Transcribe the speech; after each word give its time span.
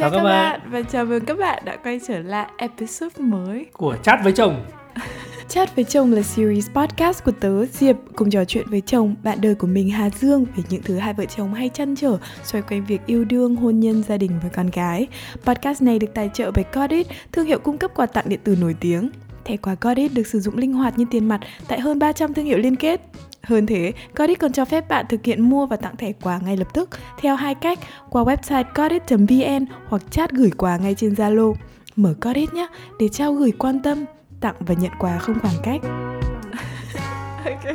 Chào, 0.00 0.10
các 0.10 0.22
bạn. 0.22 0.60
và 0.70 0.82
chào 0.82 1.04
mừng 1.04 1.24
các 1.24 1.38
bạn 1.38 1.62
đã 1.64 1.76
quay 1.76 2.00
trở 2.06 2.18
lại 2.18 2.50
episode 2.56 3.24
mới 3.24 3.66
của 3.72 3.96
Chat 4.02 4.20
với 4.24 4.32
chồng. 4.32 4.64
Chat 5.48 5.76
với 5.76 5.84
chồng 5.84 6.12
là 6.12 6.22
series 6.22 6.70
podcast 6.70 7.24
của 7.24 7.32
tớ 7.40 7.66
Diệp 7.66 7.96
cùng 8.16 8.30
trò 8.30 8.44
chuyện 8.44 8.66
với 8.70 8.80
chồng, 8.80 9.14
bạn 9.22 9.38
đời 9.40 9.54
của 9.54 9.66
mình 9.66 9.90
Hà 9.90 10.10
Dương 10.10 10.46
về 10.56 10.62
những 10.70 10.82
thứ 10.82 10.96
hai 10.96 11.14
vợ 11.14 11.24
chồng 11.24 11.54
hay 11.54 11.68
chăn 11.68 11.96
trở 11.96 12.18
xoay 12.44 12.62
quanh 12.62 12.86
việc 12.86 13.00
yêu 13.06 13.24
đương, 13.24 13.56
hôn 13.56 13.80
nhân, 13.80 14.02
gia 14.02 14.16
đình 14.16 14.30
và 14.42 14.48
con 14.48 14.70
cái. 14.70 15.06
Podcast 15.44 15.82
này 15.82 15.98
được 15.98 16.14
tài 16.14 16.30
trợ 16.34 16.50
bởi 16.50 16.64
Codit, 16.64 17.06
thương 17.32 17.46
hiệu 17.46 17.58
cung 17.58 17.78
cấp 17.78 17.90
quà 17.94 18.06
tặng 18.06 18.28
điện 18.28 18.40
tử 18.44 18.56
nổi 18.60 18.74
tiếng. 18.80 19.10
Thẻ 19.44 19.56
quà 19.56 19.74
Codit 19.74 20.14
được 20.14 20.26
sử 20.26 20.40
dụng 20.40 20.56
linh 20.56 20.72
hoạt 20.72 20.98
như 20.98 21.04
tiền 21.10 21.28
mặt 21.28 21.40
tại 21.68 21.80
hơn 21.80 21.98
300 21.98 22.34
thương 22.34 22.44
hiệu 22.44 22.58
liên 22.58 22.76
kết. 22.76 23.00
Hơn 23.42 23.66
thế, 23.66 23.92
Codit 24.16 24.38
còn 24.38 24.52
cho 24.52 24.64
phép 24.64 24.88
bạn 24.88 25.06
thực 25.08 25.24
hiện 25.24 25.50
mua 25.50 25.66
và 25.66 25.76
tặng 25.76 25.96
thẻ 25.96 26.12
quà 26.12 26.40
ngay 26.44 26.56
lập 26.56 26.68
tức 26.74 26.90
theo 27.20 27.36
hai 27.36 27.54
cách 27.54 27.78
qua 28.10 28.22
website 28.22 28.64
codit.vn 28.74 29.66
hoặc 29.88 30.02
chat 30.10 30.30
gửi 30.30 30.50
quà 30.56 30.76
ngay 30.76 30.94
trên 30.94 31.12
Zalo. 31.12 31.54
Mở 31.96 32.14
Codit 32.20 32.54
nhé 32.54 32.66
để 33.00 33.08
trao 33.08 33.32
gửi 33.32 33.52
quan 33.58 33.82
tâm, 33.82 34.04
tặng 34.40 34.54
và 34.60 34.74
nhận 34.78 34.92
quà 34.98 35.18
không 35.18 35.38
khoảng 35.40 35.54
cách. 35.62 35.80
ok. 37.44 37.74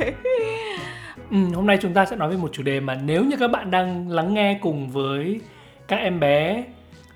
Ừ, 1.32 1.38
hôm 1.56 1.66
nay 1.66 1.78
chúng 1.82 1.94
ta 1.94 2.06
sẽ 2.06 2.16
nói 2.16 2.30
về 2.30 2.38
một 2.38 2.50
chủ 2.54 2.64
đề 2.64 2.80
mà 2.80 2.96
nếu 2.96 3.24
như 3.24 3.38
các 3.40 3.52
bạn 3.52 3.72
đang 3.72 4.10
lắng 4.10 4.34
nghe 4.34 4.60
cùng 4.62 4.90
với 4.90 5.42
các 5.88 5.96
em 5.96 6.20
bé 6.20 6.64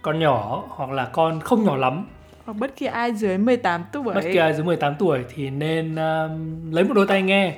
con 0.01 0.19
nhỏ 0.19 0.63
hoặc 0.69 0.89
là 0.89 1.05
con 1.05 1.39
không 1.39 1.63
nhỏ 1.63 1.77
lắm 1.77 2.05
hoặc 2.45 2.53
bất 2.53 2.75
kỳ 2.75 2.85
ai 2.85 3.13
dưới 3.13 3.37
18 3.37 3.83
tuổi 3.91 4.03
bất 4.03 4.21
kỳ 4.33 4.35
ai 4.35 4.53
dưới 4.53 4.63
18 4.63 4.95
tuổi 4.99 5.19
thì 5.35 5.49
nên 5.49 5.93
uh, 5.93 6.73
lấy 6.73 6.83
một 6.83 6.93
đôi 6.93 7.07
tai 7.07 7.21
nghe 7.21 7.57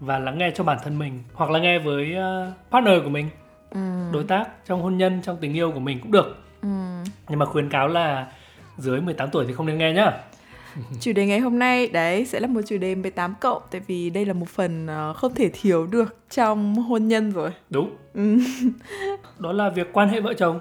và 0.00 0.18
lắng 0.18 0.38
nghe 0.38 0.50
cho 0.54 0.64
bản 0.64 0.78
thân 0.82 0.98
mình 0.98 1.22
hoặc 1.32 1.50
là 1.50 1.58
nghe 1.58 1.78
với 1.78 2.16
uh, 2.16 2.70
partner 2.70 3.02
của 3.04 3.08
mình 3.08 3.28
ừ. 3.70 3.80
đối 4.12 4.24
tác 4.24 4.48
trong 4.66 4.82
hôn 4.82 4.96
nhân 4.96 5.20
trong 5.22 5.36
tình 5.40 5.54
yêu 5.54 5.70
của 5.72 5.80
mình 5.80 6.00
cũng 6.00 6.12
được 6.12 6.36
ừ. 6.62 6.68
nhưng 7.28 7.38
mà 7.38 7.46
khuyến 7.46 7.68
cáo 7.68 7.88
là 7.88 8.32
dưới 8.78 9.00
18 9.00 9.30
tuổi 9.30 9.44
thì 9.46 9.52
không 9.52 9.66
nên 9.66 9.78
nghe 9.78 9.92
nhá 9.92 10.12
chủ 11.00 11.12
đề 11.12 11.26
ngày 11.26 11.38
hôm 11.38 11.58
nay 11.58 11.86
đấy 11.86 12.26
sẽ 12.26 12.40
là 12.40 12.46
một 12.46 12.60
chủ 12.66 12.78
đề 12.78 12.94
18 12.94 13.34
cộng 13.40 13.62
tại 13.70 13.80
vì 13.86 14.10
đây 14.10 14.24
là 14.24 14.32
một 14.32 14.48
phần 14.48 14.86
uh, 14.86 15.16
không 15.16 15.34
thể 15.34 15.50
thiếu 15.52 15.86
được 15.86 16.16
trong 16.30 16.74
hôn 16.74 17.08
nhân 17.08 17.30
rồi 17.30 17.50
đúng 17.70 17.96
ừ. 18.14 18.38
đó 19.38 19.52
là 19.52 19.68
việc 19.68 19.92
quan 19.92 20.08
hệ 20.08 20.20
vợ 20.20 20.34
chồng 20.34 20.60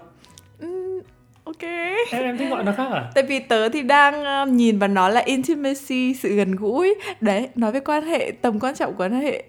ok. 1.61 1.69
Em 2.11 2.23
em 2.23 2.37
thích 2.37 2.49
gọi 2.49 2.63
nó 2.63 2.71
khác 2.71 2.91
à? 2.91 3.11
Tại 3.15 3.23
vì 3.23 3.39
tớ 3.39 3.69
thì 3.69 3.81
đang 3.81 4.43
uh, 4.43 4.53
nhìn 4.53 4.79
vào 4.79 4.89
nó 4.89 5.09
là 5.09 5.21
intimacy 5.21 6.13
sự 6.13 6.35
gần 6.35 6.55
gũi. 6.55 6.95
Đấy 7.21 7.49
nói 7.55 7.71
về 7.71 7.79
quan 7.79 8.03
hệ 8.03 8.31
tầm 8.41 8.59
quan 8.59 8.75
trọng 8.75 8.93
của 8.93 9.03
quan 9.03 9.11
hệ 9.11 9.43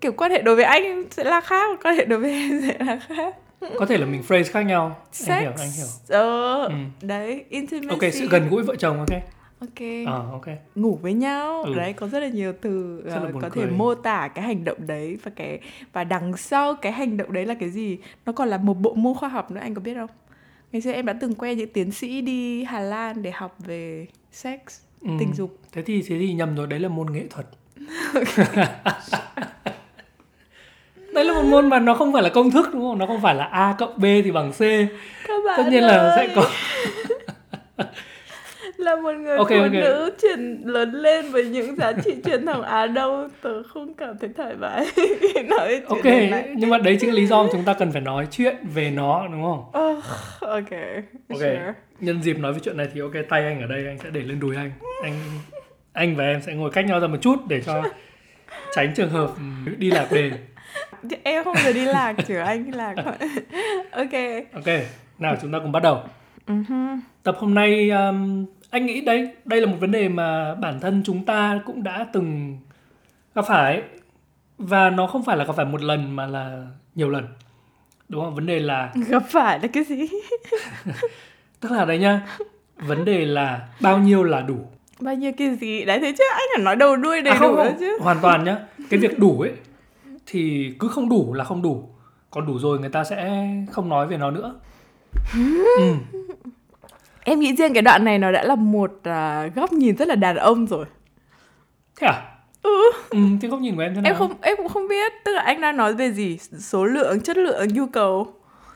kiểu 0.00 0.12
quan 0.12 0.30
hệ 0.30 0.42
đối 0.42 0.56
với 0.56 0.64
anh 0.64 1.04
sẽ 1.10 1.24
là 1.24 1.40
khác 1.40 1.80
quan 1.84 1.96
hệ 1.96 2.04
đối 2.04 2.18
với 2.18 2.30
em 2.30 2.60
sẽ 2.68 2.76
là 2.84 2.98
khác. 3.08 3.34
Có 3.78 3.86
thể 3.86 3.98
là 3.98 4.06
mình 4.06 4.22
phrase 4.22 4.52
khác 4.52 4.62
nhau. 4.62 4.96
Sex. 5.12 5.28
anh 5.28 5.40
hiểu 5.40 5.52
anh 5.58 5.70
hiểu. 5.76 5.86
Ờ, 6.08 6.64
ừ. 6.64 6.74
đấy 7.02 7.44
intimacy. 7.48 7.88
Ok 7.88 8.12
sự 8.12 8.28
gần 8.28 8.48
gũi 8.50 8.62
vợ 8.62 8.76
chồng 8.76 8.98
ok? 8.98 9.22
Ok. 9.60 9.80
À, 10.06 10.12
ok. 10.32 10.46
Ngủ 10.74 10.98
với 11.02 11.12
nhau. 11.12 11.62
Ừ. 11.62 11.74
đấy 11.74 11.92
có 11.92 12.08
rất 12.08 12.20
là 12.20 12.28
nhiều 12.28 12.52
từ 12.60 13.02
uh, 13.06 13.06
là 13.06 13.30
có 13.42 13.48
cười. 13.52 13.64
thể 13.66 13.70
mô 13.70 13.94
tả 13.94 14.28
cái 14.34 14.44
hành 14.44 14.64
động 14.64 14.78
đấy 14.86 15.18
và 15.22 15.30
cái 15.36 15.58
và 15.92 16.04
đằng 16.04 16.36
sau 16.36 16.74
cái 16.74 16.92
hành 16.92 17.16
động 17.16 17.32
đấy 17.32 17.46
là 17.46 17.54
cái 17.54 17.70
gì? 17.70 17.98
Nó 18.26 18.32
còn 18.32 18.48
là 18.48 18.56
một 18.56 18.74
bộ 18.74 18.94
môn 18.94 19.14
khoa 19.14 19.28
học 19.28 19.50
nữa 19.50 19.60
anh 19.60 19.74
có 19.74 19.80
biết 19.80 19.94
không 19.94 20.10
ngày 20.74 20.80
xưa 20.80 20.92
em 20.92 21.06
đã 21.06 21.14
từng 21.20 21.34
quen 21.34 21.58
những 21.58 21.72
tiến 21.72 21.92
sĩ 21.92 22.20
đi 22.20 22.64
Hà 22.64 22.80
Lan 22.80 23.22
để 23.22 23.30
học 23.30 23.56
về 23.58 24.06
sex 24.32 24.60
ừ. 25.00 25.08
tình 25.18 25.34
dục. 25.34 25.58
Thế 25.72 25.82
thì 25.82 26.02
thế 26.02 26.18
thì 26.18 26.32
nhầm 26.32 26.56
rồi 26.56 26.66
đấy 26.66 26.80
là 26.80 26.88
môn 26.88 27.12
nghệ 27.12 27.24
thuật. 27.30 27.46
Đấy 31.14 31.24
là 31.24 31.34
một 31.34 31.42
môn 31.42 31.68
mà 31.68 31.78
nó 31.78 31.94
không 31.94 32.12
phải 32.12 32.22
là 32.22 32.28
công 32.28 32.50
thức 32.50 32.70
đúng 32.72 32.82
không? 32.82 32.98
Nó 32.98 33.06
không 33.06 33.22
phải 33.22 33.34
là 33.34 33.44
a 33.44 33.74
cộng 33.78 33.98
b 33.98 34.02
thì 34.02 34.30
bằng 34.30 34.52
c. 34.52 34.58
Tất 35.56 35.64
nhiên 35.70 35.82
ơi. 35.82 35.88
là 35.88 36.16
sẽ 36.16 36.28
có 36.36 36.50
là 38.84 38.96
một 38.96 39.12
người 39.12 39.36
okay, 39.36 39.58
phụ 39.58 39.64
okay. 39.64 39.80
nữ 39.80 40.10
truyền 40.22 40.62
lớn 40.64 40.92
lên 40.92 41.30
với 41.30 41.44
những 41.44 41.76
giá 41.76 41.92
trị 42.04 42.14
truyền 42.24 42.46
thống 42.46 42.62
Á 42.62 42.86
Đông 42.86 43.28
tớ 43.42 43.62
không 43.62 43.94
cảm 43.94 44.18
thấy 44.18 44.30
thoải 44.36 44.54
mái 44.56 44.86
khi 44.96 45.42
nói 45.48 45.68
chuyện 45.68 45.84
Ok, 45.88 46.04
này. 46.04 46.48
nhưng 46.56 46.70
mà 46.70 46.78
đấy 46.78 46.96
chính 47.00 47.10
là 47.10 47.16
lý 47.16 47.26
do 47.26 47.42
mà 47.42 47.48
chúng 47.52 47.64
ta 47.64 47.74
cần 47.74 47.92
phải 47.92 48.00
nói 48.00 48.26
chuyện 48.30 48.56
về 48.74 48.90
nó 48.90 49.26
đúng 49.26 49.42
không? 49.42 49.64
Oh, 49.68 50.04
ok, 50.40 50.70
ok. 51.28 51.38
Sure. 51.38 51.72
Nhân 52.00 52.22
dịp 52.22 52.38
nói 52.38 52.52
về 52.52 52.58
chuyện 52.62 52.76
này 52.76 52.88
thì 52.94 53.00
ok 53.00 53.12
tay 53.28 53.44
anh 53.44 53.60
ở 53.60 53.66
đây 53.66 53.86
anh 53.86 53.98
sẽ 53.98 54.10
để 54.10 54.20
lên 54.20 54.40
đùi 54.40 54.56
anh. 54.56 54.70
Anh 55.02 55.12
anh 55.92 56.16
và 56.16 56.24
em 56.24 56.42
sẽ 56.42 56.54
ngồi 56.54 56.70
cách 56.70 56.84
nhau 56.86 57.00
ra 57.00 57.06
một 57.06 57.18
chút 57.20 57.36
để 57.48 57.62
cho 57.62 57.82
tránh 58.74 58.94
trường 58.94 59.10
hợp 59.10 59.30
đi 59.78 59.90
lạc 59.90 60.06
đề. 60.12 60.30
Em 61.22 61.44
không 61.44 61.56
thể 61.64 61.72
đi 61.72 61.84
lạc 61.84 62.14
chứ 62.26 62.36
anh 62.36 62.64
đi 62.64 62.70
lạc. 62.70 62.94
ok. 63.90 64.12
Ok, 64.52 64.74
nào 65.18 65.36
chúng 65.42 65.52
ta 65.52 65.58
cùng 65.58 65.72
bắt 65.72 65.82
đầu. 65.82 66.02
Uh-huh. 66.46 66.98
Tập 67.22 67.36
hôm 67.38 67.54
nay 67.54 67.90
um, 67.90 68.46
anh 68.74 68.86
nghĩ 68.86 69.00
đây 69.00 69.28
đây 69.44 69.60
là 69.60 69.66
một 69.66 69.76
vấn 69.80 69.90
đề 69.90 70.08
mà 70.08 70.54
bản 70.54 70.80
thân 70.80 71.02
chúng 71.04 71.24
ta 71.24 71.60
cũng 71.66 71.82
đã 71.82 72.06
từng 72.12 72.58
gặp 73.34 73.44
phải. 73.48 73.82
Và 74.58 74.90
nó 74.90 75.06
không 75.06 75.24
phải 75.24 75.36
là 75.36 75.44
gặp 75.44 75.52
phải 75.56 75.64
một 75.64 75.82
lần 75.82 76.16
mà 76.16 76.26
là 76.26 76.66
nhiều 76.94 77.10
lần. 77.10 77.26
Đúng 78.08 78.24
không? 78.24 78.34
Vấn 78.34 78.46
đề 78.46 78.58
là 78.58 78.92
gặp 79.08 79.22
phải 79.28 79.60
là 79.60 79.68
cái 79.68 79.84
gì? 79.84 80.06
Tức 81.60 81.72
là 81.72 81.84
đấy 81.84 81.98
nhá 81.98 82.20
vấn 82.76 83.04
đề 83.04 83.26
là 83.26 83.68
bao 83.80 83.98
nhiêu 83.98 84.24
là 84.24 84.40
đủ? 84.40 84.56
Bao 85.00 85.14
nhiêu 85.14 85.32
cái 85.38 85.56
gì? 85.56 85.84
Đấy 85.84 85.98
thế 86.00 86.14
chứ 86.18 86.24
anh 86.32 86.48
phải 86.56 86.64
nói 86.64 86.76
đầu 86.76 86.96
đuôi 86.96 87.20
đầy 87.20 87.34
à, 87.34 87.38
không, 87.38 87.56
đủ 87.56 87.62
không. 87.62 87.76
chứ. 87.80 87.98
hoàn 88.00 88.18
toàn 88.22 88.44
nhá. 88.44 88.58
Cái 88.90 89.00
việc 89.00 89.18
đủ 89.18 89.40
ấy 89.40 89.52
thì 90.26 90.72
cứ 90.78 90.88
không 90.88 91.08
đủ 91.08 91.34
là 91.34 91.44
không 91.44 91.62
đủ. 91.62 91.88
Còn 92.30 92.46
đủ 92.46 92.58
rồi 92.58 92.78
người 92.78 92.90
ta 92.90 93.04
sẽ 93.04 93.46
không 93.72 93.88
nói 93.88 94.06
về 94.06 94.16
nó 94.16 94.30
nữa. 94.30 94.54
Ừ 95.34 95.94
em 97.24 97.40
nghĩ 97.40 97.54
riêng 97.56 97.72
cái 97.72 97.82
đoạn 97.82 98.04
này 98.04 98.18
nó 98.18 98.32
đã 98.32 98.44
là 98.44 98.54
một 98.54 98.92
uh, 98.92 99.54
góc 99.54 99.72
nhìn 99.72 99.96
rất 99.96 100.08
là 100.08 100.14
đàn 100.14 100.36
ông 100.36 100.66
rồi. 100.66 100.86
Thế 102.00 102.06
à? 102.06 102.22
Ừ, 102.62 102.92
ừ 103.10 103.18
thế 103.40 103.48
góc 103.48 103.60
nhìn 103.60 103.76
của 103.76 103.82
em 103.82 103.94
thế 103.94 104.00
nào? 104.00 104.12
em 104.12 104.18
không 104.18 104.34
em 104.42 104.56
cũng 104.56 104.68
không 104.68 104.88
biết 104.88 105.12
tức 105.24 105.32
là 105.32 105.42
anh 105.42 105.60
đang 105.60 105.76
nói 105.76 105.94
về 105.94 106.12
gì? 106.12 106.38
Số 106.58 106.84
lượng 106.84 107.20
chất 107.20 107.36
lượng 107.36 107.68
nhu 107.68 107.86
cầu. 107.86 108.34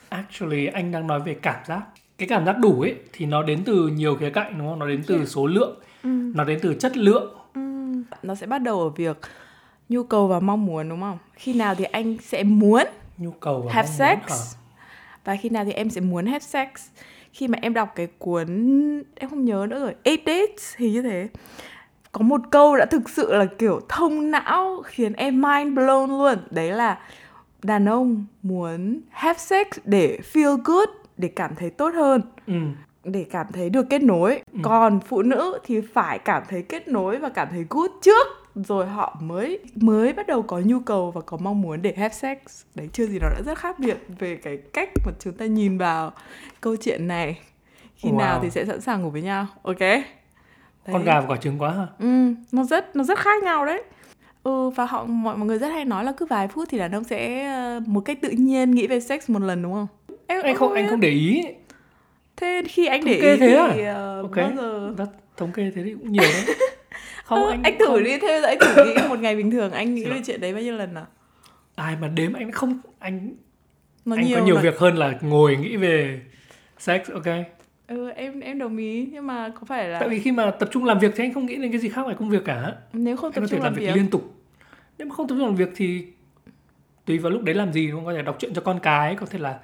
Actually 0.08 0.66
anh 0.66 0.92
đang 0.92 1.06
nói 1.06 1.20
về 1.20 1.34
cảm 1.34 1.56
giác. 1.66 1.80
Cái 2.18 2.28
cảm 2.28 2.46
giác 2.46 2.58
đủ 2.58 2.80
ấy 2.80 2.94
thì 3.12 3.26
nó 3.26 3.42
đến 3.42 3.62
từ 3.64 3.88
nhiều 3.88 4.16
khía 4.16 4.30
cạnh 4.30 4.54
đúng 4.58 4.68
không? 4.68 4.78
Nó 4.78 4.86
đến 4.86 5.02
từ 5.06 5.14
yeah. 5.14 5.28
số 5.28 5.46
lượng. 5.46 5.80
Ừ. 6.02 6.10
nó 6.34 6.44
đến 6.44 6.58
từ 6.62 6.74
chất 6.74 6.96
lượng. 6.96 7.34
Ừ. 7.54 7.60
nó 8.22 8.34
sẽ 8.34 8.46
bắt 8.46 8.58
đầu 8.58 8.80
ở 8.80 8.88
việc 8.88 9.16
nhu 9.88 10.02
cầu 10.02 10.26
và 10.26 10.40
mong 10.40 10.66
muốn 10.66 10.88
đúng 10.88 11.00
không? 11.00 11.18
Khi 11.34 11.54
nào 11.54 11.74
thì 11.74 11.84
anh 11.84 12.16
sẽ 12.22 12.42
muốn 12.42 12.82
nhu 13.18 13.30
cầu 13.30 13.62
và 13.66 13.72
have 13.72 13.88
sex? 13.88 14.18
muốn 14.18 14.38
và 15.24 15.36
khi 15.36 15.48
nào 15.48 15.64
thì 15.64 15.72
em 15.72 15.90
sẽ 15.90 16.00
muốn 16.00 16.26
have 16.26 16.38
sex 16.38 16.68
khi 17.38 17.48
mà 17.48 17.58
em 17.62 17.74
đọc 17.74 17.92
cái 17.94 18.08
cuốn 18.18 18.46
em 19.14 19.30
không 19.30 19.44
nhớ 19.44 19.66
nữa 19.70 19.80
rồi 19.80 19.94
Eight 20.02 20.20
Dates 20.26 20.74
thì 20.76 20.90
như 20.90 21.02
thế 21.02 21.28
có 22.12 22.22
một 22.22 22.40
câu 22.50 22.76
đã 22.76 22.86
thực 22.86 23.08
sự 23.08 23.34
là 23.34 23.44
kiểu 23.44 23.80
thông 23.88 24.30
não 24.30 24.82
khiến 24.84 25.12
em 25.12 25.42
mind 25.42 25.78
blown 25.78 26.06
luôn 26.06 26.38
đấy 26.50 26.70
là 26.70 26.98
đàn 27.62 27.88
ông 27.88 28.24
muốn 28.42 29.00
have 29.10 29.38
sex 29.38 29.66
để 29.84 30.18
feel 30.32 30.58
good 30.64 30.88
để 31.16 31.28
cảm 31.28 31.54
thấy 31.54 31.70
tốt 31.70 31.94
hơn 31.94 32.20
ừ. 32.46 32.54
để 33.04 33.26
cảm 33.30 33.46
thấy 33.52 33.70
được 33.70 33.86
kết 33.90 34.02
nối 34.02 34.40
ừ. 34.52 34.58
còn 34.62 35.00
phụ 35.00 35.22
nữ 35.22 35.58
thì 35.64 35.80
phải 35.80 36.18
cảm 36.18 36.42
thấy 36.48 36.62
kết 36.62 36.88
nối 36.88 37.18
và 37.18 37.28
cảm 37.28 37.48
thấy 37.50 37.66
good 37.70 37.90
trước 38.02 38.26
rồi 38.64 38.86
họ 38.86 39.16
mới 39.20 39.58
mới 39.74 40.12
bắt 40.12 40.26
đầu 40.26 40.42
có 40.42 40.60
nhu 40.64 40.80
cầu 40.80 41.10
và 41.10 41.20
có 41.20 41.36
mong 41.36 41.60
muốn 41.60 41.82
để 41.82 41.94
have 41.96 42.14
sex. 42.14 42.38
Đấy 42.74 42.88
chưa 42.92 43.06
gì 43.06 43.18
nó 43.18 43.28
đã 43.28 43.42
rất 43.46 43.58
khác 43.58 43.78
biệt 43.78 43.98
về 44.18 44.36
cái 44.36 44.58
cách 44.72 44.88
mà 45.06 45.12
chúng 45.20 45.32
ta 45.32 45.46
nhìn 45.46 45.78
vào 45.78 46.12
câu 46.60 46.76
chuyện 46.76 47.08
này. 47.08 47.40
Khi 47.96 48.08
wow. 48.08 48.16
nào 48.16 48.40
thì 48.42 48.50
sẽ 48.50 48.64
sẵn 48.64 48.80
sàng 48.80 49.02
ngủ 49.02 49.10
với 49.10 49.22
nhau 49.22 49.46
ok? 49.62 49.78
Đấy. 49.78 50.02
con 50.92 51.04
gà 51.04 51.20
và 51.20 51.26
quả 51.26 51.36
trứng 51.36 51.58
quá 51.58 51.70
ha 51.70 51.86
ừ 51.98 52.34
nó 52.52 52.64
rất 52.64 52.96
nó 52.96 53.04
rất 53.04 53.18
khác 53.18 53.42
nhau 53.42 53.66
đấy. 53.66 53.82
Ừ 54.42 54.70
và 54.70 54.84
họ 54.84 55.04
mọi 55.04 55.36
mọi 55.36 55.46
người 55.46 55.58
rất 55.58 55.68
hay 55.68 55.84
nói 55.84 56.04
là 56.04 56.12
cứ 56.12 56.26
vài 56.26 56.48
phút 56.48 56.68
thì 56.70 56.78
đàn 56.78 56.92
ông 56.92 57.04
sẽ 57.04 57.44
ờ, 57.44 57.80
một 57.86 58.00
cách 58.00 58.18
tự 58.22 58.30
nhiên 58.30 58.70
nghĩ 58.70 58.86
về 58.86 59.00
sex 59.00 59.30
một 59.30 59.42
lần 59.42 59.62
đúng 59.62 59.72
không? 59.72 59.86
Em 60.26 60.42
anh 60.42 60.56
không, 60.56 60.72
anh 60.72 60.88
không 60.90 61.00
để 61.00 61.10
ý. 61.10 61.42
Thế 62.36 62.62
khi 62.68 62.86
anh 62.86 63.00
thống 63.00 63.10
để 63.10 63.14
ý 63.14 63.20
thế 63.20 63.70
thì 63.74 63.82
à? 63.82 64.18
uh, 64.18 64.22
ok 64.22 64.36
bao 64.36 64.52
giờ? 64.56 65.06
thống 65.38 65.52
kê 65.52 65.70
thế 65.74 65.82
thì 65.84 65.92
cũng 65.92 66.12
nhiều 66.12 66.22
đấy 66.22 66.56
không 67.28 67.48
anh 67.48 67.62
anh 67.62 67.78
thử 67.78 67.86
không... 67.86 68.04
đi 68.04 68.18
theo 68.18 68.42
anh 68.42 68.58
thử 68.60 68.84
nghĩ 68.84 69.08
một 69.08 69.18
ngày 69.18 69.36
bình 69.36 69.50
thường 69.50 69.72
anh 69.72 69.94
nghĩ 69.94 70.04
về 70.04 70.20
chuyện 70.26 70.40
đấy 70.40 70.52
bao 70.52 70.62
nhiêu 70.62 70.76
lần 70.76 70.94
nào? 70.94 71.06
Ai 71.74 71.96
mà 72.00 72.08
đếm 72.08 72.32
anh 72.32 72.52
không 72.52 72.80
anh 72.98 73.34
Nó 74.04 74.16
anh 74.16 74.24
nhiều 74.24 74.38
có 74.38 74.44
nhiều 74.44 74.54
mà. 74.54 74.60
việc 74.60 74.78
hơn 74.78 74.96
là 74.96 75.18
ngồi 75.20 75.56
nghĩ 75.56 75.76
về 75.76 76.20
sex 76.78 77.10
ok. 77.10 77.26
Ừ 77.86 78.10
em 78.10 78.40
em 78.40 78.58
đồng 78.58 78.76
ý 78.76 79.08
nhưng 79.12 79.26
mà 79.26 79.48
có 79.48 79.60
phải 79.66 79.88
là 79.88 80.00
tại 80.00 80.08
vì 80.08 80.18
khi 80.18 80.32
mà 80.32 80.50
tập 80.50 80.68
trung 80.72 80.84
làm 80.84 80.98
việc 80.98 81.12
thì 81.16 81.24
anh 81.24 81.34
không 81.34 81.46
nghĩ 81.46 81.56
đến 81.56 81.72
cái 81.72 81.80
gì 81.80 81.88
khác 81.88 82.02
ngoài 82.02 82.16
công 82.18 82.30
việc 82.30 82.44
cả. 82.44 82.72
Nếu 82.92 83.16
không 83.16 83.32
tập 83.32 83.40
anh 83.40 83.44
có 83.44 83.48
trung 83.50 83.60
thể 83.60 83.64
làm, 83.64 83.74
việc, 83.74 83.86
việc. 83.86 83.94
liên 83.94 84.10
tục. 84.10 84.34
Nếu 84.98 85.08
mà 85.08 85.14
không 85.14 85.28
tập 85.28 85.34
trung 85.38 85.46
làm 85.46 85.56
việc 85.56 85.68
thì 85.76 86.06
tùy 87.04 87.18
vào 87.18 87.32
lúc 87.32 87.42
đấy 87.42 87.54
làm 87.54 87.72
gì 87.72 87.86
đúng 87.86 87.96
không? 87.96 88.06
Có 88.06 88.12
thể 88.12 88.22
đọc 88.22 88.36
truyện 88.38 88.54
cho 88.54 88.60
con 88.60 88.80
cái 88.82 89.14
có 89.14 89.26
thể 89.26 89.38
là 89.38 89.58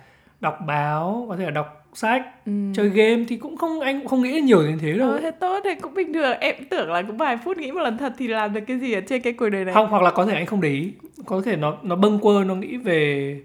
đọc 0.45 0.59
báo 0.67 1.27
có 1.29 1.37
thể 1.37 1.45
là 1.45 1.51
đọc 1.51 1.87
sách 1.95 2.23
ừ. 2.47 2.53
chơi 2.75 2.89
game 2.89 3.25
thì 3.29 3.37
cũng 3.37 3.57
không 3.57 3.81
anh 3.81 3.99
cũng 3.99 4.09
không 4.09 4.23
nghĩ 4.23 4.41
nhiều 4.41 4.63
đến 4.63 4.79
thế 4.79 4.93
đâu 4.93 5.11
ờ, 5.11 5.21
thế 5.21 5.31
tốt 5.31 5.61
thì 5.65 5.71
cũng 5.75 5.95
bình 5.95 6.13
thường 6.13 6.39
em 6.41 6.55
tưởng 6.71 6.91
là 6.91 7.03
cũng 7.03 7.17
vài 7.17 7.39
phút 7.45 7.57
nghĩ 7.57 7.73
một 7.73 7.81
lần 7.81 7.99
thật 7.99 8.13
thì 8.19 8.29
làm 8.29 8.53
được 8.53 8.61
cái 8.67 8.79
gì 8.79 8.93
ở 8.93 9.01
trên 9.01 9.23
cái 9.23 9.33
cuộc 9.33 9.51
đời 9.51 9.65
này 9.65 9.75
không 9.75 9.91
hoặc 9.91 10.03
là 10.03 10.11
có 10.11 10.27
thể 10.27 10.35
anh 10.35 10.47
không 10.47 10.61
để 10.61 10.69
ý 10.69 10.93
có 11.27 11.43
thể 11.45 11.57
nó 11.57 11.77
nó 11.83 11.97
bâng 11.97 12.19
quơ 12.19 12.45
nó 12.45 12.55
nghĩ 12.55 12.77
về 12.77 13.41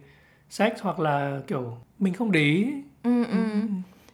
sex 0.50 0.72
hoặc 0.82 1.00
là 1.00 1.40
kiểu 1.48 1.78
mình 2.00 2.14
không 2.14 2.32
để 2.32 2.40
ý 2.40 2.68
ừ, 3.04 3.24
ừ. 3.26 3.38
ừ. 3.54 3.60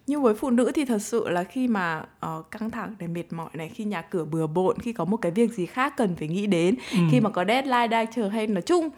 nhưng 0.08 0.22
với 0.22 0.34
phụ 0.34 0.50
nữ 0.50 0.72
thì 0.76 0.86
thật 0.86 1.02
sự 1.02 1.30
là 1.30 1.44
khi 1.44 1.68
mà 1.68 2.04
uh, 2.26 2.52
căng 2.52 2.72
thẳng 2.72 2.96
để 3.00 3.08
mệt 3.08 3.34
mỏi 3.34 3.50
này 3.54 3.70
khi 3.70 3.84
nhà 3.84 4.02
cửa 4.02 4.26
bừa 4.26 4.48
bộn 4.48 4.80
khi 4.80 4.94
có 4.94 5.06
một 5.06 5.18
cái 5.18 5.32
việc 5.32 5.52
gì 5.52 5.66
khác 5.66 5.94
cần 5.98 6.16
phải 6.16 6.28
nghĩ 6.28 6.48
đến 6.48 6.76
ừ. 6.92 6.98
khi 7.12 7.20
mà 7.20 7.30
có 7.30 7.46
deadline 7.46 7.88
đang 7.88 8.08
chờ 8.16 8.28
hay 8.28 8.48
nói 8.48 8.62
chung 8.62 8.90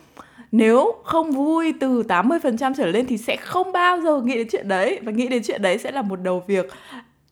nếu 0.57 0.95
không 1.03 1.31
vui 1.31 1.73
từ 1.79 2.03
80% 2.07 2.73
trở 2.77 2.87
lên 2.87 3.05
thì 3.05 3.17
sẽ 3.17 3.35
không 3.35 3.71
bao 3.71 4.01
giờ 4.01 4.21
nghĩ 4.21 4.35
đến 4.35 4.47
chuyện 4.51 4.67
đấy. 4.67 4.99
Và 5.03 5.11
nghĩ 5.11 5.27
đến 5.27 5.43
chuyện 5.45 5.61
đấy 5.61 5.77
sẽ 5.77 5.91
là 5.91 6.01
một 6.01 6.21
đầu 6.21 6.43
việc. 6.47 6.65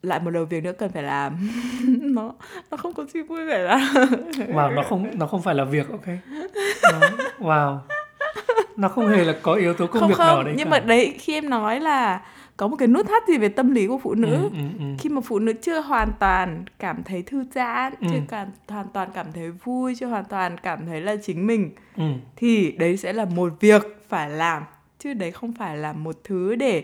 Lại 0.01 0.19
một 0.19 0.31
đầu 0.31 0.45
việc 0.45 0.63
nữa 0.63 0.71
cần 0.77 0.91
phải 0.91 1.03
làm. 1.03 1.49
Nó 2.01 2.33
nó 2.71 2.77
không 2.77 2.93
có 2.93 3.05
gì 3.13 3.21
vui 3.21 3.45
vẻ 3.45 3.57
là 3.57 3.93
wow 4.37 4.73
nó 4.75 4.83
không 4.83 5.07
nó 5.13 5.27
không 5.27 5.41
phải 5.41 5.55
là 5.55 5.63
việc 5.63 5.89
ok. 5.91 6.07
Nó, 6.83 6.99
wow. 7.39 7.77
Nó 8.75 8.87
không 8.87 9.07
hề 9.07 9.23
là 9.23 9.35
có 9.41 9.53
yếu 9.53 9.73
tố 9.73 9.87
công 9.87 9.99
không, 9.99 10.09
việc 10.09 10.15
không, 10.17 10.27
nào 10.27 10.43
đấy 10.43 10.53
nhưng 10.57 10.65
cả. 10.65 10.71
mà 10.71 10.79
đấy 10.79 11.15
khi 11.19 11.33
em 11.33 11.49
nói 11.49 11.79
là 11.79 12.21
có 12.57 12.67
một 12.67 12.75
cái 12.79 12.87
nút 12.87 13.07
thắt 13.07 13.27
gì 13.27 13.37
về 13.37 13.49
tâm 13.49 13.71
lý 13.71 13.87
của 13.87 13.97
phụ 13.97 14.13
nữ 14.15 14.33
ừ, 14.35 14.49
ừ, 14.53 14.59
ừ. 14.79 14.85
khi 14.99 15.09
mà 15.09 15.21
phụ 15.21 15.39
nữ 15.39 15.53
chưa 15.61 15.79
hoàn 15.81 16.11
toàn 16.19 16.65
cảm 16.79 17.03
thấy 17.03 17.21
thư 17.21 17.43
giãn 17.53 17.93
Ừ. 18.01 18.07
chưa 18.11 18.19
cảm 18.27 18.47
hoàn 18.67 18.87
toàn 18.93 19.09
cảm 19.13 19.25
thấy 19.33 19.51
vui 19.51 19.95
chưa 19.95 20.07
hoàn 20.07 20.25
toàn 20.25 20.57
cảm 20.57 20.85
thấy 20.85 21.01
là 21.01 21.15
chính 21.23 21.47
mình 21.47 21.71
ừ. 21.97 22.03
thì 22.35 22.71
đấy 22.71 22.97
sẽ 22.97 23.13
là 23.13 23.25
một 23.25 23.53
việc 23.59 23.81
phải 24.09 24.29
làm 24.29 24.63
chứ 24.99 25.13
đấy 25.13 25.31
không 25.31 25.53
phải 25.53 25.77
là 25.77 25.93
một 25.93 26.15
thứ 26.23 26.55
để 26.55 26.83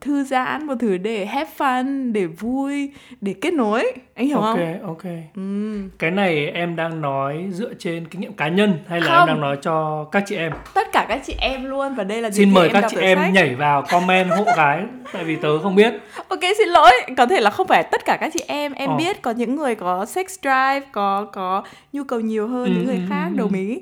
thư 0.00 0.24
giãn 0.24 0.66
một 0.66 0.74
thứ 0.80 0.96
để 0.96 1.26
have 1.26 1.50
fun 1.58 2.12
để 2.12 2.26
vui 2.26 2.90
để 3.20 3.34
kết 3.40 3.52
nối 3.54 3.92
anh 4.14 4.26
hiểu 4.26 4.38
ok 4.38 4.56
không 4.56 4.82
ok 4.86 5.02
Ừm, 5.36 5.90
cái 5.98 6.10
này 6.10 6.46
em 6.46 6.76
đang 6.76 7.00
nói 7.00 7.44
dựa 7.50 7.74
trên 7.78 8.06
kinh 8.08 8.20
nghiệm 8.20 8.32
cá 8.32 8.48
nhân 8.48 8.72
hay 8.88 9.00
là 9.00 9.06
Không. 9.06 9.18
em 9.18 9.26
đang 9.26 9.40
nói 9.40 9.56
cho 9.62 10.04
các 10.12 10.22
chị 10.26 10.36
em 10.36 10.52
tất 10.74 10.92
cả 10.92 11.06
các 11.08 11.20
chị 11.26 11.34
em 11.38 11.64
luôn 11.64 11.94
và 11.94 12.04
đây 12.04 12.22
là 12.22 12.30
xin 12.30 12.54
mời 12.54 12.68
các 12.72 12.84
chị 12.90 12.96
em 13.00 13.18
sách. 13.18 13.32
nhảy 13.32 13.54
vào 13.54 13.82
comment 13.90 14.30
hộ 14.30 14.44
gái 14.56 14.82
tại 15.12 15.24
vì 15.24 15.36
tớ 15.36 15.58
không 15.58 15.74
biết 15.74 15.92
Ok 16.28 16.40
xin 16.58 16.68
lỗi, 16.68 16.90
có 17.16 17.26
thể 17.26 17.40
là 17.40 17.50
không 17.50 17.66
phải 17.66 17.82
tất 17.82 18.04
cả 18.04 18.16
các 18.20 18.30
chị 18.34 18.40
em 18.48 18.72
em 18.72 18.90
Ờ. 18.90 18.96
biết 18.96 19.22
có 19.22 19.30
những 19.30 19.56
người 19.56 19.74
có 19.74 20.06
sex 20.06 20.26
drive, 20.42 20.80
có 20.92 21.26
có 21.32 21.62
nhu 21.92 22.04
cầu 22.04 22.20
nhiều 22.20 22.48
hơn 22.48 22.64
Ừ, 22.64 22.70
những 22.70 22.86
người 22.86 22.96
ừ, 22.96 23.02
khác 23.08 23.28
ừ, 23.32 23.36
đồng 23.36 23.52
ừ. 23.52 23.56
ý. 23.58 23.78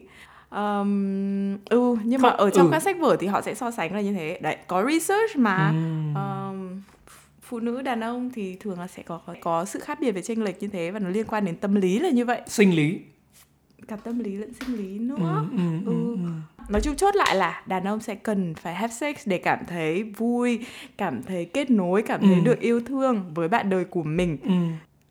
Ờm, 0.50 1.58
ừ 1.64 1.96
nhưng 2.04 2.22
mà 2.22 2.30
Không, 2.30 2.38
ở 2.38 2.50
trong 2.50 2.66
ừ. 2.66 2.70
các 2.72 2.82
sách 2.82 2.96
vở 3.00 3.16
thì 3.20 3.26
họ 3.26 3.40
sẽ 3.40 3.54
so 3.54 3.70
sánh 3.70 3.94
là 3.94 4.00
như 4.00 4.12
thế. 4.12 4.38
Đấy, 4.42 4.56
có 4.66 4.84
research 4.90 5.36
mà. 5.36 5.68
Ừm. 5.70 6.14
Ờm, 6.14 6.82
phụ 7.42 7.60
nữ 7.60 7.82
đàn 7.82 8.00
ông 8.00 8.30
thì 8.34 8.56
thường 8.60 8.78
là 8.80 8.86
sẽ 8.86 9.02
có 9.02 9.20
có, 9.26 9.34
có 9.40 9.64
sự 9.64 9.80
khác 9.80 9.98
biệt 10.00 10.10
về 10.12 10.22
chênh 10.22 10.44
lệch 10.44 10.62
như 10.62 10.68
thế 10.68 10.90
và 10.90 10.98
nó 10.98 11.08
liên 11.08 11.26
quan 11.26 11.44
đến 11.44 11.56
tâm 11.56 11.74
lý 11.74 11.98
là 11.98 12.10
như 12.10 12.24
vậy. 12.24 12.40
sinh 12.46 12.74
lý 12.76 12.98
Cả 13.88 13.96
tâm 13.96 14.18
lý 14.18 14.36
lẫn 14.36 14.52
sinh 14.54 14.76
lý 14.76 14.98
nữa. 14.98 15.16
ừ, 15.16 15.56
ừ, 15.56 15.62
ừ, 15.86 15.92
Ừ. 15.92 16.14
ừ. 16.14 16.28
Nói 16.68 16.80
chung 16.80 16.96
chốt 16.96 17.16
lại 17.16 17.36
là 17.36 17.62
đàn 17.66 17.84
ông 17.88 18.00
sẽ 18.00 18.14
cần 18.14 18.54
phải 18.54 18.74
have 18.74 18.92
sex 18.94 19.16
để 19.26 19.38
cảm 19.38 19.58
thấy 19.66 20.02
vui, 20.02 20.66
cảm 20.96 21.22
thấy 21.22 21.44
kết 21.44 21.70
nối, 21.70 22.02
cảm 22.02 22.20
thấy 22.20 22.34
Ừ. 22.34 22.40
được 22.40 22.60
yêu 22.60 22.80
thương 22.80 23.24
với 23.34 23.48
bạn 23.48 23.70
đời 23.70 23.84
của 23.84 24.02
mình. 24.02 24.36
Ừ. 24.42 24.50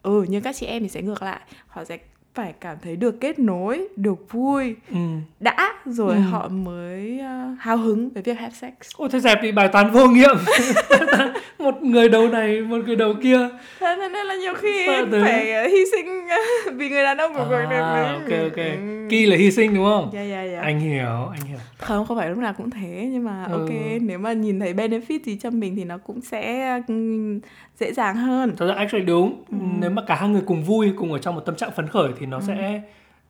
Ừ, 0.03 0.25
nhưng 0.29 0.41
các 0.41 0.55
chị 0.55 0.65
em 0.65 0.83
thì 0.83 0.89
sẽ 0.89 1.01
ngược 1.01 1.21
lại. 1.23 1.39
Họ 1.67 1.83
sẽ 1.85 1.97
phải 2.35 2.53
cảm 2.61 2.77
thấy 2.83 2.95
được 2.95 3.21
kết 3.21 3.39
nối, 3.39 3.87
được 3.95 4.31
vui, 4.31 4.75
Ừ. 4.91 4.97
đã 5.39 5.73
rồi 5.85 6.15
Ừ. 6.15 6.21
họ 6.21 6.47
mới 6.47 7.19
uh, 7.53 7.59
hào 7.59 7.77
hứng 7.77 8.09
với 8.09 8.23
việc 8.23 8.37
have 8.39 8.53
sex. 8.53 8.73
Ôi 8.97 9.09
thế 9.11 9.19
dẹp 9.19 9.39
thì 9.41 9.51
bài 9.51 9.67
toán 9.67 9.91
vô 9.91 10.07
nghiệm 10.07 10.35
Một 11.59 11.83
người 11.83 12.09
đầu 12.09 12.27
này, 12.29 12.61
một 12.61 12.77
người 12.85 12.95
đầu 12.95 13.13
kia 13.23 13.49
Thế 13.79 13.95
nên 14.11 14.11
là 14.27 14.35
nhiều 14.35 14.53
khi 14.53 14.85
thế? 14.87 15.21
phải 15.23 15.65
uh, 15.65 15.71
hy 15.71 15.83
sinh 15.91 16.07
uh, 16.25 16.73
vì 16.77 16.89
người 16.89 17.03
đàn 17.03 17.17
ông 17.17 17.33
của 17.33 17.45
đời 17.49 17.65
à, 17.79 17.93
mình. 18.19 18.39
ok 18.39 18.43
ok 18.43 18.57
Ừ. 18.57 19.07
Kỳ 19.09 19.25
là 19.25 19.37
hy 19.37 19.51
sinh 19.51 19.73
đúng 19.75 19.85
không? 19.85 20.09
Dạ 20.13 20.21
dạ 20.23 20.43
dạ. 20.43 20.61
Anh 20.61 20.79
hiểu, 20.79 21.05
anh 21.31 21.41
hiểu 21.49 21.57
Không, 21.77 22.05
không 22.05 22.17
phải 22.17 22.29
lúc 22.29 22.37
nào 22.37 22.53
cũng 22.57 22.69
thế 22.69 23.09
nhưng 23.11 23.23
mà 23.23 23.45
Ừ. 23.45 23.51
ok, 23.59 23.69
nếu 24.01 24.19
mà 24.19 24.33
nhìn 24.33 24.59
thấy 24.59 24.73
benefit 24.73 25.19
gì 25.23 25.37
cho 25.41 25.49
mình 25.49 25.75
thì 25.75 25.83
nó 25.83 25.97
cũng 25.97 26.21
sẽ 26.21 26.69
ừm, 26.87 27.39
dễ 27.79 27.93
dàng 27.93 28.15
hơn. 28.15 28.53
Thật 28.57 28.67
ra 28.67 28.73
actually 28.73 29.05
đúng 29.05 29.43
Ừ. 29.51 29.57
Nếu 29.79 29.89
mà 29.89 30.01
cả 30.07 30.15
hai 30.15 30.29
người 30.29 30.41
cùng 30.45 30.63
vui, 30.63 30.91
cùng 30.97 31.13
ở 31.13 31.19
trong 31.19 31.35
một 31.35 31.41
tâm 31.45 31.55
trạng 31.55 31.71
phấn 31.75 31.87
khởi 31.87 32.09
Thì 32.19 32.25
nó 32.25 32.39
sẽ, 32.41 32.81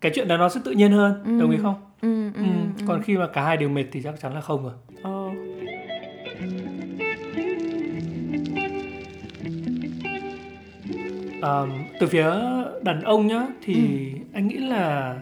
cái 0.02 0.12
chuyện 0.16 0.28
đó 0.28 0.38
nó 0.38 0.50
sẽ 0.50 0.60
tự 0.66 0.72
nhiên 0.72 0.92
hơn 0.92 1.24
Ừ. 1.26 1.40
Đồng 1.40 1.52
ý 1.52 1.58
không? 1.62 1.76
Ừ, 2.02 2.32
ừ, 2.34 2.42
Ừ. 2.44 2.84
Còn 2.86 3.02
khi 3.02 3.18
mà 3.18 3.28
cả 3.28 3.44
hai 3.44 3.58
đều 3.58 3.70
mệt 3.70 3.86
thì 3.92 4.02
chắc 4.02 4.20
chắn 4.22 4.34
là 4.34 4.42
không 4.42 4.64
rồi 4.64 4.74
Ồ. 5.04 5.34
um, 11.42 11.70
Từ 12.00 12.08
phía 12.08 12.32
đàn 12.84 13.02
ông 13.04 13.28
nhá 13.28 13.48
Thì 13.62 13.74
Ừ. 14.14 14.20
anh 14.34 14.48
nghĩ 14.48 14.58
là 14.58 15.16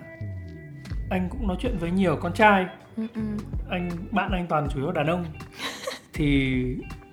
Anh 1.10 1.28
cũng 1.30 1.48
nói 1.48 1.58
chuyện 1.60 1.78
với 1.80 1.92
nhiều 1.92 2.16
con 2.22 2.34
trai 2.34 2.66
Ừ, 2.98 3.04
ừ. 3.16 3.22
anh 3.70 3.90
bạn 4.12 4.32
anh 4.32 4.46
toàn 4.50 4.68
chủ 4.74 4.80
yếu 4.80 4.92
đàn 4.92 5.08
ông 5.08 5.26
thì 6.14 6.56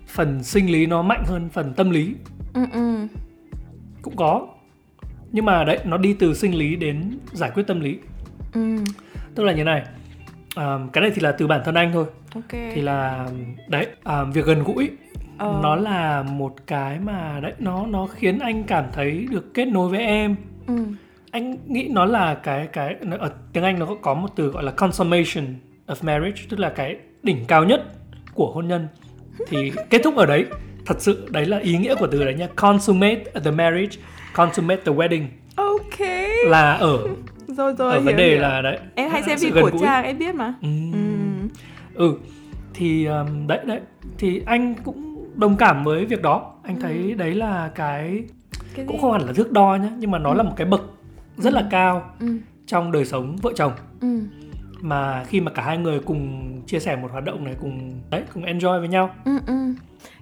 phần 0.08 0.42
sinh 0.42 0.72
lý 0.72 0.86
nó 0.86 1.02
mạnh 1.02 1.22
hơn 1.26 1.48
phần 1.52 1.74
tâm 1.76 1.90
lý 1.90 2.14
Ừ, 2.54 2.64
ừ. 2.72 3.06
cũng 4.02 4.16
có 4.16 4.46
nhưng 5.34 5.44
mà 5.44 5.64
đấy 5.64 5.78
nó 5.84 5.96
đi 5.96 6.14
từ 6.18 6.34
sinh 6.34 6.54
lý 6.54 6.76
đến 6.76 7.18
giải 7.32 7.50
quyết 7.54 7.66
tâm 7.66 7.80
lý 7.80 7.98
Ừ. 8.52 8.76
tức 9.34 9.44
là 9.44 9.52
như 9.52 9.64
này 9.64 9.82
à, 10.56 10.78
cái 10.92 11.02
này 11.02 11.10
thì 11.14 11.20
là 11.22 11.32
từ 11.32 11.46
bản 11.46 11.60
thân 11.64 11.74
anh 11.74 11.92
thôi 11.92 12.04
Ok. 12.34 12.50
thì 12.50 12.80
là 12.80 13.28
đấy 13.68 13.86
à, 14.04 14.24
việc 14.24 14.44
gần 14.46 14.62
gũi 14.64 14.90
Ờ. 15.38 15.60
nó 15.62 15.76
là 15.76 16.22
một 16.22 16.54
cái 16.66 16.98
mà 17.00 17.40
đấy 17.42 17.52
nó 17.58 17.86
nó 17.86 18.06
khiến 18.06 18.38
anh 18.38 18.64
cảm 18.64 18.84
thấy 18.92 19.26
được 19.30 19.54
kết 19.54 19.64
nối 19.64 19.88
với 19.88 20.00
em 20.00 20.36
Ừ. 20.66 20.74
anh 21.30 21.56
nghĩ 21.66 21.88
nó 21.92 22.04
là 22.04 22.34
cái 22.34 22.66
cái 22.72 22.96
ở 23.18 23.30
tiếng 23.52 23.64
anh 23.64 23.78
nó 23.78 23.86
có 24.02 24.14
một 24.14 24.28
từ 24.36 24.48
gọi 24.48 24.62
là 24.62 24.70
consummation 24.70 25.44
of 25.86 25.94
marriage 26.02 26.42
tức 26.48 26.60
là 26.60 26.68
cái 26.68 26.96
đỉnh 27.22 27.44
cao 27.48 27.64
nhất 27.64 27.82
của 28.34 28.52
hôn 28.54 28.68
nhân 28.68 28.88
thì 29.48 29.72
kết 29.90 30.00
thúc 30.04 30.16
ở 30.16 30.26
đấy 30.26 30.44
thật 30.86 30.96
sự 31.00 31.28
đấy 31.30 31.46
là 31.46 31.58
ý 31.58 31.78
nghĩa 31.78 31.94
của 31.94 32.06
từ 32.06 32.24
đấy 32.24 32.34
nha 32.34 32.46
consummate 32.56 33.24
the 33.44 33.50
marriage 33.50 33.96
consummate 34.34 34.82
the 34.84 34.92
wedding 34.92 35.24
Ok. 35.56 36.00
là 36.46 36.72
ở 36.74 36.98
Rồi 37.48 37.74
rồi. 37.78 37.92
ở 37.92 37.98
hiểu, 37.98 38.02
vấn 38.06 38.16
đề 38.16 38.28
hiểu. 38.30 38.40
là 38.42 38.62
đấy 38.62 38.78
em 38.94 39.10
hay 39.10 39.22
xem 39.22 39.38
phim 39.38 39.54
gũi. 39.54 39.70
trang 39.80 40.04
em 40.04 40.18
biết 40.18 40.34
mà. 40.34 40.54
ừ. 40.62 40.68
Ừ. 40.92 40.98
ừ 41.94 42.14
thì 42.74 43.04
um, 43.04 43.46
đấy 43.46 43.58
đấy 43.66 43.80
thì 44.18 44.42
anh 44.46 44.74
cũng 44.84 45.26
đồng 45.34 45.56
cảm 45.56 45.84
với 45.84 46.04
việc 46.04 46.22
đó 46.22 46.52
anh 46.64 46.80
thấy 46.80 47.14
đấy 47.18 47.34
là 47.34 47.70
cái 47.74 48.22
Cái 48.74 48.84
cũng 48.88 49.00
không 49.00 49.12
hẳn 49.12 49.22
là 49.26 49.32
thước 49.32 49.52
đo 49.52 49.76
nhá 49.82 49.88
nhưng 49.98 50.10
mà 50.10 50.18
nó 50.18 50.34
là 50.34 50.42
một 50.42 50.52
cái 50.56 50.66
bậc 50.66 50.80
rất 51.36 51.52
là 51.52 51.66
cao 51.70 52.10
Ừ. 52.20 52.26
trong 52.66 52.92
đời 52.92 53.04
sống 53.04 53.36
vợ 53.42 53.52
chồng 53.56 53.72
Ừ. 54.00 54.08
mà 54.80 55.24
khi 55.24 55.40
mà 55.40 55.50
cả 55.50 55.62
hai 55.62 55.78
người 55.78 55.98
cùng 56.00 56.52
chia 56.66 56.78
sẻ 56.78 56.96
một 56.96 57.08
hoạt 57.12 57.24
động 57.24 57.44
này 57.44 57.56
cùng 57.60 58.00
đấy 58.10 58.22
cùng 58.34 58.42
enjoy 58.44 58.78
với 58.80 58.88
nhau 58.88 59.10
Ừ, 59.24 59.32
ừ. 59.46 59.54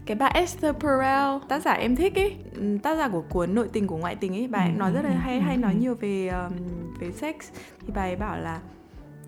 Cái 0.07 0.15
bà 0.17 0.27
Esther 0.27 0.75
Perel, 0.77 1.39
tác 1.49 1.63
giả 1.63 1.73
em 1.73 1.97
thích 1.97 2.15
ấy, 2.15 2.37
ừ, 2.55 2.79
tác 2.83 2.97
giả 2.99 3.09
của 3.09 3.23
cuốn 3.29 3.55
Nội 3.55 3.69
tình 3.73 3.87
của 3.87 3.97
ngoại 3.97 4.15
tình 4.15 4.33
ấy, 4.35 4.49
bà 4.49 4.59
ấy 4.59 4.73
Ừ, 4.73 4.79
nói 4.79 4.93
rất 4.93 5.03
là 5.05 5.11
ừ, 5.11 5.17
hay 5.17 5.37
ừ, 5.37 5.41
hay 5.43 5.57
nói 5.57 5.73
ừ. 5.73 5.79
nhiều 5.81 5.95
về 5.95 6.29
um, 6.29 6.53
về 7.01 7.11
sex 7.13 7.35
thì 7.87 7.93
bà 7.95 8.03
ấy 8.03 8.17
bảo 8.17 8.39
là 8.41 8.61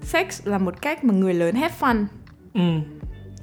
sex 0.03 0.47
là 0.47 0.59
một 0.59 0.83
cách 0.83 1.05
mà 1.05 1.15
người 1.15 1.35
lớn 1.35 1.55
have 1.55 1.75
fun. 1.81 2.05
ừ 2.55 2.61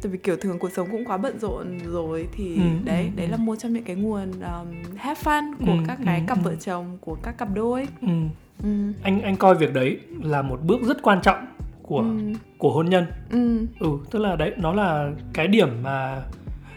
Tại 0.04 0.12
vì 0.12 0.18
kiểu 0.18 0.36
thường 0.38 0.60
cuộc 0.60 0.72
sống 0.72 0.88
cũng 0.92 1.06
quá 1.06 1.18
bận 1.18 1.40
rộn 1.40 1.68
rồi 1.86 2.28
thì 2.32 2.56
Ừ, 2.56 2.62
đấy, 2.86 3.04
ừ, 3.04 3.10
đấy 3.16 3.26
ừ. 3.26 3.32
là 3.32 3.38
một 3.38 3.56
trong 3.56 3.74
những 3.74 3.84
cái 3.84 3.96
nguồn 3.96 4.32
um, 4.32 4.68
have 4.98 5.22
fun 5.24 5.54
của 5.66 5.72
Ừ, 5.72 5.78
các 5.88 6.00
cái 6.06 6.20
ừ, 6.20 6.24
cặp 6.28 6.38
ừ. 6.38 6.42
vợ 6.44 6.56
chồng, 6.56 6.98
của 7.02 7.18
các 7.24 7.38
cặp 7.38 7.48
đôi. 7.54 7.88
ừ 8.02 8.08
Ừ. 8.64 8.70
anh 9.04 9.22
anh 9.22 9.36
coi 9.36 9.56
việc 9.56 9.74
đấy 9.74 10.00
là 10.24 10.42
một 10.42 10.60
bước 10.64 10.82
rất 10.84 11.02
quan 11.02 11.22
trọng 11.22 11.46
của 11.84 12.00
Ừ. 12.00 12.18
của 12.58 12.72
hôn 12.74 12.86
nhân 12.90 13.06
Ừ. 13.32 13.66
ừ 13.80 13.90
tức 14.12 14.20
là 14.20 14.36
đấy 14.36 14.54
nó 14.58 14.74
là 14.74 15.12
cái 15.34 15.48
điểm 15.48 15.70
mà 15.84 16.22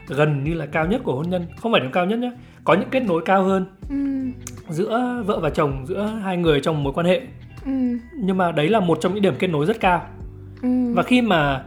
gần 0.08 0.44
như 0.44 0.54
là 0.54 0.66
cao 0.66 0.86
nhất 0.86 1.00
của 1.04 1.14
hôn 1.14 1.30
nhân 1.30 1.46
không 1.56 1.72
phải 1.72 1.80
điểm 1.80 1.90
cao 1.92 2.06
nhất 2.06 2.18
nhé 2.18 2.32
có 2.64 2.74
những 2.74 2.88
kết 2.90 3.00
nối 3.00 3.22
cao 3.24 3.42
hơn 3.42 3.66
Ừ. 3.88 3.96
giữa 4.68 5.22
vợ 5.26 5.40
và 5.40 5.50
chồng 5.50 5.84
giữa 5.88 6.06
hai 6.22 6.36
người 6.36 6.60
trong 6.60 6.82
mối 6.84 6.92
quan 6.92 7.06
hệ 7.06 7.20
Ừ. 7.64 7.70
nhưng 8.18 8.36
mà 8.36 8.52
đấy 8.52 8.68
là 8.68 8.80
một 8.80 8.98
trong 9.00 9.14
những 9.14 9.22
điểm 9.22 9.34
kết 9.38 9.46
nối 9.48 9.66
rất 9.66 9.80
cao 9.80 10.06
Ừ. 10.62 10.68
và 10.94 11.02
khi 11.02 11.22
mà 11.22 11.64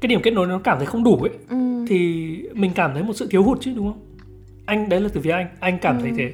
cái 0.00 0.08
điểm 0.08 0.20
kết 0.22 0.30
nối 0.30 0.46
nó 0.46 0.58
cảm 0.58 0.78
thấy 0.78 0.86
không 0.86 1.04
đủ 1.04 1.16
ấy 1.16 1.30
Ừ. 1.48 1.84
thì 1.88 2.26
mình 2.54 2.70
cảm 2.74 2.90
thấy 2.94 3.02
một 3.02 3.12
sự 3.12 3.26
thiếu 3.30 3.42
hụt 3.42 3.58
chứ 3.60 3.72
đúng 3.76 3.92
không 3.92 4.02
anh 4.66 4.88
đấy 4.88 5.00
là 5.00 5.08
từ 5.12 5.20
phía 5.20 5.30
anh 5.30 5.46
anh 5.60 5.78
cảm 5.78 5.98
thấy 6.00 6.10
Ừ. 6.10 6.14
thế 6.18 6.32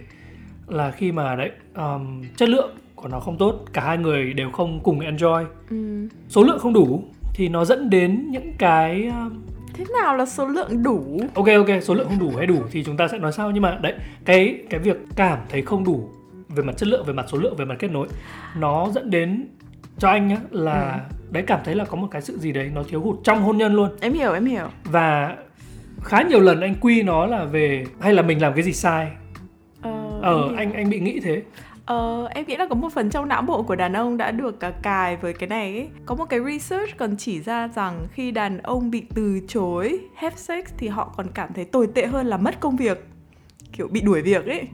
là 0.69 0.91
khi 0.91 1.13
mà 1.13 1.37
đấy 1.37 1.51
um, 1.75 2.23
chất 2.37 2.49
lượng 2.49 2.71
của 2.95 3.09
nó 3.09 3.21
không 3.21 3.39
tốt 3.39 3.65
cả 3.73 3.83
hai 3.85 3.99
người 3.99 4.33
đều 4.33 4.51
không 4.51 4.81
cùng 4.83 5.01
enjoy 5.01 5.45
Ừ. 5.71 6.09
số 6.29 6.43
lượng 6.43 6.59
không 6.59 6.73
đủ 6.73 7.05
thì 7.35 7.49
nó 7.49 7.65
dẫn 7.65 7.91
đến 7.91 8.27
những 8.31 8.53
cái 8.59 9.07
um, 9.07 9.43
Thế 9.75 9.85
nào 10.01 10.17
là 10.17 10.27
số 10.27 10.47
lượng 10.47 10.83
đủ? 10.83 11.21
ok 11.35 11.47
ok 11.47 11.83
số 11.83 11.95
lượng 11.95 12.09
không 12.09 12.19
đủ 12.19 12.37
hay 12.37 12.47
đủ 12.47 12.63
thì 12.71 12.85
chúng 12.85 12.97
ta 12.97 13.09
sẽ 13.09 13.19
nói 13.19 13.33
sau. 13.33 13.51
Nhưng 13.51 13.63
mà 13.63 13.79
đấy 13.83 13.95
cái 14.25 14.59
cái 14.71 14.81
việc 14.81 14.97
cảm 15.17 15.39
thấy 15.49 15.63
không 15.63 15.85
đủ 15.85 16.09
về 16.49 16.63
mặt 16.63 16.77
chất 16.77 16.89
lượng 16.89 17.05
về 17.07 17.13
mặt 17.13 17.27
số 17.29 17.39
lượng 17.39 17.57
về 17.57 17.65
mặt 17.65 17.75
kết 17.79 17.91
nối 17.91 18.09
nó 18.57 18.91
dẫn 18.95 19.11
đến 19.11 19.47
cho 19.99 20.09
anh 20.09 20.29
nhá 20.29 20.37
là 20.51 21.01
đấy 21.31 21.43
cảm 21.47 21.61
thấy 21.65 21.75
là 21.75 21.85
có 21.85 21.97
một 21.97 22.09
cái 22.11 22.23
sự 22.23 22.39
gì 22.39 22.53
đấy 22.53 22.71
nó 22.75 22.83
thiếu 22.83 23.01
hụt 23.01 23.17
trong 23.25 23.43
hôn 23.43 23.57
nhân 23.57 23.75
luôn. 23.75 23.91
Em 24.01 24.13
hiểu, 24.13 24.33
em 24.33 24.45
hiểu. 24.45 24.67
và 24.85 25.37
khá 26.03 26.23
nhiều 26.23 26.41
lần 26.41 26.61
anh 26.61 26.75
quy 26.81 27.03
nó 27.03 27.27
là 27.27 27.45
về 27.45 27.85
hay 28.01 28.15
là 28.15 28.23
mình 28.23 28.43
làm 28.43 28.55
cái 28.55 28.63
gì 28.63 28.73
sai? 28.73 29.11
Ờ, 29.83 30.21
ờ 30.23 30.55
anh 30.57 30.73
anh 30.73 30.91
bị 30.91 31.01
nghĩ 31.01 31.21
thế 31.21 31.43
Ờ, 31.87 32.27
em 32.35 32.45
nghĩ 32.47 32.57
là 32.57 32.67
có 32.67 32.75
một 32.75 32.89
phần 32.93 33.11
trong 33.11 33.29
não 33.29 33.43
bộ 33.43 33.63
của 33.63 33.77
đàn 33.77 33.93
ông 33.93 34.17
đã 34.17 34.31
được 34.31 34.61
cả 34.61 34.73
cài 34.83 35.17
với 35.17 35.33
cái 35.33 35.49
này 35.49 35.73
ấy. 35.77 35.89
Có 36.07 36.15
một 36.15 36.25
cái 36.25 36.41
research 36.47 36.97
còn 36.97 37.17
chỉ 37.17 37.41
ra 37.41 37.69
rằng 37.69 38.07
khi 38.13 38.31
đàn 38.31 38.59
ông 38.59 38.91
bị 38.91 39.03
từ 39.15 39.41
chối 39.49 39.99
have 40.17 40.37
sex 40.37 40.65
thì 40.79 40.89
họ 40.89 41.15
còn 41.17 41.27
cảm 41.35 41.53
thấy 41.55 41.65
tồi 41.65 41.87
tệ 41.95 42.07
hơn 42.07 42.27
là 42.27 42.37
mất 42.37 42.61
công 42.61 42.77
việc. 42.77 43.05
Kiểu 43.73 43.89
bị 43.89 44.01
đuổi 44.01 44.23
việc 44.23 44.47
ấy. 44.47 44.69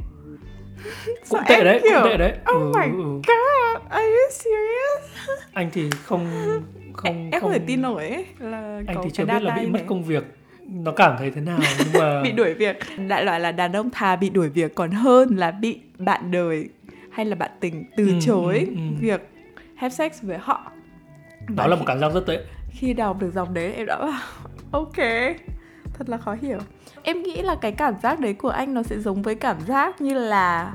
cũng 1.28 1.40
tệ 1.48 1.64
đấy 1.64 1.80
kiểu, 1.82 1.92
cũng 2.02 2.10
tệ 2.10 2.16
đấy 2.16 2.32
Oh 2.32 2.46
Ừ, 2.46 2.72
my 2.80 2.86
ừ, 2.86 3.02
ừ. 3.02 3.04
god, 3.14 3.82
are 3.90 4.04
you 4.06 4.30
serious? 4.30 5.28
anh 5.52 5.70
thì 5.72 5.90
không 6.04 6.26
không 6.92 7.30
em, 7.30 7.40
không 7.40 7.52
thể 7.52 7.58
tin 7.58 7.82
nổi 7.82 8.08
ấy 8.08 8.26
là 8.38 8.82
anh 8.86 8.96
thì 9.04 9.10
chưa 9.10 9.24
biết 9.24 9.42
là 9.42 9.54
bị 9.60 9.66
mất 9.66 9.80
công 9.86 10.04
việc 10.04 10.24
nó 10.68 10.92
cảm 10.92 11.16
thấy 11.18 11.30
thế 11.30 11.40
nào 11.40 11.58
nhưng 11.84 11.92
mà 11.92 12.20
bị 12.24 12.32
đuổi 12.32 12.54
việc. 12.54 12.76
Đại 13.08 13.24
loại 13.24 13.40
là 13.40 13.52
đàn 13.52 13.72
ông 13.72 13.90
thà 13.90 14.16
bị 14.16 14.30
đuổi 14.30 14.48
việc 14.48 14.74
còn 14.74 14.90
hơn 14.90 15.36
là 15.36 15.50
bị 15.50 15.80
bạn 15.98 16.30
đời 16.30 16.68
hay 17.18 17.24
là 17.26 17.34
bạn 17.34 17.50
tình 17.60 17.84
từ 17.96 18.06
Ừ, 18.06 18.18
chối 18.20 18.58
ừ, 18.58 18.74
ừ. 18.74 18.94
việc 19.00 19.20
have 19.74 19.94
sex 19.94 20.22
với 20.22 20.38
họ. 20.38 20.72
đó 21.48 21.66
là 21.66 21.76
một 21.76 21.84
cảm 21.86 21.98
giác 22.00 22.12
rất 22.14 22.26
tệ. 22.26 22.44
khi 22.70 22.92
đọc 22.94 23.20
được 23.20 23.30
dòng 23.34 23.54
đấy 23.54 23.72
em 23.72 23.86
đã 23.86 23.98
bảo 23.98 24.12
ok 24.70 24.96
thật 25.94 26.08
là 26.08 26.16
khó 26.16 26.36
hiểu. 26.42 26.58
Em 27.02 27.22
nghĩ 27.22 27.42
là 27.42 27.54
cái 27.60 27.72
cảm 27.72 27.94
giác 28.02 28.20
đấy 28.20 28.34
của 28.34 28.48
anh 28.48 28.74
nó 28.74 28.82
sẽ 28.82 28.98
giống 28.98 29.22
với 29.22 29.34
cảm 29.34 29.60
giác 29.60 30.00
như 30.00 30.14
là 30.14 30.74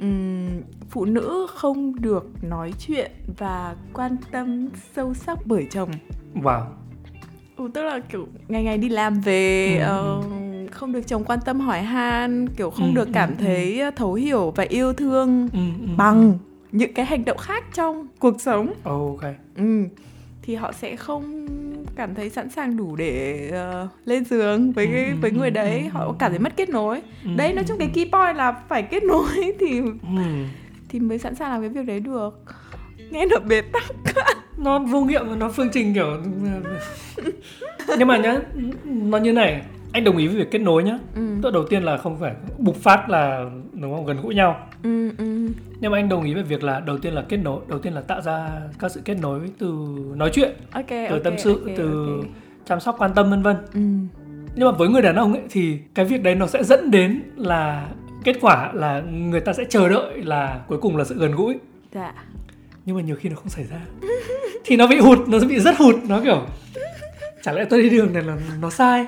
ừm, 0.00 0.48
phụ 0.90 1.04
nữ 1.04 1.46
không 1.54 2.00
được 2.00 2.24
nói 2.42 2.72
chuyện 2.78 3.10
và 3.38 3.76
quan 3.94 4.16
tâm 4.30 4.68
sâu 4.96 5.14
sắc 5.14 5.38
bởi 5.44 5.66
chồng. 5.70 5.90
Wow. 6.34 6.62
Ừ, 7.56 7.70
tức 7.74 7.82
là 7.82 8.00
kiểu 8.08 8.26
ngày 8.48 8.64
ngày 8.64 8.78
đi 8.78 8.88
làm 8.88 9.20
về 9.20 9.76
Ừ, 9.78 9.82
ờ, 9.84 10.22
không 10.80 10.92
được 10.92 11.06
chồng 11.06 11.24
quan 11.24 11.38
tâm 11.44 11.60
hỏi 11.60 11.80
han 11.82 12.48
kiểu 12.48 12.70
không 12.70 12.88
Ừ, 12.88 12.94
được 12.94 13.06
ừ, 13.08 13.10
cảm 13.14 13.28
ừ. 13.28 13.34
thấy 13.38 13.80
thấu 13.96 14.14
hiểu 14.14 14.50
và 14.56 14.64
yêu 14.68 14.92
thương 14.92 15.48
ừ, 15.52 15.58
ừ. 15.80 15.86
bằng 15.96 16.38
những 16.72 16.94
cái 16.94 17.06
hành 17.06 17.24
động 17.24 17.38
khác 17.38 17.64
trong 17.74 18.06
cuộc 18.18 18.40
sống 18.40 18.72
ok 18.82 19.20
Ừ. 19.56 19.84
Thì 20.42 20.54
họ 20.54 20.72
sẽ 20.72 20.96
không 20.96 21.46
cảm 21.96 22.14
thấy 22.14 22.30
sẵn 22.30 22.50
sàng 22.50 22.76
đủ 22.76 22.96
để 22.96 23.48
ờ, 23.52 23.88
lên 24.04 24.24
giường 24.24 24.72
với 24.72 24.86
Ừ, 24.86 24.92
cái, 24.92 25.04
ừ, 25.04 25.16
với 25.20 25.30
người 25.30 25.48
ừ, 25.48 25.54
đấy, 25.54 25.80
ừ, 25.84 25.88
họ 25.92 26.04
ừ, 26.06 26.12
cảm 26.18 26.30
thấy 26.30 26.38
ừ. 26.38 26.42
mất 26.42 26.56
kết 26.56 26.68
nối. 26.68 27.02
Ừ, 27.24 27.30
đấy, 27.36 27.52
nói 27.52 27.64
ừ, 27.64 27.68
chung 27.68 27.78
cái 27.78 27.88
ừ. 27.88 27.92
key 27.94 28.04
point 28.12 28.36
là 28.36 28.52
phải 28.68 28.82
kết 28.82 29.02
nối 29.02 29.52
thì 29.60 29.80
ừ. 29.80 30.22
thì 30.88 31.00
mới 31.00 31.18
sẵn 31.18 31.34
sàng 31.34 31.50
làm 31.50 31.60
cái 31.60 31.68
việc 31.68 31.86
đấy 31.86 32.00
được. 32.00 32.42
Nghe 33.10 33.26
nó 33.26 33.36
bế 33.48 33.60
tắc. 33.62 33.82
nó 34.56 34.78
vô 34.78 35.00
nghiệm 35.00 35.28
và 35.28 35.36
nó 35.36 35.48
phương 35.48 35.68
trình 35.72 35.94
kiểu 35.94 36.06
nhưng 37.98 38.08
mà 38.08 38.16
nhá 38.16 38.40
nó 38.84 39.18
như 39.18 39.32
này 39.32 39.62
anh 39.92 40.04
đồng 40.04 40.16
ý 40.16 40.26
với 40.26 40.36
việc 40.36 40.50
kết 40.50 40.58
nối 40.58 40.82
nhá 40.82 40.98
Ừ. 41.14 41.22
Tức 41.42 41.50
đầu 41.52 41.64
tiên 41.70 41.82
là 41.82 41.96
không 41.96 42.16
phải 42.20 42.34
bục 42.58 42.76
phát 42.76 43.08
là 43.10 43.44
đúng 43.72 43.94
không 43.96 44.06
gần 44.06 44.16
gũi 44.22 44.34
nhau 44.34 44.66
Ừ, 44.82 45.10
ừ. 45.18 45.48
nhưng 45.80 45.92
mà 45.92 45.98
anh 45.98 46.08
đồng 46.08 46.24
ý 46.24 46.34
với 46.34 46.42
việc 46.42 46.62
là 46.64 46.80
đầu 46.80 46.98
tiên 46.98 47.12
là 47.14 47.22
kết 47.28 47.36
nối 47.36 47.60
đầu 47.68 47.78
tiên 47.78 47.92
là 47.92 48.00
tạo 48.00 48.20
ra 48.20 48.48
các 48.78 48.90
sự 48.90 49.00
kết 49.04 49.14
nối 49.20 49.40
từ 49.58 49.74
nói 50.16 50.30
chuyện 50.32 50.50
Ok, 50.72 50.86
từ 50.88 51.06
ok, 51.10 51.22
tâm 51.24 51.34
sự 51.38 51.50
ok, 51.66 51.74
từ 51.76 52.06
ok. 52.16 52.26
chăm 52.66 52.80
sóc 52.80 52.96
quan 52.98 53.10
tâm 53.14 53.30
vân 53.30 53.42
vân 53.42 53.56
Ừ. 53.74 53.80
nhưng 54.56 54.68
mà 54.70 54.72
với 54.78 54.88
người 54.88 55.02
đàn 55.02 55.16
ông 55.16 55.32
ấy 55.32 55.42
thì 55.50 55.78
cái 55.94 56.04
việc 56.04 56.22
đấy 56.22 56.34
nó 56.34 56.46
sẽ 56.46 56.64
dẫn 56.64 56.90
đến 56.90 57.22
là 57.36 57.88
kết 58.24 58.36
quả 58.40 58.70
là 58.74 59.00
người 59.00 59.40
ta 59.40 59.52
sẽ 59.52 59.64
chờ 59.68 59.88
đợi 59.88 60.22
là 60.22 60.60
cuối 60.68 60.78
cùng 60.78 60.96
là 60.96 61.04
sự 61.04 61.14
gần 61.18 61.32
gũi 61.34 61.58
Dạ. 61.94 62.14
nhưng 62.86 62.96
mà 62.96 63.02
nhiều 63.02 63.16
khi 63.16 63.28
nó 63.28 63.36
không 63.36 63.48
xảy 63.48 63.64
ra 63.64 63.80
thì 64.64 64.76
nó 64.76 64.86
bị 64.86 64.98
hụt 64.98 65.18
nó 65.28 65.38
bị 65.48 65.58
rất 65.60 65.76
hụt 65.78 65.94
nó 66.08 66.20
kiểu 66.24 66.46
chả 67.42 67.52
lẽ 67.52 67.64
tôi 67.64 67.82
đi 67.82 67.90
đường 67.90 68.12
này 68.12 68.22
là 68.22 68.36
nó 68.60 68.70
sai 68.70 69.06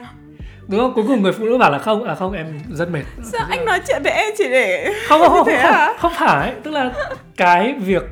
đúng 0.72 0.80
không? 0.80 0.92
Cuối 0.94 1.04
cùng 1.08 1.22
người 1.22 1.32
phụ 1.32 1.44
nữ 1.44 1.58
bảo 1.58 1.70
là 1.70 1.78
không 1.78 2.04
à 2.04 2.14
không 2.14 2.32
em 2.32 2.46
rất 2.70 2.90
mệt. 2.90 3.02
Sao 3.32 3.46
anh 3.50 3.64
nói 3.64 3.80
chuyện 3.88 4.02
với 4.02 4.12
em 4.12 4.32
chỉ 4.38 4.44
để 4.50 4.92
không 5.08 5.20
không 5.20 5.30
không, 5.30 5.46
Thế 5.46 5.58
không, 5.62 5.72
à? 5.72 5.94
không 5.98 6.12
phải. 6.18 6.52
Tức 6.62 6.70
là 6.70 6.90
cái 7.36 7.74
việc 7.78 8.02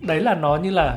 đấy 0.00 0.20
là 0.20 0.34
nó 0.34 0.56
như 0.56 0.70
là 0.70 0.96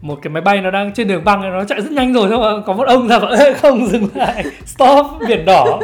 một 0.00 0.18
cái 0.22 0.30
máy 0.30 0.40
bay 0.42 0.60
nó 0.60 0.70
đang 0.70 0.92
trên 0.94 1.08
đường 1.08 1.24
băng 1.24 1.52
nó 1.52 1.64
chạy 1.64 1.80
rất 1.80 1.92
nhanh 1.92 2.12
rồi 2.14 2.28
xong 2.30 2.40
rồi 2.40 2.62
có 2.66 2.72
một 2.72 2.88
ông 2.88 3.08
ra 3.08 3.18
bảo 3.18 3.30
"Ê, 3.30 3.52
không 3.62 3.86
dừng 3.86 4.08
lại. 4.14 4.44
Stop 4.66 5.06
biển 5.28 5.44
đỏ. 5.44 5.80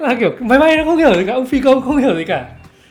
Là 0.00 0.14
kiểu 0.20 0.30
máy 0.40 0.58
bay 0.58 0.76
nó 0.76 0.84
không 0.84 0.96
hiểu 0.96 1.14
gì 1.14 1.24
cả 1.26 1.32
ông 1.34 1.46
phi 1.46 1.60
công 1.60 1.82
không 1.82 1.96
hiểu 1.96 2.16
gì 2.16 2.24
cả. 2.24 2.44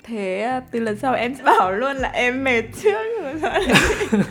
Thế 0.04 0.42
à, 0.42 0.62
từ 0.72 0.80
lần 0.80 0.98
sau 1.00 1.14
em 1.14 1.36
sẽ 1.36 1.44
bảo 1.44 1.72
luôn 1.72 1.98
là 1.98 2.10
em 2.14 2.44
mệt 2.44 2.62
trước. 2.84 2.98
Rồi 3.42 3.52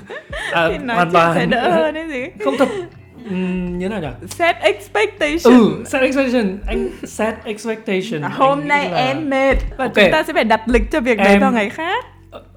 à, 0.53 0.69
thì 0.73 0.79
nói 0.79 0.97
hoàn 0.97 1.11
toàn. 1.13 1.35
sẽ 1.35 1.47
đỡ 1.47 1.71
hơn 1.71 1.95
đấy 1.95 2.05
gì. 2.09 2.25
không 2.45 2.55
thật 2.59 2.69
Như 3.31 3.89
thế 3.89 4.01
nào 4.01 4.01
nhỉ 4.01 4.27
Set 4.29 4.57
expectation. 4.61 5.55
ừ 5.61 5.85
set 5.87 6.03
expectation 6.03 6.59
anh 6.67 6.89
set 7.05 7.35
expectation 7.45 8.23
À, 8.23 8.29
hôm 8.29 8.69
nay 8.69 8.91
là- 8.91 8.97
em 8.97 9.31
mệt 9.31 9.55
và 9.77 9.85
Ok. 9.85 9.93
chúng 9.95 10.05
ta 10.13 10.23
sẽ 10.23 10.33
phải 10.33 10.45
đặt 10.45 10.61
lịch 10.67 10.91
cho 10.91 11.01
việc 11.01 11.19
đấy 11.19 11.27
Em- 11.27 11.41
vào 11.41 11.53
ngày 11.53 11.71
khác. 11.71 12.05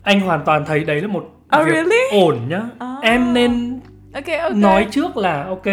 anh 0.04 0.20
hoàn 0.20 0.42
toàn 0.46 0.66
thấy 0.66 0.84
đấy 0.84 1.02
là 1.02 1.08
một 1.08 1.30
Oh, 1.60 1.66
việc 1.66 1.72
really? 1.74 2.22
ổn 2.22 2.38
nhá 2.50 2.62
À. 2.80 2.96
em 3.02 3.34
nên 3.34 3.80
Ok 4.14 4.24
ok. 4.44 4.56
nói 4.56 4.88
trước 4.92 5.18
là 5.18 5.44
ok 5.44 5.64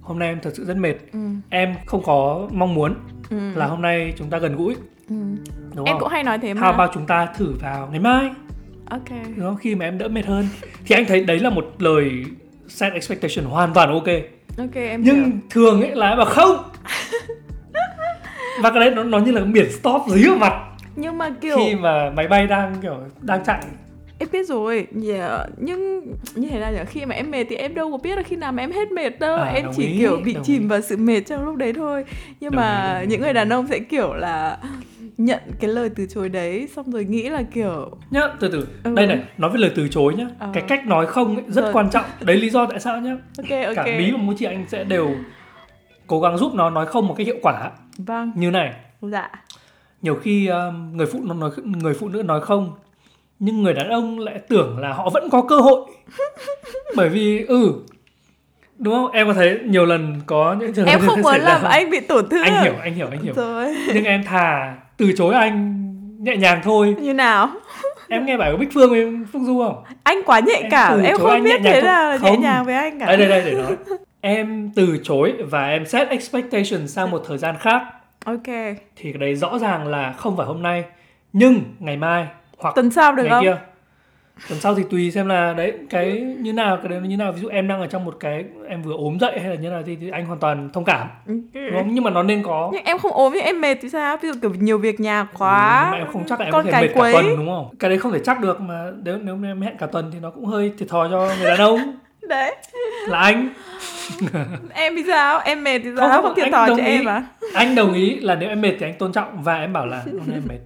hôm 0.00 0.18
nay 0.18 0.28
em 0.28 0.38
thật 0.42 0.50
sự 0.54 0.64
rất 0.64 0.76
mệt 0.76 0.94
Ừ, 1.12 1.18
em 1.50 1.74
không 1.86 2.02
có 2.02 2.48
mong 2.52 2.74
muốn 2.74 2.94
ừ, 3.30 3.36
là 3.54 3.66
hôm 3.66 3.82
nay 3.82 4.12
chúng 4.18 4.30
ta 4.30 4.38
gần 4.38 4.56
gũi 4.56 4.74
ừ. 5.08 5.14
đúng 5.74 5.86
Em 5.86 5.92
không 5.94 6.00
cũng 6.00 6.08
hay 6.08 6.22
nói 6.24 6.38
thế 6.38 6.54
mà. 6.54 6.60
how 6.60 6.72
about 6.72 6.90
chúng 6.94 7.06
ta 7.06 7.26
thử 7.38 7.54
vào 7.60 7.88
ngày 7.90 8.00
mai 8.00 8.30
Ok. 8.90 9.08
đúng 9.36 9.46
không 9.46 9.56
khi 9.56 9.74
mà 9.74 9.84
em 9.84 9.98
đỡ 9.98 10.08
mệt 10.08 10.26
hơn 10.26 10.48
thì 10.86 10.94
anh 10.94 11.04
thấy 11.08 11.24
đấy 11.24 11.38
là 11.38 11.50
một 11.50 11.64
lời 11.78 12.24
set 12.72 12.92
expectation 12.92 13.44
hoàn 13.44 13.74
toàn 13.74 13.88
ok 13.90 14.08
Ok 14.58 14.74
em 14.74 15.02
nhưng 15.02 15.16
hiểu. 15.24 15.32
thường 15.50 15.80
ấy 15.80 15.94
là 15.94 16.08
em 16.08 16.18
bảo 16.18 16.26
không 16.26 16.56
và 18.62 18.70
cái 18.70 18.80
đấy 18.80 18.90
nó, 18.90 19.04
nó 19.04 19.18
như 19.18 19.32
là 19.32 19.40
biển 19.40 19.72
stop 19.72 20.02
dưới 20.08 20.28
vào 20.28 20.36
mặt 20.36 20.52
Nhưng 20.96 21.18
mà 21.18 21.30
kiểu 21.40 21.56
khi 21.56 21.74
mà 21.74 22.10
máy 22.10 22.28
bay 22.28 22.46
đang 22.46 22.74
kiểu 22.82 22.96
đang 23.20 23.44
chạy 23.44 23.60
em 24.18 24.28
biết 24.32 24.48
rồi. 24.48 24.86
Yeah. 25.08 25.48
Nhưng 25.56 26.00
như 26.34 26.48
thế 26.48 26.60
nào 26.60 26.72
nhỉ? 26.72 26.78
Khi 26.88 27.04
mà 27.04 27.14
em 27.14 27.30
mệt 27.30 27.44
thì 27.50 27.56
em 27.56 27.74
đâu 27.74 27.90
có 27.90 27.98
biết 27.98 28.16
là 28.16 28.22
khi 28.22 28.36
nào 28.36 28.52
mà 28.52 28.62
em 28.62 28.72
hết 28.72 28.92
mệt 28.92 29.18
đâu. 29.20 29.36
À, 29.36 29.44
em 29.44 29.66
chỉ 29.76 29.86
ý, 29.86 29.98
kiểu 29.98 30.20
bị 30.24 30.36
chìm 30.44 30.62
ý. 30.62 30.66
vào 30.66 30.80
sự 30.80 30.96
mệt 30.96 31.20
trong 31.20 31.44
lúc 31.44 31.56
đấy 31.56 31.72
thôi. 31.72 32.04
Nhưng 32.40 32.50
Đồng 32.50 32.56
mà 32.60 32.88
ý, 32.88 32.92
đồng 32.94 33.00
ý, 33.00 33.06
những 33.06 33.20
người 33.20 33.32
đàn 33.32 33.48
ông 33.52 33.66
sẽ 33.70 33.78
kiểu 33.78 34.14
là 34.14 34.58
nhận 35.18 35.40
cái 35.60 35.70
lời 35.70 35.90
từ 35.96 36.06
chối 36.06 36.28
đấy 36.28 36.68
xong 36.76 36.90
rồi 36.90 37.04
nghĩ 37.04 37.28
là 37.28 37.42
kiểu 37.54 37.90
nhá 38.10 38.20
từ 38.40 38.48
từ 38.48 38.66
Ừ. 38.84 38.92
đây 38.94 39.06
này 39.06 39.18
nói 39.38 39.50
về 39.50 39.58
lời 39.58 39.70
từ 39.76 39.88
chối 39.88 40.14
nhá 40.14 40.26
Ờ. 40.38 40.50
cái 40.54 40.62
cách 40.68 40.86
nói 40.86 41.06
không 41.06 41.36
ấy, 41.36 41.44
rất 41.48 41.62
Rồi. 41.62 41.72
quan 41.72 41.90
trọng 41.90 42.04
đấy 42.20 42.36
lý 42.36 42.50
do 42.50 42.66
tại 42.66 42.80
sao 42.80 43.00
nhá 43.00 43.16
ok 43.38 43.50
ok. 43.66 43.76
cả 43.76 43.84
bí 43.98 44.10
và 44.10 44.18
mũ 44.18 44.32
chị 44.38 44.44
anh 44.44 44.64
sẽ 44.68 44.84
đều 44.84 45.10
cố 46.06 46.20
gắng 46.20 46.38
giúp 46.38 46.54
nó 46.54 46.70
nói 46.70 46.86
không 46.86 47.08
một 47.08 47.14
cách 47.18 47.26
hiệu 47.26 47.36
quả 47.42 47.70
Vâng. 47.98 48.32
như 48.36 48.50
này 48.50 48.72
Dạ. 49.02 49.30
nhiều 50.02 50.14
khi 50.14 50.46
um, 50.46 50.96
người 50.96 51.06
phụ 51.06 51.20
nữ 51.24 51.34
nói 51.34 51.50
người 51.64 51.94
phụ 51.94 52.08
nữ 52.08 52.22
nói 52.22 52.40
không 52.40 52.72
nhưng 53.38 53.62
người 53.62 53.74
đàn 53.74 53.88
ông 53.88 54.18
lại 54.18 54.38
tưởng 54.48 54.78
là 54.78 54.92
họ 54.92 55.10
vẫn 55.14 55.28
có 55.30 55.42
cơ 55.42 55.56
hội 55.60 55.90
bởi 56.96 57.08
vì 57.08 57.44
ừ 57.44 57.72
đúng 58.78 58.94
không 58.94 59.10
em 59.10 59.26
có 59.26 59.34
thấy 59.34 59.58
nhiều 59.66 59.86
lần 59.86 60.20
có 60.26 60.56
những 60.60 60.72
trường 60.74 60.86
hợp 60.86 60.90
Em 60.92 61.00
không 61.00 61.22
muốn 61.22 61.34
làm 61.40 61.62
anh 61.64 61.90
bị 61.90 62.00
tổn 62.00 62.28
thương. 62.28 62.42
anh 62.42 62.62
hiểu 62.64 62.74
anh 62.82 62.94
hiểu 62.94 63.06
anh 63.10 63.22
hiểu 63.22 63.34
Rồi. 63.36 63.74
nhưng 63.94 64.04
em 64.04 64.24
thà 64.24 64.76
từ 65.02 65.12
chối 65.16 65.34
anh 65.34 65.82
nhẹ 66.24 66.36
nhàng 66.36 66.60
thôi 66.64 66.96
Như 67.00 67.14
nào? 67.14 67.50
em 68.08 68.26
nghe 68.26 68.36
bài 68.36 68.52
của 68.52 68.58
Bích 68.58 68.72
Phương 68.74 68.90
với 68.90 69.06
Phương 69.32 69.44
Du 69.44 69.62
không 69.64 69.84
Anh 70.02 70.22
quá 70.26 70.40
nhạy 70.40 70.62
Em 70.62 70.70
cảm, 70.70 71.02
em 71.02 71.16
chối 71.18 71.30
không 71.30 71.42
biết 71.44 71.60
thế 71.64 71.80
là 71.80 72.18
nhẹ 72.22 72.36
nhàng 72.36 72.64
với 72.64 72.74
anh 72.74 72.98
cả. 72.98 73.06
đây 73.06 73.16
đây 73.16 73.28
đây 73.28 73.42
để 73.44 73.52
nói 73.52 73.76
em 74.20 74.70
từ 74.76 74.98
chối 75.02 75.32
và 75.50 75.66
em 75.66 75.86
set 75.86 76.08
expectation 76.08 76.88
sang 76.88 77.10
một 77.10 77.22
thời 77.28 77.38
gian 77.38 77.54
khác 77.60 77.82
Ok. 78.24 78.42
thì 78.96 79.12
cái 79.12 79.12
đấy 79.20 79.34
rõ 79.34 79.58
ràng 79.58 79.86
là 79.88 80.12
không 80.12 80.36
phải 80.36 80.46
hôm 80.46 80.62
nay 80.62 80.84
nhưng 81.32 81.60
ngày 81.78 81.96
mai 81.96 82.26
hoặc 82.58 82.74
Tuần 82.74 82.90
sau 82.90 83.12
được 83.12 83.22
ngày 83.22 83.30
không? 83.30 83.44
kia 83.44 83.56
tuần 84.48 84.60
sau 84.60 84.74
thì 84.74 84.82
tùy 84.90 85.10
xem 85.10 85.26
là 85.26 85.52
đấy 85.52 85.72
cái 85.90 86.20
như 86.40 86.52
nào 86.52 86.76
cái 86.76 86.88
đấy 86.88 87.00
như 87.00 87.16
nào 87.16 87.32
ví 87.32 87.40
dụ 87.40 87.48
em 87.48 87.68
đang 87.68 87.80
ở 87.80 87.86
trong 87.86 88.04
một 88.04 88.16
cái 88.20 88.44
em 88.68 88.82
vừa 88.82 88.94
ốm 88.94 89.18
dậy 89.20 89.38
hay 89.40 89.50
là 89.50 89.54
như 89.56 89.68
nào 89.70 89.82
thì, 89.86 89.96
thì 90.00 90.10
anh 90.10 90.26
hoàn 90.26 90.38
toàn 90.38 90.70
thông 90.72 90.84
cảm 90.84 91.08
đúng 91.26 91.72
không 91.74 91.94
nhưng 91.94 92.04
mà 92.04 92.10
nó 92.10 92.22
nên 92.22 92.42
có 92.42 92.70
Nhưng 92.72 92.84
em 92.84 92.98
không 92.98 93.12
ốm 93.12 93.32
nhưng 93.34 93.44
em 93.44 93.60
mệt 93.60 93.78
thì 93.82 93.88
sao? 93.88 94.16
Ví 94.16 94.28
dụ 94.28 94.34
kiểu 94.42 94.50
nhiều 94.54 94.78
việc 94.78 95.00
nhà 95.00 95.20
Ừ, 95.20 95.26
quá. 95.38 95.80
nhưng 95.82 95.90
mà 95.90 95.96
em 95.98 96.12
không 96.12 96.24
chắc 96.26 96.40
là 96.40 96.46
em 96.46 96.52
con 96.52 96.64
có 96.64 96.70
thể 96.72 96.80
mệt 96.80 96.88
cả 96.94 97.00
quấy. 97.00 97.12
tuần 97.12 97.36
đúng 97.36 97.46
không 97.48 97.74
cái 97.78 97.88
đấy 97.90 97.98
không 97.98 98.12
thể 98.12 98.18
chắc 98.24 98.40
được 98.40 98.60
mà 98.60 98.90
nếu 99.04 99.18
nếu 99.22 99.38
em 99.44 99.60
hẹn 99.60 99.76
cả 99.78 99.86
tuần 99.86 100.10
thì 100.12 100.18
nó 100.22 100.30
cũng 100.30 100.44
hơi 100.44 100.72
thiệt 100.78 100.88
thòi 100.88 101.08
cho 101.10 101.28
người 101.38 101.46
đàn 101.50 101.58
ông 101.58 101.78
Đấy. 102.28 102.54
là 103.08 103.18
anh 103.18 103.48
Em 104.74 104.96
thì 104.96 105.04
sao? 105.08 105.40
Em 105.44 105.64
mệt 105.64 105.78
thì 105.78 105.90
sao? 105.98 106.08
không, 106.08 106.22
Không 106.24 106.34
thiệt 106.36 106.52
thòi 106.52 106.68
cho 106.68 106.76
ý. 106.76 106.82
em 106.82 107.04
à? 107.08 107.22
anh 107.54 107.74
đồng 107.74 107.92
ý 107.94 108.20
là 108.20 108.34
nếu 108.34 108.48
em 108.48 108.60
mệt 108.60 108.72
thì 108.80 108.86
anh 108.86 108.94
tôn 108.98 109.12
trọng 109.12 109.42
và 109.42 109.60
em 109.60 109.72
bảo 109.72 109.86
là 109.86 110.02
hôm 110.06 110.26
nay 110.26 110.36
em 110.36 110.42
mệt 110.48 110.58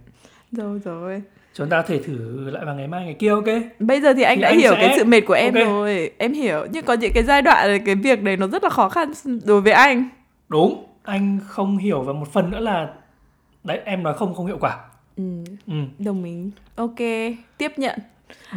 Rồi 0.52 0.80
rồi. 0.84 1.22
Chúng 1.58 1.68
ta 1.68 1.76
có 1.82 1.88
thể 1.88 1.98
thử 1.98 2.50
lại 2.50 2.64
vào 2.64 2.74
ngày 2.74 2.86
mai 2.88 3.04
ngày 3.04 3.14
kia 3.18 3.30
ok 3.30 3.44
Bây 3.78 4.00
giờ 4.00 4.12
thì 4.14 4.22
anh 4.22 4.36
Thì 4.36 4.42
đã 4.42 4.48
anh 4.48 4.58
hiểu 4.58 4.72
sẽ- 4.74 4.80
cái 4.86 4.94
sự 4.98 5.04
mệt 5.04 5.20
của 5.20 5.34
em 5.34 5.54
Ok. 5.54 5.64
rồi. 5.66 6.10
Em 6.18 6.32
hiểu. 6.32 6.66
Nhưng 6.70 6.84
có 6.84 6.94
những 6.94 7.12
cái 7.14 7.22
giai 7.24 7.42
đoạn 7.42 7.68
này, 7.68 7.78
cái 7.86 7.94
việc 7.94 8.22
đấy 8.22 8.36
nó 8.36 8.46
rất 8.46 8.64
là 8.64 8.70
khó 8.70 8.88
khăn 8.88 9.12
đối 9.44 9.60
với 9.60 9.72
anh. 9.72 10.08
đúng 10.48 10.84
anh 11.02 11.38
không 11.48 11.78
hiểu 11.78 12.02
và 12.02 12.12
một 12.12 12.32
phần 12.32 12.50
nữa 12.50 12.60
là 12.60 12.88
đấy 13.64 13.80
em 13.84 14.02
nói 14.02 14.14
không 14.14 14.34
không 14.34 14.46
hiệu 14.46 14.58
quả 14.60 14.76
Ừ, 15.16 15.22
ừ. 15.66 15.72
đồng 15.98 16.24
ý. 16.24 16.36
Ok, 16.76 16.96
tiếp 17.58 17.72
nhận 17.76 17.98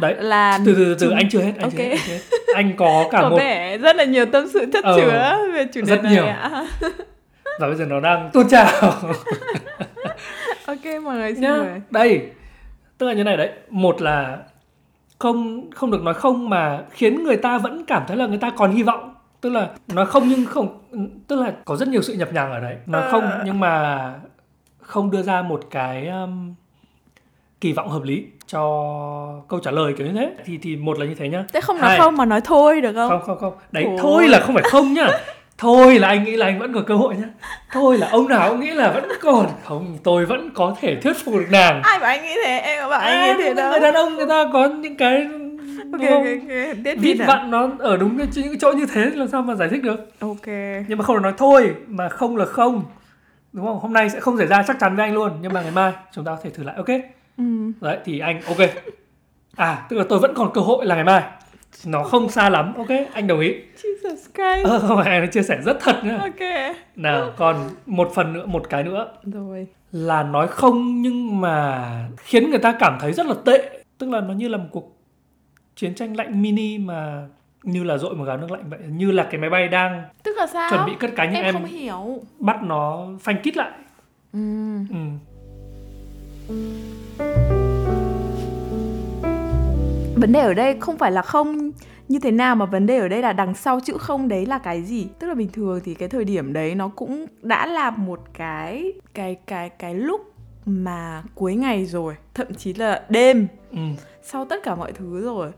đấy 0.00 0.14
là 0.18 0.58
từ 0.66 0.74
từ 0.74 0.84
từ, 0.84 1.06
từ 1.06 1.10
anh 1.10 1.28
chưa 1.30 1.40
hết 1.40 1.52
anh 1.58 1.62
Ok. 1.62 1.72
chưa 1.76 1.82
hết, 1.82 1.90
anh 1.90 1.98
chưa 2.06 2.12
hết 2.12 2.20
anh 2.54 2.72
có 2.76 3.08
cả 3.10 3.18
có 3.22 3.28
một 3.30 3.36
vẻ 3.38 3.78
rất 3.78 3.96
là 3.96 4.04
nhiều 4.04 4.26
tâm 4.26 4.48
sự 4.52 4.66
chất 4.72 4.84
Ờ, 4.84 4.96
chứa 5.00 5.38
về 5.54 5.64
chủ 5.72 5.80
đề 5.80 5.86
rất 5.86 6.02
này 6.04 6.12
nhiều. 6.12 6.24
ạ. 6.26 6.66
và 7.60 7.66
bây 7.66 7.74
giờ 7.76 7.84
nó 7.84 8.00
đang 8.00 8.30
tuôn 8.32 8.48
trào 8.48 8.66
ok 10.66 10.84
mọi 11.04 11.16
người 11.16 11.34
xin 11.34 11.42
mời. 11.50 11.80
đây 11.90 12.20
tức 13.00 13.06
là 13.06 13.12
như 13.12 13.24
này 13.24 13.36
đấy 13.36 13.50
một 13.70 14.02
là 14.02 14.38
không 15.18 15.70
không 15.74 15.90
được 15.90 16.02
nói 16.02 16.14
không 16.14 16.48
mà 16.50 16.82
khiến 16.90 17.24
người 17.24 17.36
ta 17.36 17.58
vẫn 17.58 17.84
cảm 17.86 18.02
thấy 18.08 18.16
là 18.16 18.26
người 18.26 18.38
ta 18.38 18.50
còn 18.50 18.72
hy 18.72 18.82
vọng 18.82 19.14
tức 19.40 19.50
là 19.50 19.68
nói 19.94 20.06
không 20.06 20.28
nhưng 20.28 20.46
không 20.46 20.78
tức 21.28 21.36
là 21.36 21.52
có 21.64 21.76
rất 21.76 21.88
nhiều 21.88 22.02
sự 22.02 22.12
nhập 22.14 22.28
nhằng 22.32 22.52
ở 22.52 22.60
đấy 22.60 22.76
nói 22.86 23.10
không 23.10 23.22
Ờ. 23.22 23.42
nhưng 23.46 23.60
mà 23.60 24.14
không 24.80 25.10
đưa 25.10 25.22
ra 25.22 25.42
một 25.42 25.60
cái 25.70 26.08
um, 26.08 26.54
kỳ 27.60 27.72
vọng 27.72 27.88
hợp 27.88 28.02
lý 28.02 28.26
cho 28.46 28.60
câu 29.48 29.60
trả 29.60 29.70
lời 29.70 29.94
kiểu 29.98 30.06
như 30.06 30.12
thế 30.12 30.32
thì 30.44 30.58
thì 30.62 30.76
một 30.76 30.98
là 30.98 31.06
như 31.06 31.14
thế 31.14 31.28
nhá 31.28 31.44
Thế 31.52 31.60
không 31.60 31.78
nói 31.78 31.88
Hai. 31.90 31.98
không 31.98 32.16
mà 32.16 32.24
nói 32.24 32.40
thôi 32.44 32.80
được 32.80 32.92
không? 32.94 33.08
không 33.10 33.22
không 33.22 33.38
không 33.38 33.52
đấy 33.72 33.84
Ôi. 33.86 33.96
thôi 34.00 34.28
là 34.28 34.40
không 34.40 34.54
phải 34.54 34.64
không 34.70 34.92
nhá 34.94 35.06
thôi 35.60 35.98
là 35.98 36.08
anh 36.08 36.24
nghĩ 36.24 36.36
là 36.36 36.46
anh 36.46 36.58
vẫn 36.58 36.72
còn 36.72 36.84
cơ 36.84 36.94
hội 36.94 37.16
nhá 37.16 37.26
thôi 37.72 37.98
là 37.98 38.08
ông 38.10 38.28
nào 38.28 38.48
cũng 38.50 38.60
nghĩ 38.60 38.70
là 38.70 38.90
vẫn 38.92 39.08
còn 39.20 39.46
không 39.64 39.98
tôi 40.04 40.26
vẫn 40.26 40.50
có 40.54 40.76
thể 40.80 40.96
thuyết 41.00 41.12
phục 41.24 41.34
được 41.34 41.46
nàng 41.50 41.80
Ai 41.82 41.98
bảo 41.98 42.08
anh 42.08 42.22
nghĩ 42.22 42.34
thế? 42.44 42.58
Em 42.58 42.82
có 42.82 42.90
bảo 42.90 43.00
anh 43.00 43.26
nghĩ 43.38 43.42
thế 43.44 43.54
đâu. 43.54 43.70
người 43.70 43.80
đàn 43.80 43.94
ông 43.94 44.14
người 44.14 44.26
ta 44.26 44.44
có 44.52 44.66
những 44.68 44.96
cái 44.96 45.26
Ok, 45.92 46.00
đúng 46.00 46.10
ok, 46.10 46.10
không? 46.10 46.24
ok. 46.24 46.76
Biết 46.84 46.94
vít 46.94 46.96
biết 46.96 47.20
à? 47.20 47.26
vặn 47.26 47.50
nó 47.50 47.68
ở 47.78 47.96
đúng 47.96 48.16
những 48.34 48.58
chỗ 48.58 48.72
như 48.72 48.86
thế 48.94 49.10
làm 49.14 49.28
sao 49.28 49.42
mà 49.42 49.54
giải 49.54 49.68
thích 49.68 49.82
được 49.82 49.96
Ok. 50.20 50.46
nhưng 50.88 50.98
mà 50.98 51.04
không 51.04 51.16
là 51.16 51.22
nói 51.22 51.32
thôi 51.38 51.74
mà 51.86 52.08
không 52.08 52.36
là 52.36 52.44
không 52.44 52.84
đúng 53.52 53.66
không 53.66 53.78
hôm 53.78 53.92
nay 53.92 54.10
sẽ 54.10 54.20
không 54.20 54.38
xảy 54.38 54.46
ra 54.46 54.62
chắc 54.66 54.78
chắn 54.80 54.96
với 54.96 55.04
anh 55.06 55.14
luôn 55.14 55.30
nhưng 55.42 55.52
mà 55.52 55.62
ngày 55.62 55.70
mai 55.70 55.92
chúng 56.12 56.24
ta 56.24 56.32
có 56.32 56.38
thể 56.42 56.50
thử 56.50 56.62
lại 56.64 56.74
ok 56.76 56.88
Ừ. 57.38 57.44
đấy 57.80 57.98
thì 58.04 58.18
anh 58.18 58.40
ok 58.46 58.56
à 59.56 59.82
tức 59.88 59.96
là 59.96 60.04
tôi 60.08 60.18
vẫn 60.18 60.34
còn 60.34 60.52
cơ 60.54 60.60
hội 60.60 60.86
là 60.86 60.94
ngày 60.94 61.04
mai 61.04 61.22
nó 61.86 62.02
không 62.02 62.28
xa 62.28 62.50
lắm 62.50 62.74
ok 62.76 62.88
anh 63.12 63.26
đồng 63.26 63.40
ý 63.40 63.54
Jesus 63.76 64.16
Christ. 64.16 64.64
ờ 64.64 64.78
không 64.78 64.96
phải 65.04 65.20
anh 65.20 65.30
chia 65.30 65.42
sẻ 65.42 65.58
rất 65.64 65.76
thật 65.80 66.00
nhá 66.04 66.18
Ok. 66.20 66.74
nào 66.96 67.32
còn 67.36 67.56
một 67.86 68.10
phần 68.14 68.32
nữa 68.32 68.46
một 68.46 68.68
cái 68.70 68.82
nữa 68.82 69.08
Rồi. 69.32 69.66
là 69.92 70.22
nói 70.22 70.48
không 70.48 71.02
nhưng 71.02 71.40
mà 71.40 71.88
khiến 72.16 72.50
người 72.50 72.58
ta 72.58 72.72
cảm 72.80 72.98
thấy 73.00 73.12
rất 73.12 73.26
là 73.26 73.34
tệ 73.44 73.70
tức 73.98 74.10
là 74.10 74.20
nó 74.20 74.34
như 74.34 74.48
là 74.48 74.58
một 74.58 74.68
cuộc 74.70 74.96
chiến 75.76 75.94
tranh 75.94 76.16
lạnh 76.16 76.42
mini 76.42 76.78
mà 76.78 77.26
như 77.62 77.84
là 77.84 77.98
dội 77.98 78.14
một 78.14 78.24
gáo 78.24 78.36
nước 78.36 78.50
lạnh 78.50 78.62
vậy 78.70 78.78
như 78.88 79.10
là 79.10 79.26
cái 79.30 79.40
máy 79.40 79.50
bay 79.50 79.68
đang 79.68 80.02
Tức 80.22 80.36
là 80.36 80.46
sao? 80.46 80.70
chuẩn 80.70 80.86
bị 80.86 80.92
cất 81.00 81.10
cánh 81.16 81.28
nhưng 81.32 81.42
em, 81.42 81.44
em, 81.44 81.54
không 81.54 81.64
hiểu. 81.64 82.18
bắt 82.38 82.62
nó 82.62 83.08
phanh 83.20 83.36
kít 83.42 83.56
lại 83.56 83.70
Ừ. 84.32 84.38
ừ. 84.90 84.96
Vấn 90.20 90.32
đề 90.32 90.40
ở 90.40 90.54
đây 90.54 90.76
không 90.80 90.98
phải 90.98 91.12
là 91.12 91.22
không 91.22 91.70
như 92.08 92.18
thế 92.18 92.30
nào 92.30 92.56
mà 92.56 92.66
vấn 92.66 92.86
đề 92.86 92.98
ở 92.98 93.08
đây 93.08 93.22
là 93.22 93.32
đằng 93.32 93.54
sau 93.54 93.80
chữ 93.80 93.94
không 93.98 94.28
đấy 94.28 94.46
là 94.46 94.58
cái 94.58 94.82
gì? 94.82 95.06
Tức 95.18 95.26
là 95.26 95.34
bình 95.34 95.48
thường 95.52 95.80
thì 95.84 95.94
cái 95.94 96.08
thời 96.08 96.24
điểm 96.24 96.52
đấy 96.52 96.74
nó 96.74 96.88
cũng 96.88 97.26
đã 97.42 97.66
là 97.66 97.90
một 97.90 98.20
cái 98.34 98.92
cái 99.14 99.34
cái 99.46 99.68
cái 99.68 99.94
lúc 99.94 100.32
mà 100.66 101.22
cuối 101.34 101.54
ngày 101.54 101.86
rồi 101.86 102.14
thậm 102.34 102.54
chí 102.54 102.74
là 102.74 103.02
đêm. 103.08 103.46
Ừ. 103.72 103.78
sau 104.22 104.44
tất 104.44 104.62
cả 104.62 104.74
mọi 104.74 104.92
thứ 104.92 105.20
rồi. 105.24 105.50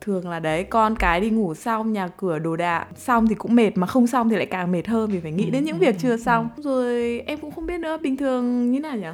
Thường 0.00 0.28
là 0.28 0.40
đấy 0.40 0.64
con 0.64 0.96
cái 0.96 1.20
đi 1.20 1.30
ngủ 1.30 1.54
xong 1.54 1.92
nhà 1.92 2.08
cửa 2.08 2.38
đồ 2.38 2.56
đạc 2.56 2.86
xong 2.96 3.26
thì 3.26 3.34
cũng 3.34 3.54
mệt 3.54 3.70
mà 3.74 3.86
không 3.86 4.06
xong 4.06 4.28
thì 4.28 4.36
lại 4.36 4.46
càng 4.46 4.72
mệt 4.72 4.86
hơn 4.86 5.10
vì 5.10 5.20
phải 5.20 5.32
nghĩ 5.32 5.44
Ừ, 5.44 5.50
đến 5.50 5.64
những 5.64 5.76
ừ, 5.78 5.80
việc 5.80 5.94
ừ, 5.94 5.98
chưa 6.02 6.16
xong. 6.16 6.48
Rồi 6.56 7.20
em 7.26 7.38
cũng 7.38 7.50
không 7.50 7.66
biết 7.66 7.80
nữa 7.80 7.96
bình 8.02 8.16
thường 8.16 8.70
như 8.72 8.80
nào 8.80 8.96
nhỉ 8.96 9.06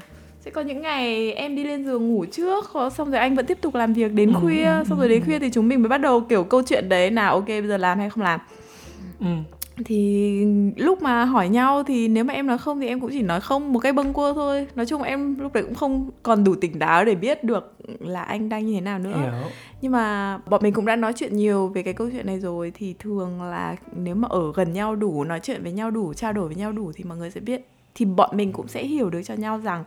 sẽ 0.45 0.51
có 0.51 0.61
những 0.61 0.81
ngày 0.81 1.33
em 1.33 1.57
đi 1.57 1.65
lên 1.65 1.85
giường 1.85 2.09
ngủ 2.09 2.25
trước 2.25 2.65
xong 2.95 3.11
rồi 3.11 3.19
anh 3.21 3.35
vẫn 3.35 3.47
tiếp 3.47 3.59
tục 3.61 3.75
làm 3.75 3.93
việc 3.93 4.13
đến 4.13 4.33
Ừ, 4.33 4.39
khuya. 4.41 4.67
Ừ, 4.67 4.85
xong 4.89 4.99
rồi 4.99 5.09
đến 5.09 5.25
khuya 5.25 5.39
thì 5.39 5.51
chúng 5.51 5.69
mình 5.69 5.83
mới 5.83 5.89
bắt 5.89 5.99
đầu 5.99 6.21
kiểu 6.21 6.45
câu 6.45 6.63
chuyện 6.63 6.89
đấy 6.89 7.11
nào 7.11 7.35
ok 7.35 7.47
bây 7.47 7.67
giờ 7.69 7.77
làm 7.77 7.99
hay 7.99 8.11
không 8.11 8.25
làm? 8.25 8.41
Ừ. 9.21 9.27
thì 9.85 10.45
lúc 10.77 11.03
mà 11.03 11.25
hỏi 11.25 11.49
nhau 11.49 11.83
thì 11.83 12.09
nếu 12.09 12.25
mà 12.25 12.35
em 12.35 12.47
nói 12.47 12.59
không 12.59 12.81
thì 12.81 12.87
em 12.87 13.01
cũng 13.01 13.11
chỉ 13.13 13.23
nói 13.23 13.41
không 13.41 13.73
một 13.73 13.79
cách 13.79 13.95
bâng 13.95 14.13
quơ 14.13 14.33
thôi. 14.33 14.67
Nói 14.75 14.87
chung 14.87 15.03
em 15.03 15.39
lúc 15.41 15.53
đấy 15.53 15.63
cũng 15.65 15.75
không 15.75 16.11
còn 16.23 16.45
đủ 16.45 16.55
tỉnh 16.55 16.79
táo 16.79 17.05
để 17.05 17.15
biết 17.15 17.45
được 17.45 17.75
là 18.01 18.23
anh 18.23 18.49
đang 18.49 18.67
như 18.67 18.75
thế 18.75 18.81
nào 18.81 18.99
nữa. 18.99 19.17
Hiểu. 19.17 19.51
Nhưng 19.81 19.93
mà 19.93 20.39
bọn 20.47 20.61
mình 20.63 20.73
cũng 20.73 20.87
đã 20.87 20.97
nói 20.97 21.13
chuyện 21.17 21.37
nhiều 21.37 21.69
về 21.69 21.83
cái 21.83 21.95
câu 21.95 22.09
chuyện 22.13 22.27
này 22.27 22.41
rồi 22.41 22.73
thì 22.75 22.95
thường 22.99 23.43
là 23.43 23.77
nếu 23.97 24.15
mà 24.15 24.29
ở 24.31 24.53
gần 24.55 24.73
nhau 24.73 24.97
đủ 24.97 25.25
nói 25.25 25.41
chuyện 25.43 25.63
với 25.63 25.73
nhau 25.73 25.91
đủ 25.91 26.15
trao 26.15 26.33
đổi 26.33 26.47
với 26.47 26.57
nhau 26.57 26.73
đủ 26.73 26.93
thì 26.95 27.05
mọi 27.05 27.19
người 27.19 27.31
sẽ 27.31 27.41
biết 27.41 27.69
thì 27.95 28.05
bọn 28.05 28.37
mình 28.37 28.53
cũng 28.53 28.69
sẽ 28.69 28.85
hiểu 28.85 29.11
được 29.11 29.23
cho 29.25 29.35
nhau 29.35 29.61
rằng 29.65 29.85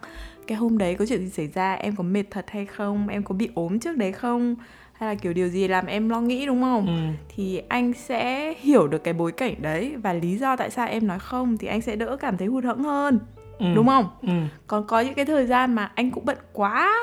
cái 0.47 0.57
hôm 0.57 0.77
đấy 0.77 0.95
có 0.95 1.05
chuyện 1.05 1.19
gì 1.19 1.29
xảy 1.29 1.47
ra 1.47 1.73
em 1.73 1.95
có 1.95 2.03
mệt 2.03 2.23
thật 2.31 2.45
hay 2.49 2.65
không 2.65 3.07
em 3.07 3.23
có 3.23 3.35
bị 3.35 3.49
ốm 3.55 3.79
trước 3.79 3.97
đấy 3.97 4.11
không 4.11 4.55
hay 4.93 5.09
là 5.09 5.15
kiểu 5.15 5.33
điều 5.33 5.47
gì 5.49 5.67
làm 5.67 5.85
em 5.85 6.09
lo 6.09 6.21
nghĩ 6.21 6.45
đúng 6.45 6.61
không 6.61 6.85
ừ. 6.87 6.93
thì 7.35 7.61
anh 7.69 7.93
sẽ 7.93 8.53
hiểu 8.59 8.87
được 8.87 9.03
cái 9.03 9.13
bối 9.13 9.31
cảnh 9.31 9.53
đấy 9.61 9.95
và 10.03 10.13
lý 10.13 10.37
do 10.37 10.55
tại 10.55 10.69
sao 10.69 10.87
em 10.87 11.07
nói 11.07 11.19
không 11.19 11.57
thì 11.57 11.67
anh 11.67 11.81
sẽ 11.81 11.95
đỡ 11.95 12.17
cảm 12.19 12.37
thấy 12.37 12.47
hụt 12.47 12.63
hẫng 12.63 12.83
hơn 12.83 13.19
Ừ. 13.59 13.65
đúng 13.75 13.87
không 13.87 14.09
ừ. 14.21 14.29
còn 14.67 14.87
có 14.87 14.99
những 14.99 15.13
cái 15.13 15.25
thời 15.25 15.45
gian 15.45 15.75
mà 15.75 15.91
anh 15.95 16.11
cũng 16.11 16.25
bận 16.25 16.37
quá 16.53 16.93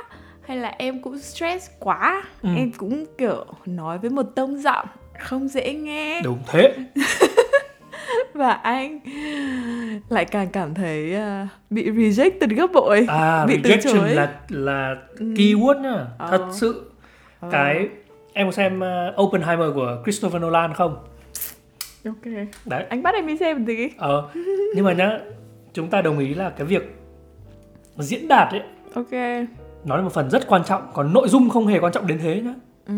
hay 0.47 0.57
là 0.57 0.69
em 0.79 1.03
cũng 1.03 1.19
stress 1.19 1.71
quá 1.81 2.23
Ừ. 2.43 2.49
em 2.57 2.71
cũng 2.73 3.05
kiểu 3.19 3.45
nói 3.67 3.99
với 3.99 4.11
một 4.11 4.23
tông 4.23 4.63
giọng 4.63 4.87
không 5.21 5.49
dễ 5.49 5.75
nghe 5.75 6.21
đúng 6.25 6.39
thế 6.47 6.75
và 8.35 8.53
anh 8.53 9.01
lại 10.09 10.25
càng 10.25 10.49
cảm 10.49 10.75
thấy 10.75 11.15
à, 11.15 11.49
bị 11.71 11.91
rejected 11.91 12.57
gấp 12.57 12.67
bội 12.73 13.07
à 13.09 13.47
bị 13.47 13.59
từ 13.65 13.71
chối. 13.83 14.11
là 14.11 14.35
là 14.49 14.97
Ừ. 15.19 15.25
keyword 15.27 15.81
nhá. 15.81 16.07
Ờ. 16.19 16.31
thật 16.31 16.47
sự. 16.53 16.91
Ờ, 17.41 17.49
cái 17.53 17.89
em 18.33 18.47
có 18.47 18.53
xem 18.53 18.81
uh, 19.15 19.21
Oppenheimer 19.23 19.67
của 19.75 19.99
Christopher 20.05 20.43
Nolan 20.43 20.75
không? 20.75 20.97
Ok. 22.07 22.25
Đấy. 22.65 22.85
Anh 22.89 23.03
bắt 23.03 23.15
em 23.15 23.27
đi 23.27 23.37
xem 23.37 23.65
gì 23.67 23.89
ờ. 23.99 24.29
Nhưng 24.77 24.85
mà 24.85 24.93
nhá 24.93 25.19
chúng 25.73 25.91
ta 25.91 26.03
đồng 26.03 26.19
ý 26.19 26.35
là 26.35 26.51
cái 26.51 26.67
việc 26.67 26.97
diễn 27.99 28.29
đạt 28.29 28.49
ấy 28.51 28.63
ok. 28.95 29.13
nó 29.85 29.97
là 29.97 30.03
một 30.03 30.13
phần 30.13 30.31
rất 30.31 30.47
quan 30.49 30.65
trọng 30.65 30.83
còn 30.95 31.13
nội 31.13 31.29
dung 31.29 31.49
không 31.51 31.67
hề 31.67 31.79
quan 31.81 31.93
trọng 31.93 32.07
đến 32.07 32.19
thế 32.23 32.41
nhá. 32.41 32.55
Ừ. 32.87 32.95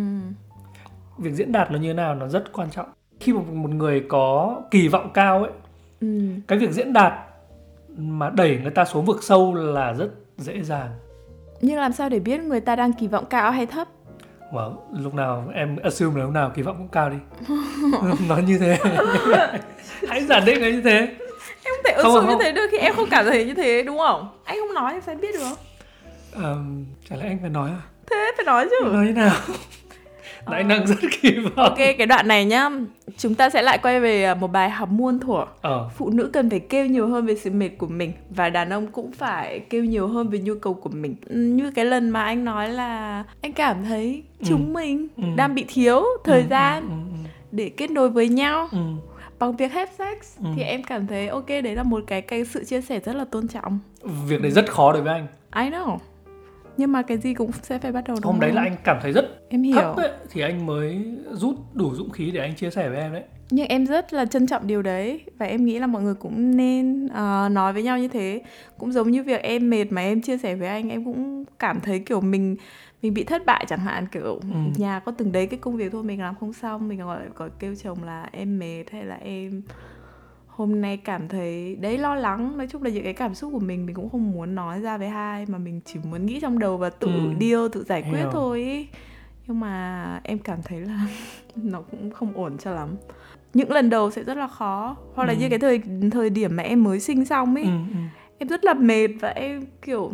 việc 1.19 1.33
diễn 1.33 1.53
đạt 1.53 1.71
nó 1.71 1.79
như 1.79 1.89
thế 1.89 1.95
nào 1.95 2.15
nó 2.15 2.29
rất 2.29 2.53
quan 2.53 2.71
trọng. 2.71 2.87
Khi 3.21 3.33
mà 3.33 3.41
một 3.53 3.71
người 3.71 4.05
có 4.09 4.57
kỳ 4.71 4.89
vọng 4.89 5.11
cao 5.15 5.39
ấy 5.43 5.53
Ừ. 6.01 6.07
cái 6.49 6.59
việc 6.59 6.71
diễn 6.73 6.93
đạt 6.93 7.13
mà 7.97 8.31
đẩy 8.31 8.59
người 8.63 8.71
ta 8.71 8.85
xuống 8.85 9.05
vực 9.05 9.23
sâu 9.23 9.55
là 9.55 9.93
rất 9.93 10.09
dễ 10.39 10.63
dàng 10.63 10.89
nhưng 11.61 11.79
làm 11.79 11.93
sao 11.93 12.09
để 12.09 12.19
biết 12.19 12.41
người 12.41 12.61
ta 12.61 12.77
đang 12.77 12.93
kỳ 12.93 13.07
vọng 13.09 13.25
cao 13.31 13.51
hay 13.51 13.67
thấp 13.67 13.89
Wow, 14.53 14.75
lúc 14.99 15.15
nào 15.15 15.49
em 15.55 15.77
assume 15.77 16.19
là 16.21 16.25
lúc 16.25 16.33
nào 16.35 16.51
kỳ 16.55 16.63
vọng 16.63 16.77
cũng 16.79 16.89
cao 16.89 17.11
đi 17.11 17.17
Nói 18.29 18.43
như 18.43 18.59
thế 18.59 18.79
Hãy 20.09 20.25
giả 20.25 20.41
định 20.41 20.63
là 20.63 20.71
như 20.71 20.81
thế 20.85 20.91
em 21.63 21.75
không 21.75 21.85
thể 21.85 21.95
Không, 22.03 22.13
ứng 22.15 22.15
xử 22.15 22.27
như 22.27 22.33
không. 22.33 22.41
thế 22.43 22.53
được 22.53 22.67
khi 22.71 22.79
em 22.79 22.95
không 22.95 23.09
cảm 23.11 23.25
thấy 23.25 23.45
như 23.45 23.55
thế 23.55 23.83
đúng 23.83 23.99
không 23.99 24.29
anh 24.45 24.57
không 24.61 24.75
nói 24.75 24.93
em 24.93 25.03
sẽ 25.07 25.15
biết 25.15 25.35
được 25.35 25.55
Ờm, 26.33 26.85
Chả 27.11 27.17
lẽ 27.17 27.27
anh 27.27 27.39
phải 27.41 27.51
nói 27.51 27.71
à? 27.71 27.81
thế 28.11 28.33
phải 28.37 28.45
nói 28.47 28.67
chứ 28.71 28.77
Nói 28.93 29.07
thế 29.07 29.13
nào? 29.13 29.37
Là 30.51 30.57
anh 30.57 30.69
đang 30.69 30.87
rất 30.87 30.97
kỳ 31.23 31.31
vọng. 31.39 31.53
Ok 31.57 31.77
cái 31.99 32.07
đoạn 32.07 32.29
này 32.29 32.45
nhá. 32.45 32.69
Chúng 33.17 33.35
ta 33.35 33.51
sẽ 33.51 33.63
lại 33.63 33.79
quay 33.83 34.01
về 34.01 34.25
à, 34.25 34.35
một 34.35 34.47
bài 34.53 34.71
học 34.71 34.89
muôn 34.89 35.21
thuở. 35.21 35.45
Ờ, 35.61 35.89
phụ 35.97 36.11
nữ 36.11 36.31
cần 36.33 36.51
phải 36.51 36.61
kêu 36.61 36.87
nhiều 36.87 37.09
hơn 37.09 37.27
về 37.27 37.35
sự 37.37 37.51
mệt 37.51 37.69
của 37.69 37.87
mình 37.87 38.13
và 38.31 38.51
đàn 38.51 38.71
ông 38.73 38.87
cũng 38.87 39.13
phải 39.13 39.59
kêu 39.61 39.85
nhiều 39.85 40.07
hơn 40.09 40.29
về 40.29 40.39
nhu 40.39 40.55
cầu 40.55 40.75
của 40.75 40.91
mình. 40.91 41.17
Ừ, 41.27 41.37
như 41.37 41.71
cái 41.71 41.85
lần 41.85 42.11
mà 42.11 42.25
anh 42.25 42.45
nói 42.45 42.69
là 42.69 43.25
anh 43.43 43.53
cảm 43.53 43.85
thấy 43.85 44.23
chúng 44.45 44.73
mình 44.73 45.07
Ừ. 45.17 45.23
đang 45.37 45.55
bị 45.55 45.65
thiếu 45.69 46.03
thời 46.25 46.41
ừ, 46.43 46.47
gian 46.51 46.83
ừ, 46.83 46.89
ừ, 46.89 47.29
để 47.53 47.69
kết 47.77 47.91
nối 47.91 48.09
với 48.11 48.29
nhau. 48.29 48.69
Ừ, 48.73 48.79
bằng 49.39 49.57
việc 49.57 49.73
have 49.73 49.93
sex 49.99 50.39
Ừ. 50.45 50.47
thì 50.57 50.63
em 50.63 50.83
cảm 50.83 51.07
thấy 51.07 51.29
ok 51.29 51.49
đấy 51.49 51.75
là 51.77 51.83
một 51.83 52.03
cái 52.07 52.23
cái 52.23 52.45
sự 52.45 52.65
chia 52.65 52.81
sẻ 52.81 53.01
rất 53.01 53.17
là 53.17 53.25
tôn 53.25 53.49
trọng. 53.49 53.79
Ừ. 54.03 54.11
Việc 54.29 54.43
đấy 54.43 54.51
rất 54.51 54.71
khó 54.71 54.93
đối 54.93 55.03
với 55.03 55.13
anh. 55.15 55.27
I 55.65 55.71
know 55.71 55.99
nhưng 56.77 56.93
mà 56.93 57.03
cái 57.03 57.19
gì 57.19 57.35
cũng 57.35 57.51
sẽ 57.63 57.79
phải 57.79 57.93
bắt 57.93 58.05
đầu 58.09 58.17
đúng 58.23 58.33
Hôm 58.33 58.41
đấy 58.41 58.51
không? 58.51 58.57
là 58.57 58.63
anh 58.63 58.77
cảm 58.85 58.99
thấy 59.03 59.13
rất 59.13 59.25
em 59.49 59.63
hiểu 59.63 59.75
thấp 59.77 59.97
ấy 59.97 60.11
Thì 60.31 60.41
anh 60.41 60.67
mới 60.67 61.05
rút 61.33 61.57
đủ 61.75 61.95
dũng 61.95 62.11
khí 62.11 62.31
để 62.31 62.41
anh 62.41 62.55
chia 62.55 62.71
sẻ 62.71 62.89
với 62.89 62.99
em 62.99 63.13
đấy 63.13 63.23
nhưng 63.51 63.67
em 63.67 63.87
rất 63.87 64.13
là 64.13 64.25
trân 64.25 64.47
trọng 64.47 64.67
điều 64.67 64.83
đấy 64.83 65.21
và 65.39 65.47
em 65.47 65.65
nghĩ 65.65 65.79
là 65.79 65.87
mọi 65.87 66.03
người 66.03 66.15
cũng 66.15 66.57
nên 66.57 67.09
ờ, 67.09 67.49
nói 67.53 67.73
với 67.73 67.83
nhau 67.83 67.99
như 67.99 68.09
thế 68.09 68.43
cũng 68.79 68.93
giống 68.93 69.11
như 69.11 69.23
việc 69.23 69.43
em 69.43 69.71
mệt 69.71 69.85
mà 69.93 70.03
em 70.03 70.21
chia 70.21 70.39
sẻ 70.39 70.55
với 70.55 70.69
anh 70.69 70.89
em 70.89 71.05
cũng 71.05 71.45
cảm 71.59 71.81
thấy 71.81 71.99
kiểu 71.99 72.21
mình 72.21 72.57
mình 73.03 73.15
bị 73.15 73.25
thất 73.25 73.47
bại 73.47 73.65
chẳng 73.69 73.79
hạn 73.79 74.07
kiểu 74.13 74.25
Ừ. 74.55 74.59
nhà 74.79 75.01
có 75.05 75.13
từng 75.13 75.33
đấy 75.33 75.47
cái 75.47 75.59
công 75.59 75.77
việc 75.77 75.93
thôi 75.93 76.03
mình 76.05 76.21
làm 76.21 76.35
không 76.41 76.53
xong 76.53 76.89
mình 76.89 76.99
gọi 76.99 77.19
gọi 77.37 77.51
kêu 77.59 77.75
chồng 77.83 78.05
là 78.05 78.29
em 78.33 78.59
mệt 78.59 78.85
hay 78.93 79.05
là 79.05 79.15
em 79.17 79.63
hôm 80.57 80.81
nay 80.81 80.97
cảm 80.97 81.29
thấy 81.29 81.77
đấy 81.77 81.99
lo 81.99 82.15
lắng 82.15 82.57
nói 82.59 82.67
chung 82.67 82.83
là 82.83 82.91
những 82.91 83.05
cái 83.05 83.13
cảm 83.13 83.35
xúc 83.35 83.53
của 83.53 83.59
mình 83.59 83.87
mình 83.87 83.95
cũng 83.97 84.11
không 84.11 84.33
muốn 84.33 84.55
nói 84.55 84.81
ra 84.81 84.99
với 84.99 85.09
hai 85.09 85.47
mà 85.49 85.59
mình 85.59 85.81
chỉ 85.85 85.99
muốn 86.11 86.27
nghĩ 86.27 86.41
trong 86.41 86.59
đầu 86.59 86.77
và 86.77 86.91
tự 86.91 87.07
Ừ. 87.09 87.33
deal 87.41 87.67
tự 87.73 87.85
giải 87.85 88.03
quyết 88.03 88.19
Hiểu. 88.19 88.31
thôi 88.33 88.61
ý. 88.61 88.87
nhưng 89.47 89.61
mà 89.61 90.21
em 90.25 90.39
cảm 90.39 90.59
thấy 90.65 90.81
là 90.81 91.07
nó 91.57 91.81
cũng 91.91 92.11
không 92.11 92.33
ổn 92.37 92.59
cho 92.59 92.75
lắm 92.75 92.89
những 93.55 93.71
lần 93.71 93.91
đầu 93.91 94.11
sẽ 94.11 94.25
rất 94.25 94.37
là 94.37 94.47
khó 94.47 94.97
hoặc 95.15 95.25
là 95.25 95.33
Ừ. 95.33 95.39
như 95.39 95.49
cái 95.49 95.59
thời 95.59 95.81
thời 96.13 96.31
điểm 96.31 96.57
mà 96.57 96.63
em 96.63 96.85
mới 96.85 97.01
sinh 97.01 97.25
xong 97.25 97.55
ấy 97.55 97.65
ừ, 97.65 97.71
ừ. 97.71 97.99
em 98.39 98.49
rất 98.49 98.65
là 98.65 98.75
mệt 98.75 99.09
và 99.21 99.29
em 99.29 99.65
kiểu 99.83 100.13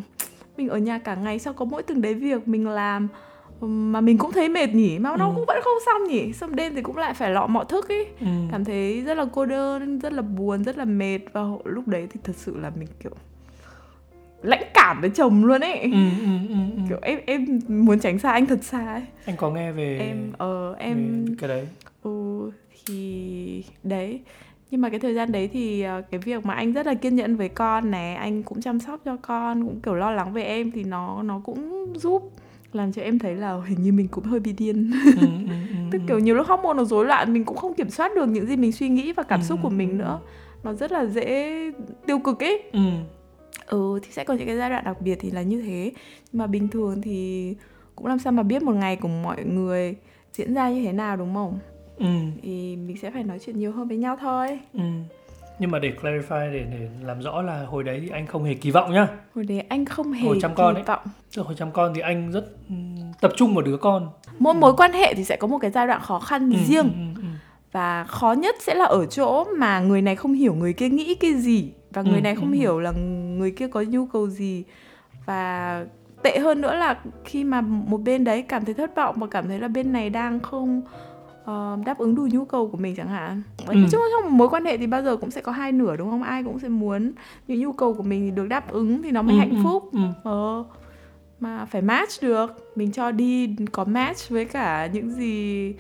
mình 0.57 0.69
ở 0.69 0.79
nhà 0.79 0.99
cả 0.99 1.15
ngày 1.15 1.39
sao 1.39 1.53
có 1.53 1.65
mỗi 1.65 1.83
từng 1.83 2.01
đấy 2.03 2.15
việc 2.15 2.49
mình 2.49 2.69
làm 2.69 3.09
mà 3.69 4.01
mình 4.01 4.19
cũng 4.19 4.33
thấy 4.33 4.49
mệt 4.49 4.75
nhỉ 4.75 4.99
mà 4.99 5.17
nó 5.17 5.27
Ừ. 5.29 5.33
cũng 5.35 5.45
vẫn 5.49 5.57
không 5.65 5.79
xong 5.87 6.09
nhỉ. 6.09 6.33
Xong 6.33 6.57
đêm 6.57 6.75
thì 6.75 6.83
cũng 6.83 6.97
lại 6.97 7.15
phải 7.15 7.31
lọ 7.31 7.47
mọ 7.47 7.65
thức 7.65 7.89
ấy 7.89 8.07
ừ. 8.21 8.27
cảm 8.51 8.65
thấy 8.65 9.01
rất 9.01 9.15
là 9.17 9.27
cô 9.33 9.47
đơn 9.47 9.99
rất 9.99 10.13
là 10.13 10.23
buồn 10.23 10.65
rất 10.65 10.79
là 10.79 10.85
mệt. 10.85 11.19
Và 11.33 11.41
lúc 11.65 11.89
đấy 11.89 12.07
thì 12.11 12.21
thật 12.25 12.37
sự 12.37 12.57
là 12.61 12.71
mình 12.79 12.89
kiểu 13.03 13.13
lãnh 14.43 14.63
cảm 14.75 15.01
với 15.01 15.11
chồng 15.11 15.45
luôn 15.45 15.61
ấy. 15.61 15.79
Ừ, 15.81 15.91
ừ, 15.91 16.33
ừ, 16.49 16.55
ừ. 16.77 16.83
kiểu 16.89 16.99
em 17.03 17.19
em 17.27 17.59
muốn 17.69 18.01
tránh 18.01 18.19
xa 18.19 18.33
anh 18.33 18.47
thật 18.47 18.59
xa 18.65 18.93
ấy. 18.93 19.03
Anh 19.25 19.37
có 19.37 19.51
nghe 19.51 19.73
về 19.73 19.99
em 19.99 20.33
ờ 20.39 20.75
em 20.79 21.25
về 21.25 21.35
cái 21.39 21.49
đấy? 21.49 21.69
Ừ 22.03 22.51
thì 22.87 23.65
đấy. 23.83 24.21
Nhưng 24.71 24.81
mà 24.81 24.89
cái 24.89 25.01
thời 25.01 25.15
gian 25.15 25.33
đấy 25.33 25.49
thì 25.53 25.83
ờ, 25.83 26.03
cái 26.11 26.21
việc 26.21 26.47
mà 26.47 26.55
anh 26.55 26.73
rất 26.73 26.87
là 26.87 26.95
kiên 26.95 27.17
nhẫn 27.17 27.37
với 27.37 27.49
con 27.49 27.91
này 27.91 28.15
anh 28.15 28.43
cũng 28.43 28.61
chăm 28.61 28.81
sóc 28.81 29.01
cho 29.05 29.17
con 29.23 29.65
cũng 29.65 29.81
kiểu 29.81 29.95
lo 29.95 30.11
lắng 30.11 30.33
về 30.33 30.43
em 30.43 30.71
thì 30.71 30.85
nó 30.85 31.23
nó 31.23 31.41
cũng 31.45 31.87
giúp 31.97 32.31
làm 32.73 32.93
cho 32.93 33.03
em 33.03 33.19
thấy 33.19 33.35
là 33.35 33.61
hình 33.67 33.83
như 33.83 33.93
mình 33.93 34.09
cũng 34.09 34.25
hơi 34.25 34.41
bị 34.41 34.53
điên. 34.53 34.91
Ừ, 35.05 35.21
ừ, 35.21 35.27
ừ, 35.73 35.77
tức 35.91 36.01
kiểu 36.09 36.19
nhiều 36.19 36.35
lúc 36.35 36.47
hormone 36.47 36.75
nó 36.75 36.85
rối 36.85 37.05
loạn 37.05 37.33
mình 37.33 37.45
cũng 37.45 37.57
không 37.57 37.75
kiểm 37.75 37.91
soát 37.91 38.13
được 38.15 38.27
những 38.29 38.47
gì 38.47 38.57
mình 38.57 38.73
suy 38.73 38.89
nghĩ 38.89 39.13
và 39.13 39.23
cảm 39.23 39.43
xúc 39.43 39.59
của 39.63 39.71
mình 39.71 39.99
nữa. 39.99 40.21
Nó 40.65 40.73
rất 40.73 40.93
là 40.93 41.07
dễ 41.07 41.71
tiêu 42.07 42.19
cực 42.19 42.41
ấy. 42.43 42.63
Ừ. 42.73 42.81
ừ 43.67 43.99
thì 44.03 44.09
sẽ 44.13 44.25
có 44.25 44.35
những 44.35 44.47
cái 44.47 44.57
giai 44.57 44.71
đoạn 44.71 44.85
đặc 44.85 45.01
biệt 45.01 45.19
thì 45.21 45.31
là 45.31 45.43
như 45.43 45.63
thế. 45.63 45.93
Nhưng 46.33 46.39
mà 46.39 46.47
bình 46.47 46.69
thường 46.69 47.03
thì 47.03 47.55
cũng 47.97 48.07
làm 48.07 48.19
sao 48.19 48.33
mà 48.33 48.43
biết 48.43 48.63
một 48.63 48.75
ngày 48.75 48.97
của 48.97 49.09
mọi 49.09 49.45
người 49.45 49.95
diễn 50.33 50.55
ra 50.55 50.71
như 50.71 50.85
thế 50.85 50.93
nào 50.93 51.17
đúng 51.17 51.35
không? 51.35 51.59
Ừ. 51.99 52.07
thì 52.43 52.77
mình 52.77 52.97
sẽ 52.97 53.11
phải 53.11 53.23
nói 53.23 53.39
chuyện 53.39 53.59
nhiều 53.59 53.73
hơn 53.73 53.89
với 53.89 53.97
nhau 53.97 54.17
thôi. 54.21 54.59
Ừ. 54.73 54.81
Nhưng 55.59 55.71
mà 55.71 55.79
để 55.79 55.93
clarify 56.03 56.53
để 56.53 56.65
để 56.71 56.89
làm 57.03 57.21
rõ 57.21 57.43
là 57.43 57.65
hồi 57.65 57.85
đấy 57.85 57.99
thì 58.03 58.09
anh 58.09 58.27
không 58.27 58.45
hề 58.45 58.55
kỳ 58.55 58.71
vọng 58.71 58.93
nhá. 58.93 59.09
hồi 59.35 59.45
đấy 59.45 59.61
anh 59.61 59.85
không 59.85 60.13
hề 60.13 60.27
Hồi 60.27 60.39
chăm 60.43 60.55
con 60.55 60.75
kỳ 60.75 60.79
ấy. 60.81 60.85
vọng 60.85 61.01
Từ 61.37 61.43
hồi 61.43 61.55
chăm 61.59 61.71
con 61.73 61.93
thì 61.95 62.01
anh 62.01 62.31
rất 62.33 62.45
ừm, 62.69 62.97
tập 63.21 63.33
trung 63.37 63.55
vào 63.55 63.63
đứa 63.63 63.77
con. 63.77 64.09
mỗi 64.39 64.55
mối 64.55 64.77
quan 64.77 64.93
hệ 64.93 65.15
thì 65.15 65.25
sẽ 65.25 65.37
có 65.37 65.47
một 65.47 65.59
cái 65.59 65.71
giai 65.71 65.87
đoạn 65.87 66.01
khó 66.03 66.19
khăn 66.19 66.51
Ừ, 66.51 66.57
riêng 66.65 66.87
ừ, 66.87 67.21
ừ, 67.21 67.23
ừ. 67.23 67.29
và 67.73 68.05
khó 68.05 68.33
nhất 68.33 68.55
sẽ 68.61 68.75
là 68.75 68.85
ở 68.85 69.07
chỗ 69.07 69.45
mà 69.59 69.81
người 69.81 70.03
này 70.03 70.17
không 70.17 70.33
hiểu 70.33 70.55
người 70.55 70.73
kia 70.73 70.89
nghĩ 70.89 71.15
cái 71.15 71.35
gì 71.35 71.73
và 71.93 72.03
người 72.03 72.19
Ừ, 72.19 72.23
này 72.23 72.35
không 72.35 72.51
ừ, 72.51 72.55
ừ. 72.55 72.59
hiểu 72.59 72.81
là 72.81 72.91
người 73.39 73.51
kia 73.51 73.69
có 73.69 73.83
nhu 73.83 74.07
cầu 74.07 74.29
gì 74.29 74.65
và 75.27 75.85
tệ 76.23 76.39
hơn 76.39 76.61
nữa 76.61 76.75
là 76.75 76.99
khi 77.25 77.45
mà 77.45 77.61
một 77.61 77.99
bên 77.99 78.25
đấy 78.25 78.43
cảm 78.43 78.65
thấy 78.65 78.75
thất 78.75 78.97
vọng 78.97 79.15
và 79.19 79.27
cảm 79.27 79.49
thấy 79.49 79.59
là 79.59 79.69
bên 79.69 79.93
này 79.93 80.11
đang 80.11 80.41
không 80.41 80.83
ờ, 81.45 81.79
đáp 81.87 81.99
ứng 81.99 82.15
đủ 82.15 82.29
nhu 82.33 82.45
cầu 82.45 82.69
của 82.69 82.77
mình 82.79 82.95
chẳng 82.97 83.09
hạn 83.09 83.43
Ừ. 83.59 83.65
nói 83.75 83.89
chung 83.93 84.01
trong 84.13 84.31
một 84.31 84.37
mối 84.37 84.49
quan 84.49 84.65
hệ 84.65 84.77
thì 84.77 84.87
bao 84.87 85.03
giờ 85.03 85.17
cũng 85.17 85.31
sẽ 85.31 85.41
có 85.41 85.53
hai 85.53 85.73
nửa 85.73 85.97
đúng 85.97 86.11
không 86.11 86.23
ai 86.23 86.43
cũng 86.45 86.59
sẽ 86.59 86.69
muốn 86.69 87.13
những 87.49 87.61
nhu 87.61 87.73
cầu 87.73 87.95
của 87.95 88.03
mình 88.03 88.35
được 88.35 88.47
đáp 88.49 88.73
ứng 88.73 89.03
thì 89.03 89.11
nó 89.11 89.23
mới 89.23 89.35
Ừ, 89.35 89.39
hạnh 89.39 89.51
ừ, 89.51 89.57
phúc 89.63 89.89
ừ. 89.93 89.99
ờ 90.25 90.65
mà 91.41 91.65
phải 91.65 91.83
match 91.83 92.23
được 92.23 92.73
mình 92.77 92.93
cho 92.93 93.11
đi 93.11 93.57
có 93.73 93.85
match 93.85 94.29
với 94.31 94.45
cả 94.45 94.87
những 94.87 95.11
gì 95.11 95.75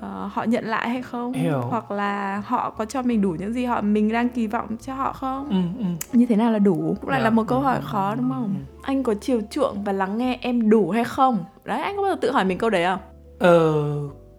ờ, 0.00 0.30
họ 0.32 0.44
nhận 0.44 0.64
lại 0.64 0.88
hay 0.88 1.02
không 1.02 1.32
Hiểu. 1.32 1.60
hoặc 1.60 1.90
là 1.90 2.42
họ 2.46 2.70
có 2.70 2.84
cho 2.84 3.02
mình 3.02 3.20
đủ 3.22 3.30
những 3.38 3.52
gì 3.52 3.64
họ 3.64 3.80
mình 3.80 4.12
đang 4.12 4.28
kỳ 4.28 4.46
vọng 4.46 4.76
cho 4.80 4.94
họ 4.94 5.12
không 5.12 5.48
Ừ, 5.50 5.56
ừ. 5.78 5.84
như 6.18 6.26
thế 6.26 6.36
nào 6.36 6.52
là 6.52 6.58
đủ 6.58 6.96
cũng 7.00 7.10
lại 7.10 7.20
Dạ. 7.20 7.24
là 7.24 7.30
một 7.30 7.46
câu 7.46 7.58
Ừ, 7.58 7.64
hỏi 7.64 7.76
ừ, 7.76 7.82
khó 7.84 8.10
ừ, 8.10 8.14
đúng 8.16 8.30
ừ, 8.30 8.34
không 8.34 8.44
ừ. 8.68 8.74
anh 8.82 9.02
có 9.02 9.14
chiều 9.14 9.40
chuộng 9.50 9.84
và 9.84 9.92
lắng 9.92 10.18
nghe 10.18 10.38
em 10.40 10.70
đủ 10.70 10.90
hay 10.90 11.04
không 11.04 11.38
đấy 11.64 11.80
anh 11.80 11.96
có 11.96 12.02
bao 12.02 12.10
giờ 12.10 12.16
tự 12.20 12.30
hỏi 12.30 12.44
mình 12.44 12.58
câu 12.58 12.70
đấy 12.70 12.84
không 12.86 13.00
Ờ, 13.38 13.84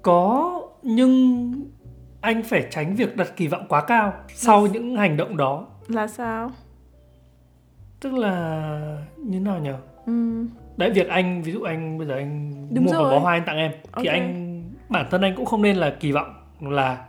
có 0.02 0.62
nhưng 0.84 1.52
anh 2.22 2.44
phải 2.44 2.68
tránh 2.72 2.96
việc 2.96 3.18
đặt 3.18 3.34
kỳ 3.36 3.48
vọng 3.48 3.66
quá 3.70 3.82
cao 3.82 4.14
sau 4.34 4.68
những 4.68 4.96
hành 4.98 5.18
động 5.18 5.38
đó. 5.38 5.68
là 5.88 6.08
sao 6.08 6.52
Tức 8.00 8.14
là 8.14 8.98
như 9.18 9.40
nào 9.40 9.60
nhỉ? 9.60 9.70
ừ. 10.06 10.46
Đấy 10.78 10.90
việc 10.92 11.08
anh 11.10 11.42
ví 11.44 11.52
dụ 11.52 11.62
anh 11.62 11.98
bây 11.98 12.08
giờ 12.08 12.16
anh 12.16 12.52
Đúng 12.74 12.86
mua 12.86 12.92
một 12.92 12.98
rồi. 13.00 13.12
bó 13.12 13.20
hoa 13.20 13.34
anh 13.34 13.44
tặng 13.46 13.58
em 13.58 13.72
thì 13.84 13.88
Ok. 13.92 14.06
anh 14.06 14.64
bản 14.90 15.06
thân 15.12 15.22
anh 15.22 15.36
cũng 15.36 15.46
không 15.46 15.62
nên 15.62 15.78
là 15.78 15.96
kỳ 16.00 16.12
vọng 16.12 16.34
là 16.62 17.06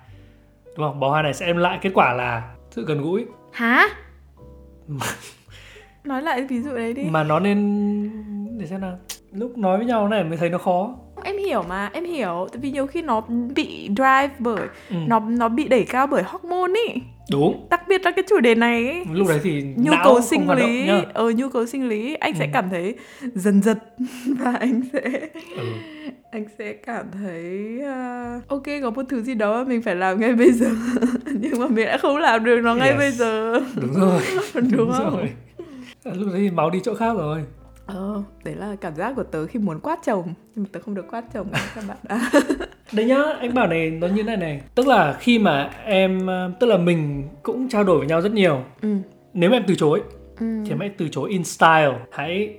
đúng 0.76 0.86
không? 0.86 1.00
Bó 1.00 1.08
hoa 1.10 1.22
này 1.22 1.34
sẽ 1.34 1.46
đem 1.46 1.56
lại 1.56 1.78
kết 1.82 1.90
quả 1.94 2.12
là 2.12 2.54
sự 2.70 2.84
gần 2.86 3.02
gũi 3.02 3.26
hả 3.52 3.86
nói 6.04 6.22
lại 6.22 6.42
ví 6.46 6.60
dụ 6.62 6.74
đấy 6.74 6.92
đi 6.94 7.02
mà 7.10 7.24
nó 7.24 7.38
nên 7.40 8.58
để 8.58 8.66
xem 8.66 8.80
nào 8.80 8.98
lúc 9.32 9.58
nói 9.58 9.76
với 9.76 9.86
nhau 9.86 10.08
này 10.08 10.24
mới 10.24 10.36
thấy 10.38 10.50
nó 10.50 10.58
khó 10.58 10.94
em 11.24 11.36
hiểu 11.38 11.62
mà 11.68 11.90
em 11.92 12.04
hiểu 12.04 12.48
tại 12.52 12.58
vì 12.62 12.70
nhiều 12.70 12.86
khi 12.86 13.02
nó 13.02 13.20
bị 13.54 13.88
drive 13.96 14.30
bởi 14.38 14.66
ừ. 14.90 14.96
nó 15.06 15.20
nó 15.20 15.48
bị 15.48 15.68
đẩy 15.68 15.84
cao 15.84 16.06
bởi 16.06 16.22
hormone 16.22 16.72
ý 16.94 17.02
đúng 17.30 17.66
đặc 17.70 17.80
biệt 17.88 18.04
là 18.04 18.10
cái 18.10 18.24
chủ 18.28 18.40
đề 18.40 18.54
này 18.54 18.86
ấy. 18.88 19.04
lúc 19.12 19.28
đấy 19.28 19.40
thì 19.42 19.62
nhu 19.76 19.92
cầu 20.04 20.20
sinh 20.20 20.50
lý 20.50 20.84
nhá. 20.86 21.02
ờ 21.14 21.30
nhu 21.30 21.48
cầu 21.48 21.66
sinh 21.66 21.88
lý 21.88 22.14
anh 22.14 22.34
sẽ 22.38 22.44
Ừ. 22.44 22.50
cảm 22.52 22.70
thấy 22.70 22.94
dần 23.34 23.62
dật 23.62 23.78
và 24.38 24.52
anh 24.60 24.82
sẽ 24.92 25.00
ừ. 25.56 25.62
anh 26.32 26.44
sẽ 26.58 26.72
cảm 26.72 27.06
thấy 27.12 27.78
uh, 28.38 28.48
ok 28.48 28.62
có 28.82 28.90
một 28.90 29.02
thứ 29.08 29.22
gì 29.22 29.34
đó 29.34 29.58
mà 29.62 29.68
mình 29.68 29.82
phải 29.82 29.94
làm 29.96 30.20
ngay 30.20 30.34
bây 30.34 30.52
giờ 30.52 30.66
nhưng 31.40 31.58
mà 31.60 31.66
mình 31.68 31.86
đã 31.86 31.98
không 31.98 32.16
làm 32.16 32.44
được 32.44 32.60
nó 32.62 32.74
ngay 32.74 32.88
Yes. 32.90 32.98
bây 32.98 33.10
giờ 33.10 33.60
đúng 33.80 33.94
rồi 33.94 34.20
đúng, 34.70 34.92
không 34.92 35.16
rồi 35.16 35.28
lúc 36.16 36.28
đấy 36.32 36.40
thì 36.40 36.50
máu 36.50 36.70
đi 36.70 36.80
chỗ 36.84 36.94
khác 36.94 37.12
rồi 37.16 37.42
ờ 37.94 38.22
đấy 38.44 38.54
là 38.54 38.76
cảm 38.80 38.94
giác 38.94 39.12
của 39.16 39.22
tớ 39.22 39.46
khi 39.46 39.58
muốn 39.58 39.80
quát 39.80 39.98
chồng 40.04 40.34
nhưng 40.54 40.64
mà 40.64 40.68
tớ 40.72 40.80
không 40.80 40.94
được 40.94 41.06
quát 41.10 41.24
chồng 41.34 41.46
các 41.74 41.84
bạn 41.88 41.96
đã 42.02 42.30
đấy 42.92 43.06
nhá 43.06 43.22
anh 43.40 43.54
bảo 43.54 43.66
này 43.66 43.90
nó 43.90 44.06
như 44.06 44.22
này 44.24 44.36
này. 44.36 44.60
Tức 44.74 44.86
là 44.86 45.16
khi 45.20 45.38
mà 45.38 45.70
em 45.84 46.26
ờ, 46.26 46.50
tức 46.60 46.66
là 46.66 46.76
mình 46.76 47.28
cũng 47.42 47.68
trao 47.68 47.84
đổi 47.84 47.98
với 47.98 48.06
nhau 48.06 48.20
rất 48.20 48.32
nhiều. 48.32 48.64
Ừ. 48.82 48.96
Nếu 49.34 49.50
mà 49.50 49.56
em 49.56 49.64
từ 49.66 49.74
chối 49.74 50.02
ừ. 50.40 50.46
thì 50.64 50.70
em 50.72 50.80
hãy 50.80 50.90
từ 50.98 51.08
chối 51.08 51.30
in 51.30 51.44
style. 51.44 51.92
Hãy 52.12 52.54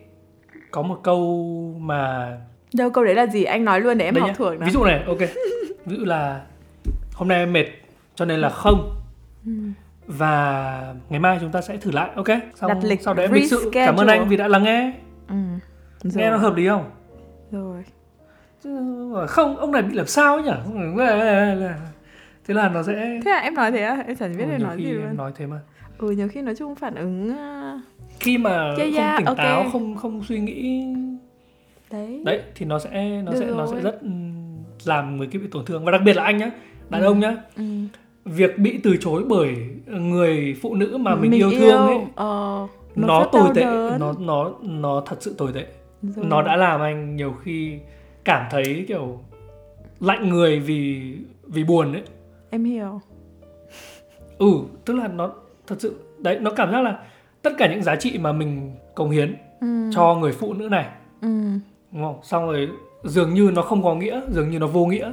có 0.72 0.82
một 0.82 1.00
câu 1.04 1.46
mà 1.80 2.32
đâu 2.74 2.90
câu 2.90 3.04
đấy 3.04 3.16
là 3.16 3.28
gì? 3.28 3.44
Anh 3.44 3.66
nói 3.66 3.82
luôn 3.82 3.98
để 3.98 4.06
em 4.06 4.14
Đây 4.14 4.22
học 4.22 4.30
nhá. 4.30 4.36
thuộc 4.38 4.60
nào. 4.60 4.66
ví 4.66 4.72
dụ 4.72 4.84
này 4.84 5.04
ok. 5.08 5.20
Ví 5.86 5.98
dụ 5.98 6.06
là 6.06 6.42
hôm 7.14 7.28
nay 7.28 7.38
em 7.38 7.54
mệt 7.54 7.66
cho 8.16 8.26
nên 8.26 8.40
là 8.40 8.50
không. 8.50 8.96
Ừ. 9.46 9.52
và 10.08 10.94
ngày 11.10 11.20
mai 11.20 11.38
chúng 11.42 11.52
ta 11.52 11.62
sẽ 11.62 11.78
thử 11.78 11.92
lại 11.92 12.10
ok? 12.16 12.28
Sau, 12.56 12.70
Đặt 12.70 12.78
lịch, 12.84 13.02
sau 13.02 13.14
đấy 13.14 13.26
em 13.26 13.34
lịch 13.34 13.50
sự. 13.50 13.70
cảm 13.74 13.96
ơn 13.96 14.08
anh 14.08 14.30
vì 14.30 14.38
đã 14.38 14.48
lắng 14.48 14.64
nghe 14.64 14.94
ừ. 15.28 15.36
Nghe 16.04 16.30
nó 16.30 16.38
hợp 16.38 16.56
lý 16.56 16.68
không? 16.68 16.92
Rồi. 17.52 17.84
Chứ 18.64 18.70
không 19.28 19.58
ông 19.58 19.72
này 19.72 19.82
bị 19.82 19.96
làm 19.96 20.08
sao 20.08 20.34
ấy 20.36 20.44
nhỉ? 20.44 20.52
Thế 22.48 22.54
là 22.54 22.70
nó 22.70 22.84
sẽ 22.84 22.94
thế 23.26 23.32
là 23.32 23.38
em 23.38 23.54
nói 23.56 23.72
thế 23.72 23.82
à? 23.84 24.04
Em 24.08 24.16
chẳng 24.16 24.38
biết 24.38 24.44
Ừ, 24.44 24.52
em 24.52 24.64
nói 24.64 24.78
gì 24.78 24.86
em 24.86 24.96
luôn. 24.96 25.18
nói 25.18 25.32
thế 25.36 25.48
mà. 25.48 25.60
Ừ 25.98 26.12
nhiều 26.12 26.28
khi 26.28 26.42
nói 26.42 26.56
chung 26.56 26.76
phản 26.76 26.96
ứng 26.96 27.30
uh, 27.30 27.82
khi 28.20 28.38
mà 28.38 28.50
Yeah, 28.52 28.78
không 28.78 28.94
yeah, 28.96 29.18
tỉnh 29.18 29.26
ok. 29.26 29.38
táo 29.38 29.70
không 29.72 29.96
không 29.96 30.24
suy 30.24 30.40
nghĩ 30.40 30.84
đấy. 31.92 32.22
Đấy 32.26 32.42
thì 32.56 32.66
nó 32.66 32.80
sẽ 32.80 33.22
nó 33.26 33.32
Được 33.32 33.38
sẽ 33.40 33.46
nó 33.46 33.66
sẽ 33.68 33.72
rồi. 33.74 33.82
rất 33.82 34.02
ừm, 34.02 34.34
làm 34.86 35.18
người 35.18 35.28
kia 35.28 35.40
bị 35.40 35.48
tổn 35.52 35.66
thương. 35.66 35.86
Và 35.86 35.92
đặc 35.92 36.02
biệt 36.06 36.16
là 36.16 36.24
anh 36.24 36.38
nhá 36.38 36.52
đàn 36.90 37.02
Ừ. 37.02 37.06
ông 37.08 37.20
nhá. 37.20 37.36
Ừ. 37.56 37.64
việc 38.26 38.58
bị 38.60 38.80
từ 38.84 38.98
chối 38.98 39.24
bởi 39.30 39.56
người 39.88 40.56
phụ 40.62 40.76
nữ 40.76 40.98
mà 40.98 41.16
mình, 41.16 41.32
yêu 41.32 41.52
thương 41.52 41.88
ấy. 41.88 41.98
ờ, 42.16 42.68
nó, 42.96 43.20
rất 43.20 43.30
tồi 43.32 43.50
tệ 43.56 43.62
đớn. 43.62 44.00
nó 44.00 44.14
nó 44.20 44.52
nó 44.62 45.04
thật 45.06 45.16
sự 45.20 45.36
tồi 45.38 45.52
tệ 45.54 45.66
Rồi. 46.02 46.26
nó 46.26 46.42
đã 46.42 46.56
làm 46.56 46.82
anh 46.82 47.16
nhiều 47.16 47.34
khi 47.44 47.80
cảm 48.26 48.46
thấy 48.52 48.86
kiểu 48.88 49.20
lạnh 50.00 50.30
người 50.30 50.60
vì 50.60 51.14
vì 51.48 51.64
buồn 51.64 51.94
ấy 51.94 52.02
em 52.50 52.64
hiểu 52.64 53.02
ừ 54.38 54.48
tức 54.86 54.94
là 54.94 55.08
nó 55.08 55.32
thật 55.68 55.76
sự 55.80 55.96
đấy 56.18 56.38
nó 56.42 56.52
cảm 56.52 56.72
giác 56.72 56.82
là 56.82 57.00
tất 57.42 57.54
cả 57.58 57.72
những 57.72 57.84
giá 57.84 57.96
trị 57.96 58.18
mà 58.18 58.32
mình 58.32 58.72
cống 58.96 59.10
hiến 59.10 59.36
ừ. 59.62 59.68
cho 59.96 60.16
người 60.16 60.32
phụ 60.32 60.54
nữ 60.54 60.70
này 60.70 60.86
ừ. 61.22 61.28
đúng 61.92 62.04
không 62.04 62.20
xong 62.24 62.46
rồi 62.46 62.70
dường 63.04 63.34
như 63.34 63.52
nó 63.54 63.62
không 63.62 63.84
có 63.84 63.96
nghĩa 63.96 64.22
dường 64.30 64.50
như 64.50 64.60
nó 64.60 64.68
vô 64.68 64.86
nghĩa 64.86 65.12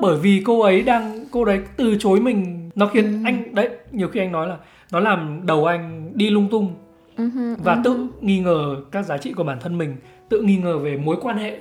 bởi 0.00 0.16
vì 0.16 0.42
cô 0.46 0.60
ấy 0.62 0.82
đang 0.82 1.24
cô 1.30 1.44
đấy 1.44 1.60
từ 1.76 1.96
chối 1.98 2.20
mình 2.20 2.70
nó 2.74 2.86
khiến 2.86 3.04
Ừ. 3.04 3.18
anh 3.26 3.54
đấy 3.54 3.68
nhiều 3.92 4.08
khi 4.08 4.20
anh 4.20 4.32
nói 4.32 4.48
là 4.48 4.56
nó 4.92 5.00
làm 5.00 5.40
đầu 5.46 5.64
anh 5.66 6.12
đi 6.14 6.30
lung 6.30 6.48
tung 6.50 6.74
Ừ 7.18 7.30
và 7.58 7.74
ừ 7.74 7.80
tự 7.84 8.06
nghi 8.20 8.38
ngờ 8.40 8.76
các 8.92 9.02
giá 9.06 9.18
trị 9.18 9.32
của 9.32 9.44
bản 9.44 9.58
thân 9.60 9.78
mình 9.78 9.96
tự 10.28 10.42
nghi 10.42 10.56
ngờ 10.56 10.78
về 10.78 10.96
mối 10.96 11.16
quan 11.22 11.36
hệ 11.36 11.58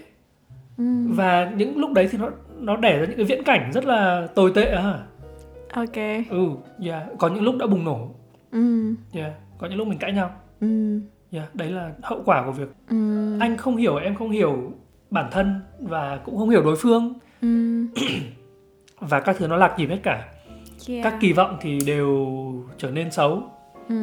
ừ. 0.78 0.84
và 1.08 1.52
những 1.58 1.78
lúc 1.78 1.92
đấy 1.94 2.08
thì 2.12 2.18
nó 2.18 2.30
nó 2.60 2.76
đẻ 2.78 3.00
ra 3.00 3.06
những 3.06 3.18
cái 3.18 3.26
viễn 3.26 3.44
cảnh 3.44 3.72
rất 3.74 3.86
là 3.86 4.28
tồi 4.36 4.52
tệ 4.56 4.76
hả 4.76 5.00
ok 5.74 5.96
ừ 6.30 6.50
yeah. 6.86 7.04
có 7.18 7.28
những 7.30 7.44
lúc 7.44 7.56
đã 7.60 7.68
bùng 7.68 7.86
nổ 7.86 8.10
ừ. 8.52 8.94
yeah. 9.14 9.32
có 9.58 9.68
những 9.68 9.78
lúc 9.78 9.88
mình 9.88 10.00
cãi 10.00 10.14
nhau 10.14 10.32
Ừ. 10.60 11.00
yeah. 11.32 11.56
đấy 11.56 11.70
là 11.72 11.92
hậu 12.04 12.22
quả 12.26 12.44
của 12.46 12.52
việc 12.52 12.70
Ừ. 12.90 13.38
anh 13.40 13.58
không 13.58 13.76
hiểu 13.76 13.96
em 13.96 14.16
không 14.16 14.30
hiểu 14.30 14.72
bản 15.10 15.30
thân 15.32 15.62
và 15.80 16.20
cũng 16.26 16.38
không 16.38 16.50
hiểu 16.50 16.64
đối 16.64 16.76
phương 16.76 17.14
Ừ. 17.42 17.82
và 19.00 19.20
các 19.20 19.36
thứ 19.40 19.48
nó 19.48 19.56
lạc 19.58 19.76
nhịp 19.78 19.88
hết 19.88 20.00
cả 20.04 20.26
Yeah. 20.90 21.04
các 21.04 21.18
kỳ 21.22 21.34
vọng 21.34 21.58
thì 21.62 21.80
đều 21.86 22.28
trở 22.78 22.92
nên 22.92 23.12
xấu 23.12 23.44
ừ. 23.90 23.96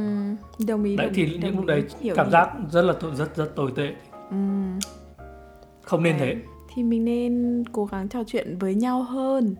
đồng 0.66 0.84
ý 0.84 0.96
đấy 0.96 1.06
đồng 1.06 1.14
thì 1.14 1.24
ý, 1.24 1.32
những 1.32 1.40
đồng 1.40 1.56
lúc 1.56 1.66
đấy 1.66 1.82
Hiểu, 2.00 2.14
cảm 2.16 2.26
hiểu. 2.26 2.32
giác 2.32 2.50
rất 2.70 2.82
là 2.82 2.94
rất 3.14 3.36
rất 3.36 3.56
tồi 3.56 3.72
tệ 3.76 3.92
ừ. 4.30 4.36
không 5.82 6.02
nên 6.02 6.18
Đấy. 6.18 6.28
thế 6.28 6.40
thì 6.74 6.82
mình 6.82 7.04
nên 7.04 7.64
cố 7.72 7.84
gắng 7.84 8.08
trò 8.08 8.24
chuyện 8.26 8.58
với 8.58 8.74
nhau 8.74 9.02
hơn 9.02 9.54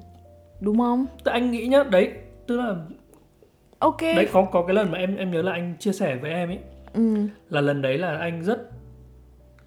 đúng 0.61 0.79
không 0.79 1.07
Tức 1.25 1.33
anh 1.33 1.51
nghĩ 1.51 1.67
nhá 1.67 1.83
đấy 1.91 2.13
tức 2.47 2.57
là 2.57 2.77
ok 3.79 4.01
đấy 4.01 4.29
có 4.33 4.45
có 4.53 4.63
cái 4.67 4.75
lần 4.75 4.93
mà 4.93 4.99
em 4.99 5.17
em 5.17 5.31
nhớ 5.31 5.43
là 5.43 5.53
anh 5.53 5.75
chia 5.79 5.93
sẻ 5.93 6.17
với 6.17 6.31
em 6.31 6.49
ấy 6.49 6.59
ừ. 6.95 7.15
là 7.51 7.61
lần 7.61 7.83
đấy 7.83 7.99
là 7.99 8.19
anh 8.19 8.43
rất 8.43 8.71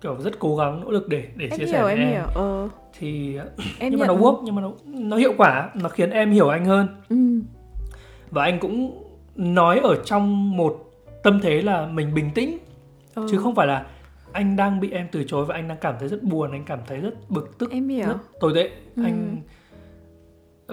kiểu 0.02 0.18
rất 0.20 0.40
cố 0.40 0.56
gắng 0.56 0.82
nỗ 0.82 0.92
lực 0.92 1.08
để 1.08 1.28
để 1.36 1.48
em 1.52 1.60
chia 1.60 1.66
sẻ 1.66 1.72
hiểu 1.72 1.84
với 1.84 1.96
em 1.96 2.00
em, 2.00 2.10
hiểu 2.10 2.26
ờ 2.36 2.70
thì 3.00 3.38
em 3.80 3.92
nhưng 3.92 4.00
mà 4.00 4.08
nó 4.08 4.16
work 4.16 4.42
nhưng 4.44 4.56
mà 4.56 4.62
nó 4.62 4.72
nó 4.86 5.18
hiệu 5.18 5.34
quả 5.38 5.70
nó 5.82 5.90
khiến 5.90 6.10
em 6.10 6.32
hiểu 6.32 6.50
anh 6.50 6.66
hơn 6.66 6.88
ừ. 7.10 7.16
và 8.32 8.44
anh 8.44 8.60
cũng 8.60 9.04
nói 9.38 9.80
ở 9.84 9.96
trong 10.06 10.58
một 10.58 10.92
tâm 11.24 11.40
thế 11.44 11.62
là 11.62 11.86
mình 11.88 12.14
bình 12.14 12.32
tĩnh 12.36 12.58
Ừ. 13.16 13.28
chứ 13.32 13.38
không 13.38 13.56
phải 13.56 13.68
là 13.68 13.86
anh 14.32 14.56
đang 14.56 14.80
bị 14.80 14.92
em 14.92 15.08
từ 15.12 15.24
chối 15.28 15.46
và 15.46 15.56
anh 15.56 15.68
đang 15.68 15.78
cảm 15.82 15.96
thấy 16.00 16.10
rất 16.10 16.24
buồn 16.24 16.52
anh 16.52 16.64
cảm 16.66 16.80
thấy 16.88 16.98
rất 17.00 17.14
bực 17.30 17.58
tức 17.58 17.72
em 17.72 17.88
hiểu. 17.88 18.08
rất 18.08 18.18
tồi 18.40 18.52
tệ. 18.56 18.70
Ừ. 18.96 19.04
anh 19.06 19.38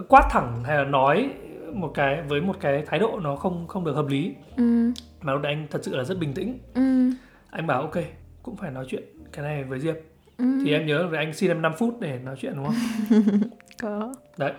quát 0.08 0.28
thẳng 0.30 0.64
hay 0.64 0.76
là 0.76 0.84
nói 0.84 1.30
một 1.72 1.90
cái 1.94 2.22
với 2.28 2.40
một 2.40 2.56
cái 2.60 2.82
thái 2.86 2.98
độ 2.98 3.20
nó 3.22 3.36
không 3.36 3.66
không 3.68 3.84
được 3.84 3.92
hợp 3.96 4.06
lý. 4.08 4.34
Ừ. 4.56 4.90
Mà 5.22 5.32
lúc 5.32 5.42
đấy 5.42 5.52
anh 5.52 5.66
thật 5.70 5.78
sự 5.84 5.96
là 5.96 6.04
rất 6.04 6.18
bình 6.18 6.32
tĩnh. 6.34 6.58
Ừ. 6.74 7.10
Anh 7.50 7.66
bảo 7.66 7.80
ok 7.80 7.94
cũng 8.42 8.56
phải 8.56 8.70
nói 8.70 8.84
chuyện 8.88 9.02
cái 9.32 9.44
này 9.44 9.64
với 9.64 9.80
diệp. 9.80 9.96
Ừ. 10.38 10.44
Thì 10.64 10.72
em 10.72 10.86
nhớ 10.86 11.08
là 11.12 11.18
anh 11.18 11.32
xin 11.32 11.50
em 11.50 11.62
5 11.62 11.72
phút 11.78 11.96
để 12.00 12.18
nói 12.24 12.36
chuyện 12.40 12.52
đúng 12.56 12.64
không? 12.64 12.74
Có. 13.82 14.14
Đấy 14.38 14.52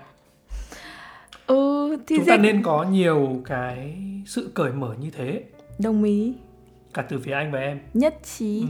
ừ 1.47 1.95
thì 2.07 2.15
chúng 2.17 2.25
ta 2.25 2.37
nên 2.37 2.63
có 2.63 2.83
nhiều 2.83 3.41
cái 3.45 3.97
sự 4.25 4.49
cởi 4.53 4.71
mở 4.71 4.95
như 5.01 5.09
thế. 5.17 5.43
Đồng 5.79 6.03
ý. 6.03 6.33
Cả 6.93 7.01
từ 7.09 7.19
phía 7.19 7.31
anh 7.31 7.51
và 7.51 7.59
em. 7.59 7.79
Nhất 7.93 8.15
trí. 8.37 8.61
Ừ. 8.61 8.67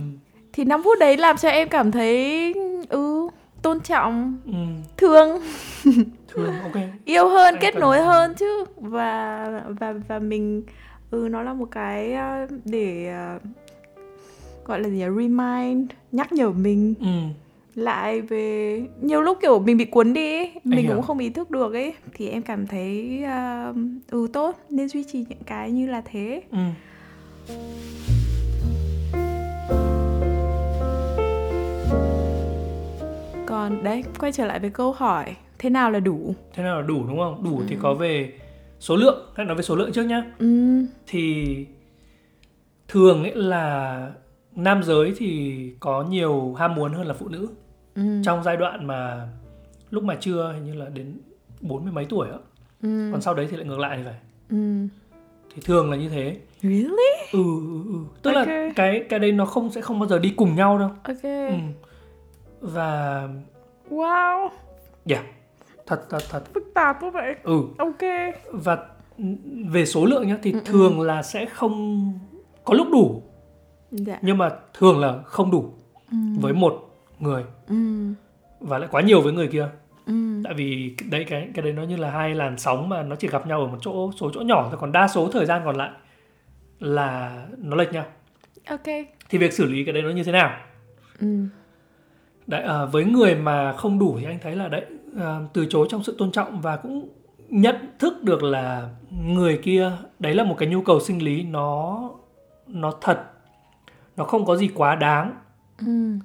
thì 0.53 0.63
5 0.63 0.81
phút 0.83 0.99
đấy 0.99 1.17
làm 1.17 1.37
cho 1.37 1.49
em 1.49 1.69
cảm 1.69 1.91
thấy 1.91 2.53
ừ 2.89 3.27
tôn 3.61 3.79
trọng 3.79 4.37
Ừ. 4.45 4.53
thương. 4.97 5.41
Thường 6.27 6.53
ok. 6.63 6.75
Yêu 7.05 7.29
hơn 7.29 7.53
Anh 7.55 7.61
kết 7.61 7.71
cần- 7.73 7.81
nối 7.81 8.01
hơn. 8.01 8.33
chứ. 8.35 8.65
Và 8.77 9.45
và 9.79 9.93
và 10.07 10.19
mình 10.19 10.63
ừ 11.11 11.27
nó 11.31 11.41
là 11.43 11.53
một 11.53 11.67
cái 11.71 12.13
ờ, 12.13 12.47
để 12.65 13.07
ờ, 13.07 13.39
gọi 14.65 14.79
là 14.79 14.89
gì 14.89 14.99
remind 14.99 15.91
nhắc 16.11 16.31
nhở 16.33 16.49
mình. 16.49 16.93
Ừ. 16.99 17.05
lại 17.75 18.21
về 18.21 18.81
nhiều 19.01 19.21
lúc 19.21 19.37
kiểu 19.41 19.59
mình 19.59 19.77
bị 19.77 19.85
cuốn 19.85 20.13
đi 20.13 20.37
ấy, 20.37 20.51
mình 20.63 20.87
cũng 20.87 21.01
không 21.01 21.19
ý 21.19 21.29
thức 21.29 21.51
được 21.51 21.73
ấy 21.73 21.93
thì 22.13 22.29
em 22.29 22.41
cảm 22.41 22.67
thấy 22.67 23.23
ờ, 23.23 23.73
ừ 24.11 24.27
tốt 24.33 24.55
nên 24.69 24.89
duy 24.89 25.03
trì 25.03 25.25
những 25.29 25.43
cái 25.45 25.71
như 25.71 25.87
là 25.87 26.01
thế. 26.05 26.41
Ừ. 26.51 26.57
còn 33.45 33.83
đấy 33.83 34.03
quay 34.19 34.31
trở 34.31 34.45
lại 34.45 34.59
với 34.59 34.69
câu 34.69 34.91
hỏi 34.91 35.35
thế 35.59 35.69
nào 35.69 35.91
là 35.91 35.99
đủ? 35.99 36.35
Thế 36.53 36.63
nào 36.63 36.81
là 36.81 36.87
đủ 36.87 37.03
đúng 37.07 37.17
không? 37.17 37.43
Đủ 37.43 37.61
thì 37.67 37.77
có 37.81 37.93
về 37.93 38.33
số 38.79 38.95
lượng 38.95 39.29
hãy 39.35 39.45
nói 39.45 39.55
về 39.55 39.61
số 39.61 39.75
lượng 39.75 39.91
trước 39.91 40.03
nhá. 40.03 40.23
Ừ. 40.39 40.85
Thì 41.07 41.45
thường 42.87 43.23
ấy 43.23 43.35
là 43.35 44.11
nam 44.55 44.83
giới 44.83 45.13
thì 45.17 45.59
có 45.79 46.03
nhiều 46.03 46.53
ham 46.53 46.75
muốn 46.75 46.93
hơn 46.93 47.07
là 47.07 47.13
phụ 47.13 47.27
nữ 47.27 47.49
ừ. 47.95 48.21
Trong 48.23 48.43
giai 48.43 48.57
đoạn 48.57 48.87
mà 48.87 49.27
lúc 49.89 50.03
mà 50.03 50.15
chưa 50.19 50.51
hình 50.53 50.65
như 50.65 50.73
là 50.73 50.89
đến 50.89 51.17
bốn 51.61 51.83
mươi 51.83 51.93
mấy 51.93 52.05
tuổi 52.05 52.29
á. 52.29 52.37
Ừ. 52.81 53.09
Còn 53.11 53.21
sau 53.21 53.33
đấy 53.33 53.47
thì 53.51 53.57
lại 53.57 53.65
ngược 53.65 53.79
lại 53.79 53.97
thì 53.97 54.03
phải. 54.05 54.19
Ừ. 54.49 54.87
Thì 55.55 55.61
thường 55.65 55.91
là 55.91 55.97
như 55.97 56.09
thế. 56.09 56.37
Really? 56.61 57.13
Ừ 57.31 57.43
ừ 57.43 57.83
ừ. 57.87 57.99
Tức 58.21 58.31
Ok. 58.35 58.47
là 58.47 58.69
cái 58.75 59.05
cái 59.09 59.19
đấy 59.19 59.31
nó 59.31 59.45
không 59.45 59.71
sẽ 59.71 59.81
không 59.81 59.99
bao 59.99 60.09
giờ 60.09 60.19
đi 60.19 60.33
cùng 60.37 60.55
nhau 60.55 60.77
đâu. 60.77 60.89
Ok. 61.03 61.23
Ừ. 61.23 61.55
và 62.61 63.29
wow. 63.89 64.49
Yeah 65.09 65.25
thật 65.85 66.01
thật 66.09 66.19
thật. 66.29 66.43
Phức 66.53 66.63
tạp 66.73 66.97
quá 67.01 67.09
vậy. 67.09 67.35
Ừ. 67.43 67.61
Ok. 67.77 68.33
Và 68.51 68.77
về 69.69 69.85
số 69.85 70.05
lượng 70.05 70.27
nhá 70.27 70.37
thì 70.43 70.53
thường 70.65 71.01
là 71.01 71.23
sẽ 71.23 71.45
không 71.45 72.13
có 72.63 72.73
lúc 72.73 72.87
đủ. 72.91 73.21
Dạ. 73.91 74.19
Nhưng 74.21 74.37
mà 74.37 74.49
thường 74.73 74.99
là 74.99 75.21
không 75.25 75.51
đủ. 75.51 75.73
Ừ. 76.11 76.17
Với 76.41 76.53
một 76.53 76.84
người. 77.19 77.43
Ừ. 77.67 77.75
Và 78.59 78.77
lại 78.77 78.89
quá 78.91 79.01
nhiều 79.01 79.21
với 79.21 79.33
người 79.33 79.47
kia. 79.47 79.67
Ừ. 80.05 80.41
Tại 80.43 80.53
vì 80.53 80.95
đấy 81.11 81.25
cái 81.29 81.49
cái 81.53 81.63
đấy 81.63 81.73
nó 81.73 81.83
như 81.83 81.95
là 81.95 82.11
hai 82.11 82.35
làn 82.35 82.57
sóng 82.57 82.89
mà 82.89 83.03
nó 83.03 83.15
chỉ 83.15 83.27
gặp 83.27 83.47
nhau 83.47 83.61
ở 83.61 83.67
một 83.67 83.77
chỗ 83.81 84.11
số 84.11 84.31
chỗ 84.33 84.41
nhỏ 84.41 84.67
thôi 84.69 84.77
còn 84.81 84.91
đa 84.91 85.07
số 85.07 85.29
thời 85.31 85.45
gian 85.45 85.61
còn 85.65 85.75
lại 85.75 85.91
là 86.79 87.45
nó 87.57 87.75
lệch 87.75 87.93
nhau. 87.93 88.05
Ok. 88.69 88.85
Thì 89.29 89.37
việc 89.37 89.53
xử 89.53 89.65
lý 89.65 89.83
cái 89.85 89.93
đấy 89.93 90.03
nó 90.03 90.09
như 90.09 90.23
thế 90.23 90.31
nào? 90.31 90.57
Ừ. 91.19 91.27
Đấy 92.47 92.61
à, 92.61 92.85
với 92.85 93.05
người 93.05 93.35
mà 93.35 93.73
không 93.73 93.99
đủ 93.99 94.17
thì 94.19 94.25
anh 94.25 94.39
thấy 94.43 94.55
là 94.55 94.67
đấy 94.67 94.85
à, 95.19 95.39
từ 95.53 95.65
chối 95.69 95.87
trong 95.89 96.03
sự 96.03 96.15
tôn 96.17 96.31
trọng 96.31 96.61
và 96.61 96.77
cũng 96.77 97.09
nhận 97.49 97.75
thức 97.99 98.23
được 98.23 98.43
là 98.43 98.89
người 99.11 99.59
kia 99.63 99.91
đấy 100.19 100.33
là 100.33 100.43
một 100.43 100.55
cái 100.57 100.69
nhu 100.69 100.81
cầu 100.81 100.99
sinh 100.99 101.23
lý 101.23 101.43
nó 101.43 101.99
nó 102.67 102.91
thật 103.01 103.23
nó 104.17 104.23
không 104.23 104.45
có 104.45 104.57
gì 104.57 104.69
quá 104.75 104.95
đáng. 104.95 105.35
Ừ 105.79 106.19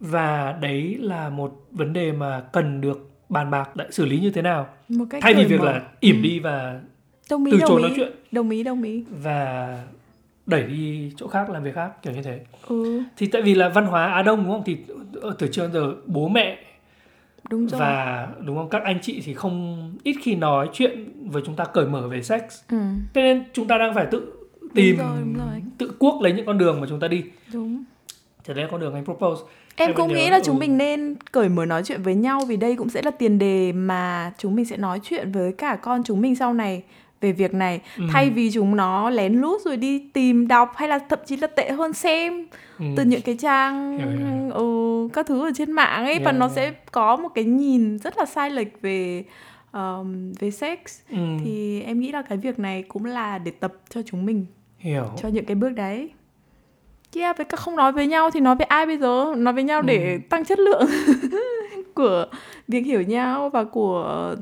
và 0.00 0.58
đấy 0.60 0.96
là 1.00 1.28
một 1.28 1.66
vấn 1.70 1.92
đề 1.92 2.12
mà 2.12 2.40
cần 2.52 2.80
được 2.80 3.10
bàn 3.28 3.50
bạc 3.50 3.76
để 3.76 3.84
xử 3.90 4.06
lý 4.06 4.20
như 4.20 4.30
thế 4.30 4.42
nào. 4.42 4.66
Một 4.88 5.04
cách 5.10 5.22
thay 5.22 5.34
vì 5.34 5.44
việc 5.44 5.60
mở. 5.60 5.72
là 5.72 5.82
ỉm 6.00 6.22
đi 6.22 6.38
và 6.38 6.80
đồng 7.30 7.44
ý 7.44 7.52
từ 7.52 7.58
chối 7.68 7.82
nói 7.82 7.92
chuyện. 7.96 8.12
Đồng 8.32 8.50
ý 8.50 8.62
đồng 8.62 8.82
ý. 8.82 9.04
Và 9.22 9.78
đẩy 10.46 10.62
đi 10.62 11.12
chỗ 11.16 11.28
khác 11.28 11.50
làm 11.50 11.62
việc 11.62 11.74
khác 11.74 12.02
kiểu 12.02 12.12
như 12.12 12.22
thế. 12.22 12.40
Ừ. 12.68 13.02
Thì 13.16 13.26
tại 13.26 13.42
vì 13.42 13.54
là 13.54 13.68
văn 13.68 13.86
hóa 13.86 14.06
Á 14.12 14.22
Đông 14.22 14.44
đúng 14.44 14.52
không? 14.52 14.62
Thì 14.66 14.76
từ 15.38 15.48
trước 15.48 15.70
giờ 15.72 15.94
bố 16.06 16.28
mẹ 16.28 16.58
đúng 17.50 17.68
rồi. 17.68 17.80
và 17.80 18.28
đúng 18.44 18.56
không? 18.56 18.68
Các 18.68 18.82
anh 18.84 18.98
chị 19.02 19.22
thì 19.24 19.34
không 19.34 19.92
ít 20.02 20.16
khi 20.22 20.34
nói 20.34 20.68
chuyện 20.72 21.12
với 21.30 21.42
chúng 21.46 21.56
ta 21.56 21.64
cởi 21.64 21.86
mở 21.86 22.08
về 22.08 22.22
sex. 22.22 22.42
Ừ. 22.68 22.78
Cho 23.14 23.20
nên 23.20 23.44
chúng 23.52 23.68
ta 23.68 23.78
đang 23.78 23.94
phải 23.94 24.06
tự 24.10 24.32
tìm 24.74 24.96
rồi, 24.96 25.18
đúng 25.20 25.34
rồi. 25.34 25.62
tự 25.78 25.92
cuốc 25.98 26.22
lấy 26.22 26.32
những 26.32 26.46
con 26.46 26.58
đường 26.58 26.80
mà 26.80 26.86
chúng 26.90 27.00
ta 27.00 27.08
đi. 27.08 27.24
Đúng. 27.52 27.84
Thì 28.44 28.54
đấy 28.54 28.64
là 28.64 28.70
con 28.70 28.80
đường 28.80 28.94
anh 28.94 29.04
propose 29.04 29.42
Em 29.78 29.90
Em 29.90 29.96
cũng 29.96 30.08
nghĩ 30.14 30.24
nhớ, 30.24 30.30
là 30.30 30.40
chúng 30.44 30.56
ừ. 30.56 30.60
mình 30.60 30.78
nên 30.78 31.14
cởi 31.32 31.48
mở 31.48 31.64
nói 31.64 31.82
chuyện 31.84 32.02
với 32.02 32.14
nhau 32.14 32.40
vì 32.48 32.56
đây 32.56 32.76
cũng 32.76 32.88
sẽ 32.88 33.02
là 33.02 33.10
tiền 33.10 33.38
đề 33.38 33.72
mà 33.72 34.32
chúng 34.38 34.54
mình 34.54 34.64
sẽ 34.64 34.76
nói 34.76 35.00
chuyện 35.02 35.32
với 35.32 35.52
cả 35.52 35.76
con 35.82 36.02
chúng 36.04 36.20
mình 36.20 36.36
sau 36.36 36.54
này 36.54 36.82
về 37.20 37.32
việc 37.32 37.54
này 37.54 37.80
Ừ. 37.96 38.04
thay 38.12 38.30
vì 38.30 38.50
chúng 38.50 38.76
nó 38.76 39.10
lén 39.10 39.34
lút 39.34 39.62
rồi 39.62 39.76
đi 39.76 39.98
tìm 40.12 40.48
đọc 40.48 40.72
hay 40.76 40.88
là 40.88 40.98
thậm 40.98 41.18
chí 41.26 41.36
là 41.36 41.46
tệ 41.46 41.70
hơn 41.70 41.92
xem 41.92 42.46
ừ. 42.78 42.84
từ 42.96 43.04
những 43.04 43.22
cái 43.22 43.36
trang 43.36 43.98
hiểu, 43.98 44.08
hiểu. 44.08 44.52
ừ, 44.54 45.08
các 45.12 45.26
thứ 45.26 45.46
ở 45.48 45.50
trên 45.56 45.72
mạng 45.72 46.04
ấy 46.04 46.18
và 46.18 46.30
Yeah, 46.30 46.36
nó 46.36 46.46
yeah. 46.46 46.56
sẽ 46.56 46.72
có 46.92 47.16
một 47.16 47.28
cái 47.34 47.44
nhìn 47.44 47.98
rất 47.98 48.18
là 48.18 48.24
sai 48.26 48.50
lệch 48.50 48.82
về 48.82 49.24
um, 49.72 50.32
về 50.38 50.50
sex 50.50 50.78
ừ. 51.10 51.18
thì 51.44 51.82
em 51.82 52.00
nghĩ 52.00 52.12
là 52.12 52.22
cái 52.22 52.38
việc 52.38 52.58
này 52.58 52.82
cũng 52.82 53.04
là 53.04 53.38
để 53.38 53.50
tập 53.50 53.72
cho 53.88 54.02
chúng 54.06 54.26
mình 54.26 54.46
hiểu 54.78 55.04
cho 55.22 55.28
những 55.28 55.44
cái 55.44 55.54
bước 55.54 55.70
đấy 55.70 56.10
Yeah, 57.16 57.36
với 57.36 57.44
các 57.44 57.60
không 57.60 57.76
nói 57.76 57.92
với 57.92 58.06
nhau 58.06 58.30
thì 58.30 58.40
nói 58.40 58.54
với 58.54 58.64
ai 58.66 58.86
bây 58.86 58.98
giờ? 58.98 59.34
Nói 59.36 59.54
với 59.54 59.62
nhau 59.62 59.82
để 59.82 60.12
Ừ. 60.12 60.18
tăng 60.30 60.44
chất 60.44 60.58
lượng 60.58 60.86
của 61.94 62.26
việc 62.68 62.80
hiểu 62.86 63.02
nhau 63.02 63.48
và 63.48 63.64
của 63.64 64.34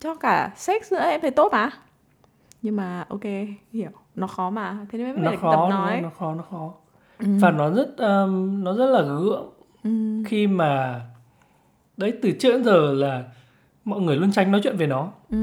cho 0.00 0.14
cả 0.14 0.50
sex 0.56 0.92
nữa 0.92 0.98
em 1.00 1.20
thấy 1.20 1.30
tốt 1.30 1.52
mà. 1.52 1.70
Nhưng 2.62 2.76
mà 2.76 3.04
ok, 3.08 3.20
hiểu, 3.72 3.90
nó 4.14 4.26
khó 4.26 4.50
mà. 4.50 4.76
Thế 4.92 4.98
nên 4.98 5.12
mới 5.14 5.24
nó 5.24 5.30
phải 5.30 5.36
khó 5.38 5.52
tập 5.52 5.70
nói. 5.70 5.92
không? 5.92 6.02
nó 6.02 6.10
khó 6.18 6.34
nó 6.34 6.42
khó 6.50 6.72
Ừ. 7.18 7.26
và 7.40 7.50
nó 7.50 7.70
rất 7.70 7.96
um, 7.98 8.64
nó 8.64 8.76
rất 8.76 8.86
là 8.86 9.00
gượng 9.02 9.50
Ừ. 9.84 9.90
khi 10.26 10.46
mà 10.46 11.00
đấy 11.96 12.12
từ 12.22 12.30
trước 12.30 12.52
đến 12.52 12.64
giờ 12.64 12.92
là 12.92 13.24
mọi 13.84 14.00
người 14.00 14.16
luôn 14.16 14.32
tránh 14.32 14.50
nói 14.52 14.60
chuyện 14.64 14.76
về 14.76 14.86
nó 14.86 15.02
Ừ. 15.30 15.36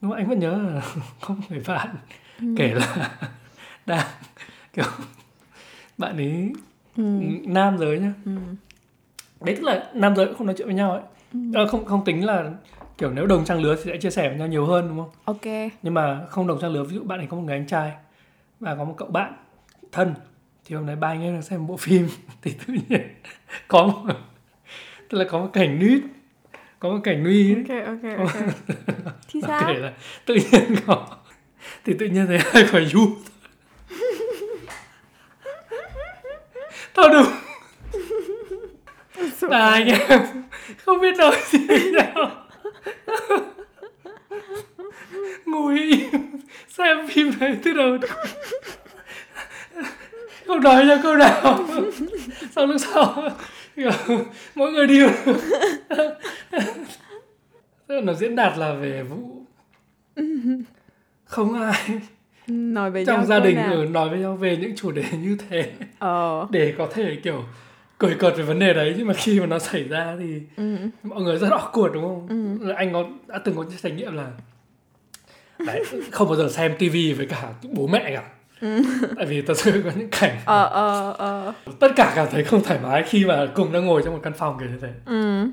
nhưng 0.00 0.10
mà 0.10 0.16
anh 0.16 0.28
vẫn 0.28 0.38
nhớ 0.38 0.50
là 0.58 0.80
có 1.20 1.34
một 1.34 1.40
người 1.48 1.62
bạn 1.68 1.88
Ừ. 2.40 2.46
kể 2.56 2.74
là 2.74 3.10
đang 3.86 4.06
kiểu 4.72 4.84
bạn 5.98 6.16
ấy 6.16 6.52
Ừ. 6.96 7.02
nam 7.46 7.78
giới 7.78 7.98
nhá 7.98 8.12
Ừ. 8.24 8.32
đấy 9.40 9.56
tức 9.56 9.62
là 9.62 9.90
nam 9.94 10.16
giới 10.16 10.26
cũng 10.26 10.34
không 10.36 10.46
nói 10.46 10.54
chuyện 10.58 10.66
với 10.68 10.74
nhau 10.76 10.92
ấy 10.92 11.02
Ừ. 11.32 11.38
Ờ, 11.54 11.66
không 11.66 11.84
không 11.84 12.04
tính 12.04 12.26
là 12.26 12.50
kiểu 12.98 13.10
nếu 13.10 13.26
đồng 13.26 13.44
trang 13.44 13.60
lứa 13.62 13.76
thì 13.76 13.82
sẽ 13.84 13.96
chia 13.96 14.10
sẻ 14.10 14.28
với 14.28 14.38
nhau 14.38 14.46
nhiều 14.48 14.66
hơn 14.66 14.88
đúng 14.88 14.98
không 14.98 15.10
Ok. 15.24 15.72
nhưng 15.82 15.94
mà 15.94 16.26
không 16.28 16.46
đồng 16.46 16.58
trang 16.60 16.70
lứa 16.72 16.82
ví 16.84 16.94
dụ 16.94 17.02
bạn 17.04 17.18
ấy 17.20 17.26
có 17.26 17.36
một 17.36 17.42
người 17.42 17.54
anh 17.56 17.66
trai 17.66 17.92
và 18.60 18.74
có 18.74 18.84
một 18.84 18.94
cậu 18.96 19.08
bạn 19.08 19.32
thân 19.92 20.14
thì 20.64 20.76
hôm 20.76 20.86
nay 20.86 20.96
ba 20.96 21.08
anh 21.08 21.22
ấy 21.22 21.32
đang 21.32 21.42
xem 21.42 21.60
một 21.60 21.66
bộ 21.68 21.76
phim 21.76 22.08
thì 22.42 22.52
tự 22.66 22.74
nhiên 22.74 23.00
có 23.68 23.86
một 23.86 24.14
tức 25.08 25.18
là 25.18 25.24
có 25.30 25.38
một 25.38 25.50
cảnh 25.52 25.78
nít 25.78 26.02
có 26.78 26.88
một 26.88 26.98
cảnh 27.04 27.22
nuy 27.24 27.54
ấy 27.54 27.64
Ok, 27.68 27.86
ok, 28.02 28.18
ok. 28.18 28.42
Thì 29.28 29.40
sao? 29.46 29.60
kể 29.66 29.74
là 29.74 29.92
tự 30.26 30.34
nhiên 30.34 30.76
có 30.86 31.06
thì 31.84 31.92
tự 31.98 32.06
nhiên 32.06 32.26
thấy 32.26 32.38
hai 32.44 32.64
khỏi 32.64 32.86
du 32.86 33.08
thôi 36.96 37.08
đúng 37.12 37.26
là 39.50 39.70
anh 39.70 39.86
em. 39.86 40.20
Không 40.84 41.00
biết 41.00 41.16
nói 41.18 41.36
gì 41.50 41.58
nhau. 41.92 42.30
Ngồi 45.46 45.78
im. 45.78 46.10
Xem 46.68 47.08
phim 47.08 47.32
này 47.40 47.58
từ 47.64 47.72
đầu 47.72 47.98
không 50.46 50.60
nói 50.60 50.84
ra 50.84 51.00
câu 51.02 51.16
nào. 51.16 51.66
Sau 52.54 52.66
lúc 52.66 52.76
sau 52.80 53.22
mỗi 54.54 54.72
người 54.72 54.86
đi. 54.86 55.02
Một- 55.06 55.12
Tức 57.86 57.94
là 57.94 58.00
nó 58.00 58.12
diễn 58.14 58.36
đạt 58.36 58.58
là 58.58 58.72
về 58.72 59.02
vụ 59.02 59.42
không 61.24 61.62
ai 61.62 62.00
Nói 62.48 62.90
với 62.90 63.04
nhau 63.04 63.16
trong 63.16 63.26
gia 63.26 63.36
câu 63.38 63.46
đình 63.46 63.56
ở 63.56 63.84
nói 63.84 64.08
với 64.08 64.18
nhau 64.18 64.36
về 64.36 64.56
những 64.56 64.76
chủ 64.76 64.90
đề 64.92 65.04
như 65.22 65.36
thế 65.50 65.72
Ờ. 65.98 66.46
để 66.50 66.74
có 66.78 66.88
thể 66.94 67.16
kiểu 67.22 67.44
cười 67.98 68.14
cợt 68.14 68.36
về 68.36 68.42
vấn 68.42 68.58
đề 68.58 68.72
đấy 68.74 68.94
nhưng 68.98 69.06
mà 69.06 69.14
khi 69.14 69.40
mà 69.40 69.46
nó 69.46 69.58
xảy 69.58 69.84
ra 69.88 70.16
thì 70.18 70.40
Ừ. 70.56 70.76
mọi 71.02 71.22
người 71.22 71.38
rất 71.38 71.48
awkward 71.48 71.92
đúng 71.92 72.02
không? 72.02 72.26
Ừ. 72.60 72.70
Anh 72.72 72.92
có 72.92 73.04
đã 73.26 73.38
từng 73.44 73.56
có 73.56 73.64
trải 73.82 73.92
nghiệm 73.92 74.16
là 74.16 74.26
đấy 75.66 75.82
không 76.10 76.28
bao 76.28 76.36
giờ 76.36 76.48
xem 76.48 76.72
tivi 76.78 77.12
với 77.12 77.26
cả 77.26 77.52
bố 77.72 77.86
mẹ 77.86 78.12
cả 78.16 78.22
tại 79.16 79.26
vì 79.26 79.42
thật 79.42 79.54
sự 79.56 79.82
có 79.84 79.90
những 79.96 80.08
cảnh 80.20 80.36
ờ 80.44 80.64
ờ 80.64 81.12
ờ 81.18 81.52
tất 81.80 81.88
cả 81.96 82.12
cảm 82.16 82.26
thấy 82.30 82.44
không 82.44 82.62
thoải 82.62 82.80
mái 82.82 83.02
khi 83.02 83.24
mà 83.24 83.46
cùng 83.54 83.72
đang 83.72 83.86
ngồi 83.86 84.02
trong 84.04 84.14
một 84.14 84.20
căn 84.22 84.32
phòng 84.32 84.56
kiểu 84.60 84.68
như 84.68 84.78
thế 84.82 84.88
ừ 85.06 85.46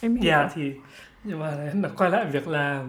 em 0.00 0.16
hiểu 0.16 0.32
yeah 0.32 0.50
thì 0.54 0.62
nhưng 1.24 1.38
mà 1.40 1.88
quay 1.96 2.10
lại 2.10 2.24
việc 2.32 2.48
là 2.48 2.84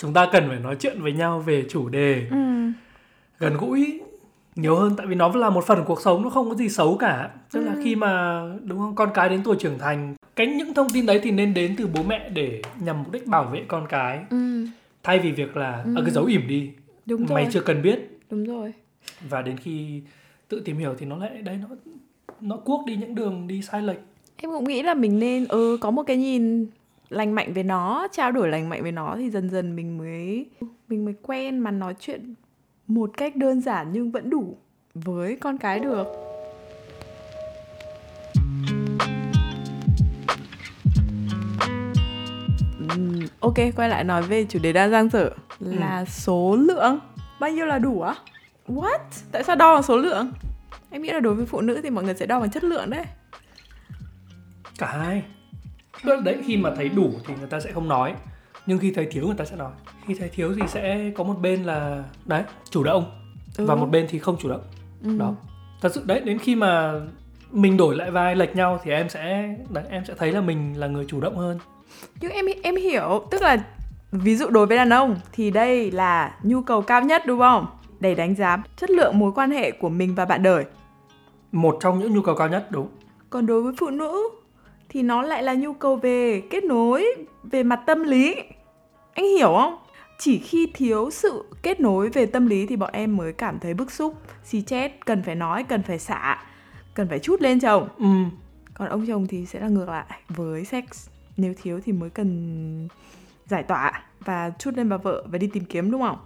chúng 0.00 0.12
ta 0.12 0.28
cần 0.32 0.48
phải 0.48 0.58
nói 0.58 0.76
chuyện 0.80 1.02
với 1.02 1.12
nhau 1.12 1.40
về 1.40 1.64
chủ 1.68 1.88
đề 1.88 2.26
ừ. 2.30 2.36
gần 3.38 3.56
gũi 3.60 4.00
nhiều 4.56 4.76
hơn 4.76 4.94
tại 4.96 5.06
vì 5.06 5.14
nó 5.14 5.28
là 5.36 5.50
một 5.50 5.64
phần 5.66 5.84
cuộc 5.86 6.00
sống 6.00 6.22
nó 6.22 6.30
không 6.30 6.48
có 6.48 6.54
gì 6.54 6.68
xấu 6.68 6.96
cả. 6.96 7.30
Tức 7.52 7.60
là 7.60 7.72
Ừ. 7.72 7.80
khi 7.84 7.96
mà 7.96 8.42
đúng 8.64 8.78
không 8.78 8.94
con 8.94 9.10
cái 9.14 9.28
đến 9.28 9.40
tuổi 9.44 9.56
trưởng 9.60 9.78
thành 9.78 10.14
cái 10.36 10.46
những 10.46 10.74
thông 10.74 10.86
tin 10.94 11.06
đấy 11.06 11.20
thì 11.22 11.30
nên 11.30 11.54
đến 11.54 11.74
từ 11.78 11.86
bố 11.94 12.02
mẹ 12.02 12.28
để 12.34 12.62
nhằm 12.80 13.02
mục 13.02 13.12
đích 13.12 13.26
bảo 13.26 13.44
vệ 13.44 13.64
con 13.68 13.86
cái. 13.88 14.20
Ừ. 14.30 14.66
Thay 15.02 15.18
vì 15.18 15.32
việc 15.32 15.56
là 15.56 15.82
Ừ. 15.84 15.92
ừ. 15.96 16.02
cứ 16.06 16.10
giấu 16.10 16.24
ỉm 16.24 16.48
đi. 16.48 16.70
Đúng 17.06 17.26
rồi. 17.26 17.34
mày 17.42 17.48
chưa 17.52 17.60
cần 17.60 17.82
biết. 17.82 18.18
Đúng 18.30 18.44
rồi. 18.44 18.72
Và 19.28 19.42
đến 19.42 19.56
khi 19.56 20.02
tự 20.48 20.60
tìm 20.64 20.76
hiểu 20.78 20.94
thì 20.98 21.06
nó 21.06 21.16
lại 21.16 21.30
đấy 21.42 21.58
nó 21.62 21.76
nó 22.40 22.56
cuốc 22.56 22.86
đi 22.86 22.96
những 22.96 23.14
đường 23.14 23.46
đi 23.48 23.62
sai 23.62 23.82
lệch. 23.82 23.98
Em 24.36 24.50
cũng 24.50 24.64
nghĩ 24.64 24.82
là 24.82 24.94
mình 24.94 25.18
nên 25.18 25.44
ừ 25.48 25.78
có 25.80 25.90
một 25.90 26.02
cái 26.02 26.16
nhìn 26.16 26.66
lành 27.10 27.34
mạnh 27.34 27.52
về 27.52 27.62
nó 27.62 28.08
trao 28.12 28.32
đổi 28.32 28.48
lành 28.48 28.68
mạnh 28.68 28.82
với 28.82 28.92
nó 28.92 29.16
thì 29.18 29.30
dần 29.30 29.50
dần 29.50 29.76
mình 29.76 29.98
mới 29.98 30.46
mình 30.88 31.04
mới 31.04 31.14
quen 31.22 31.58
mà 31.58 31.70
nói 31.70 31.94
chuyện 32.00 32.34
một 32.86 33.10
cách 33.16 33.36
đơn 33.36 33.60
giản 33.60 33.92
nhưng 33.92 34.10
vẫn 34.10 34.30
đủ 34.30 34.58
với 34.94 35.36
con 35.36 35.58
cái 35.58 35.80
được. 35.80 36.06
Ok 43.40 43.54
quay 43.76 43.88
lại 43.88 44.04
nói 44.04 44.22
về 44.22 44.46
chủ 44.48 44.58
đề 44.62 44.72
đa 44.72 44.88
giang 44.88 45.08
dở 45.08 45.30
là 45.60 46.04
số 46.04 46.56
lượng. 46.56 46.98
Bao 47.40 47.50
nhiêu 47.50 47.66
là 47.66 47.78
đủ 47.78 48.00
á? 48.00 48.14
What? 48.68 48.98
Tại 49.32 49.44
sao 49.44 49.56
đo 49.56 49.74
bằng 49.74 49.82
số 49.82 49.96
lượng? 49.96 50.32
Em 50.90 51.02
nghĩ 51.02 51.10
là 51.10 51.20
đối 51.20 51.34
với 51.34 51.46
phụ 51.46 51.60
nữ 51.60 51.80
thì 51.82 51.90
mọi 51.90 52.04
người 52.04 52.14
sẽ 52.14 52.26
đo 52.26 52.40
bằng 52.40 52.50
chất 52.50 52.64
lượng 52.64 52.90
đấy. 52.90 53.04
Cả 54.78 54.86
hai 54.86 55.22
Tức 56.04 56.20
đấy 56.24 56.36
khi 56.44 56.56
mà 56.56 56.70
thấy 56.76 56.88
đủ 56.88 57.10
thì 57.26 57.34
người 57.38 57.48
ta 57.48 57.60
sẽ 57.60 57.72
không 57.72 57.88
nói 57.88 58.14
nhưng 58.66 58.78
khi 58.78 58.92
thấy 58.92 59.06
thiếu 59.10 59.26
người 59.26 59.34
ta 59.36 59.44
sẽ 59.44 59.56
nói 59.56 59.70
khi 60.06 60.14
thấy 60.14 60.28
thiếu 60.28 60.54
thì 60.60 60.62
sẽ 60.68 61.10
có 61.16 61.24
một 61.24 61.34
bên 61.42 61.62
là 61.64 62.04
đấy 62.24 62.42
chủ 62.70 62.84
động 62.84 63.04
Ừ. 63.58 63.66
và 63.66 63.74
một 63.74 63.86
bên 63.86 64.06
thì 64.10 64.18
không 64.18 64.36
chủ 64.38 64.48
động 64.48 64.60
Ừ. 65.04 65.18
đó 65.18 65.34
thật 65.80 65.92
sự 65.94 66.02
đấy 66.04 66.20
đến 66.20 66.38
khi 66.38 66.54
mà 66.56 66.92
mình 67.50 67.76
đổi 67.76 67.96
lại 67.96 68.10
vai 68.10 68.36
lệch 68.36 68.56
nhau 68.56 68.80
thì 68.84 68.90
em 68.90 69.08
sẽ 69.08 69.54
đấy, 69.70 69.84
em 69.90 70.04
sẽ 70.04 70.14
thấy 70.18 70.32
là 70.32 70.40
mình 70.40 70.80
là 70.80 70.86
người 70.86 71.04
chủ 71.08 71.20
động 71.20 71.36
hơn 71.36 71.58
Nhưng 72.20 72.32
em 72.32 72.44
em 72.62 72.76
hiểu, 72.76 73.26
tức 73.30 73.42
là 73.42 73.64
ví 74.12 74.36
dụ 74.36 74.48
đối 74.48 74.66
với 74.66 74.76
đàn 74.76 74.90
ông 74.92 75.16
thì 75.32 75.50
đây 75.50 75.90
là 75.90 76.38
nhu 76.42 76.62
cầu 76.62 76.82
cao 76.82 77.02
nhất 77.02 77.22
đúng 77.26 77.38
không? 77.40 77.66
Để 78.00 78.14
đánh 78.14 78.34
giá 78.34 78.62
chất 78.76 78.90
lượng 78.90 79.18
mối 79.18 79.32
quan 79.34 79.50
hệ 79.50 79.70
của 79.70 79.88
mình 79.88 80.14
và 80.14 80.24
bạn 80.24 80.42
đời. 80.42 80.64
một 81.52 81.76
trong 81.80 81.98
những 81.98 82.14
nhu 82.14 82.22
cầu 82.22 82.34
cao 82.34 82.48
nhất 82.48 82.66
đúng 82.70 82.88
Còn 83.30 83.46
đối 83.46 83.62
với 83.62 83.72
phụ 83.78 83.90
nữ 83.90 84.28
thì 84.90 85.02
nó 85.02 85.22
lại 85.22 85.42
là 85.42 85.54
nhu 85.54 85.72
cầu 85.72 85.96
về 85.96 86.42
kết 86.50 86.64
nối, 86.64 87.06
về 87.42 87.62
mặt 87.62 87.80
tâm 87.86 88.02
lý. 88.02 88.34
Anh 89.14 89.24
hiểu 89.24 89.52
không? 89.56 89.78
Chỉ 90.18 90.38
khi 90.38 90.70
thiếu 90.74 91.10
sự 91.10 91.44
kết 91.62 91.80
nối 91.80 92.08
về 92.08 92.26
tâm 92.26 92.46
lý 92.46 92.66
thì 92.66 92.76
bọn 92.76 92.90
em 92.92 93.16
mới 93.16 93.32
cảm 93.32 93.58
thấy 93.58 93.74
bức 93.74 93.92
xúc, 93.92 94.14
xì 94.44 94.62
chết, 94.62 95.06
cần 95.06 95.22
phải 95.22 95.34
nói, 95.34 95.64
cần 95.64 95.82
phải 95.82 95.98
xả, 95.98 96.44
cần 96.94 97.08
phải 97.08 97.18
chút 97.18 97.42
lên 97.42 97.60
chồng. 97.60 97.88
ừ. 97.98 98.06
Còn 98.74 98.88
ông 98.88 99.06
chồng 99.06 99.26
thì 99.26 99.46
sẽ 99.46 99.60
là 99.60 99.68
ngược 99.68 99.88
lại 99.88 100.20
với 100.28 100.64
sex 100.64 100.84
Nếu 101.36 101.54
thiếu 101.62 101.80
thì 101.84 101.92
mới 101.92 102.10
cần 102.10 102.88
giải 103.46 103.62
tỏa 103.62 104.02
Và 104.20 104.52
chút 104.58 104.74
lên 104.76 104.88
bà 104.88 104.96
vợ 104.96 105.24
và 105.26 105.38
đi 105.38 105.46
tìm 105.46 105.64
kiếm 105.64 105.90
đúng 105.90 106.02
không? 106.02 106.18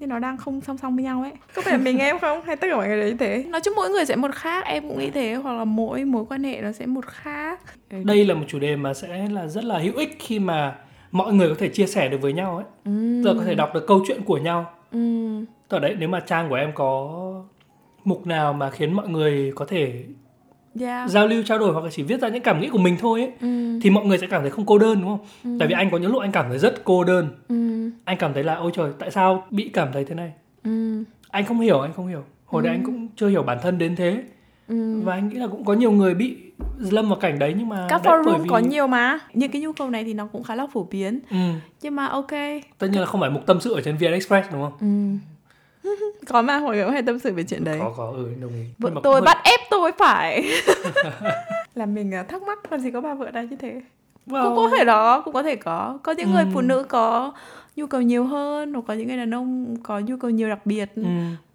Nhưng 0.00 0.08
nó 0.08 0.18
đang 0.18 0.36
không 0.36 0.60
song 0.60 0.78
song 0.78 0.96
với 0.96 1.04
nhau 1.04 1.22
ấy 1.22 1.32
Có 1.54 1.62
phải 1.62 1.72
là 1.72 1.78
mình 1.78 1.98
em 1.98 2.18
không? 2.18 2.42
Hay 2.42 2.56
tất 2.56 2.66
cả 2.70 2.76
mọi 2.76 2.88
người 2.88 2.96
đều 2.96 3.08
như 3.08 3.16
thế? 3.16 3.44
Nói 3.48 3.60
chung 3.60 3.74
mỗi 3.76 3.90
người 3.90 4.04
sẽ 4.06 4.16
một 4.16 4.34
khác 4.34 4.64
Em 4.64 4.88
cũng 4.88 4.98
nghĩ 4.98 5.10
thế 5.10 5.34
Hoặc 5.34 5.52
là 5.52 5.64
mỗi 5.64 6.04
mối 6.04 6.24
quan 6.28 6.44
hệ 6.44 6.60
nó 6.60 6.72
sẽ 6.72 6.86
một 6.86 7.06
khác 7.06 7.60
đây 7.90 8.24
là 8.24 8.34
một 8.34 8.44
chủ 8.48 8.58
đề 8.58 8.76
mà 8.76 8.94
sẽ 8.94 9.28
là 9.28 9.46
rất 9.46 9.64
là 9.64 9.78
hữu 9.78 9.96
ích 9.96 10.16
khi 10.18 10.38
mà 10.38 10.76
mọi 11.10 11.32
người 11.32 11.48
có 11.48 11.54
thể 11.58 11.68
chia 11.68 11.86
sẻ 11.86 12.08
được 12.08 12.18
với 12.20 12.32
nhau 12.32 12.56
ấy 12.56 12.64
ừ. 12.84 13.22
giờ 13.22 13.34
có 13.34 13.44
thể 13.44 13.54
đọc 13.54 13.74
được 13.74 13.86
câu 13.86 14.04
chuyện 14.08 14.22
của 14.24 14.38
nhau 14.38 14.70
ừ. 14.92 14.98
Là 15.70 15.78
đấy 15.78 15.96
nếu 15.98 16.08
mà 16.08 16.20
trang 16.20 16.48
của 16.48 16.54
em 16.54 16.72
có 16.74 17.10
mục 18.04 18.26
nào 18.26 18.52
mà 18.52 18.70
khiến 18.70 18.92
mọi 18.92 19.08
người 19.08 19.52
có 19.54 19.64
thể 19.64 20.04
Yeah. 20.80 21.10
giao 21.10 21.26
lưu 21.26 21.42
trao 21.42 21.58
đổi 21.58 21.72
hoặc 21.72 21.84
là 21.84 21.90
chỉ 21.90 22.02
viết 22.02 22.20
ra 22.20 22.28
những 22.28 22.42
cảm 22.42 22.60
nghĩ 22.60 22.68
của 22.68 22.78
mình 22.78 22.96
thôi 23.00 23.20
ấy 23.20 23.32
Ừ. 23.40 23.78
thì 23.82 23.90
mọi 23.90 24.04
người 24.04 24.18
sẽ 24.18 24.26
cảm 24.26 24.40
thấy 24.42 24.50
không 24.50 24.66
cô 24.66 24.78
đơn 24.78 25.00
đúng 25.00 25.08
không? 25.08 25.26
Ừ. 25.44 25.50
Tại 25.58 25.68
vì 25.68 25.74
anh 25.74 25.90
có 25.90 25.98
những 25.98 26.12
lúc 26.12 26.20
anh 26.20 26.32
cảm 26.32 26.46
thấy 26.48 26.58
rất 26.58 26.84
cô 26.84 27.04
đơn. 27.04 27.28
Ừ. 27.48 27.90
Anh 28.04 28.16
cảm 28.18 28.34
thấy 28.34 28.44
là 28.44 28.54
ôi 28.54 28.70
trời 28.74 28.90
tại 28.98 29.10
sao 29.10 29.44
bị 29.50 29.68
cảm 29.74 29.88
thấy 29.92 30.04
thế 30.04 30.14
này? 30.14 30.32
Ừ. 30.64 31.04
Anh 31.30 31.44
không 31.44 31.60
hiểu, 31.60 31.80
anh 31.80 31.92
không 31.92 32.06
hiểu. 32.06 32.24
Hồi 32.46 32.62
đấy 32.62 32.72
anh 32.72 32.82
cũng 32.86 33.08
chưa 33.16 33.28
hiểu 33.28 33.42
bản 33.42 33.58
thân 33.62 33.78
đến 33.78 33.96
thế 33.96 34.22
Ừ. 34.68 35.00
và 35.04 35.14
anh 35.14 35.28
nghĩ 35.28 35.36
là 35.36 35.46
cũng 35.46 35.64
có 35.64 35.72
nhiều 35.74 35.90
người 35.92 36.14
bị 36.14 36.36
lâm 36.78 37.08
vào 37.08 37.18
cảnh 37.18 37.38
đấy 37.38 37.54
nhưng 37.58 37.68
mà 37.68 37.86
Các 37.88 38.00
forum 38.04 38.44
có 38.48 38.58
nhiều 38.58 38.86
mà 38.86 39.18
Những 39.34 39.50
cái 39.50 39.62
nhu 39.62 39.72
cầu 39.72 39.90
này 39.90 40.04
thì 40.04 40.14
nó 40.14 40.26
cũng 40.26 40.42
khá 40.42 40.54
là 40.54 40.66
phổ 40.72 40.86
biến 40.90 41.20
Ừ, 41.30 41.36
Nhưng 41.82 41.96
mà 41.96 42.06
ok 42.06 42.30
tất 42.78 42.86
nhiên 42.90 43.00
là 43.00 43.06
không 43.06 43.20
phải 43.20 43.30
mục 43.30 43.46
tâm 43.46 43.60
sự 43.60 43.74
ở 43.74 43.80
trên 43.80 43.96
VN 43.96 44.12
Express 44.12 44.48
đúng 44.52 44.62
không? 44.62 44.72
ừ. 44.80 44.86
Có 46.28 46.42
mà 46.42 46.56
hồi 46.58 46.80
cũng 46.84 46.92
hay 46.92 47.02
tâm 47.02 47.18
sự 47.18 47.32
về 47.32 47.42
chuyện 47.42 47.64
đấy? 47.64 47.78
Có 47.80 47.92
có 47.96 48.12
ừ 48.16 48.28
đồng 48.40 48.52
ý. 48.52 48.64
Vợ 48.78 48.90
tôi 49.02 49.12
hơi- 49.14 49.22
bắt 49.22 49.38
ép 49.44 49.60
tôi 49.70 49.92
phải. 49.98 50.44
Là 51.74 51.86
mình 51.86 52.14
à, 52.14 52.22
thắc 52.22 52.42
mắc 52.42 52.72
làm 52.72 52.80
gì 52.80 52.90
có 52.90 53.00
bà 53.00 53.14
vợ 53.14 53.30
nào 53.30 53.44
như 53.44 53.56
thế. 53.56 53.80
Well, 54.26 54.44
cũng 54.44 54.56
có 54.56 54.76
thể 54.78 54.84
đó 54.84 55.20
cũng 55.24 55.34
có 55.34 55.42
thể 55.42 55.56
có. 55.56 55.98
Có 56.02 56.12
những 56.12 56.30
người 56.32 56.42
Ừ. 56.44 56.48
phụ 56.54 56.60
nữ 56.60 56.82
có 56.88 57.32
nhu 57.76 57.86
cầu 57.86 58.00
nhiều 58.00 58.24
hơn 58.24 58.72
hoặc 58.74 58.82
có 58.88 58.94
những 58.94 59.08
người 59.08 59.16
đàn 59.16 59.34
ông 59.34 59.76
có 59.82 59.98
nhu 60.00 60.16
cầu 60.16 60.30
nhiều 60.30 60.48
đặc 60.48 60.66
biệt. 60.66 60.90
Ừ, 60.96 61.02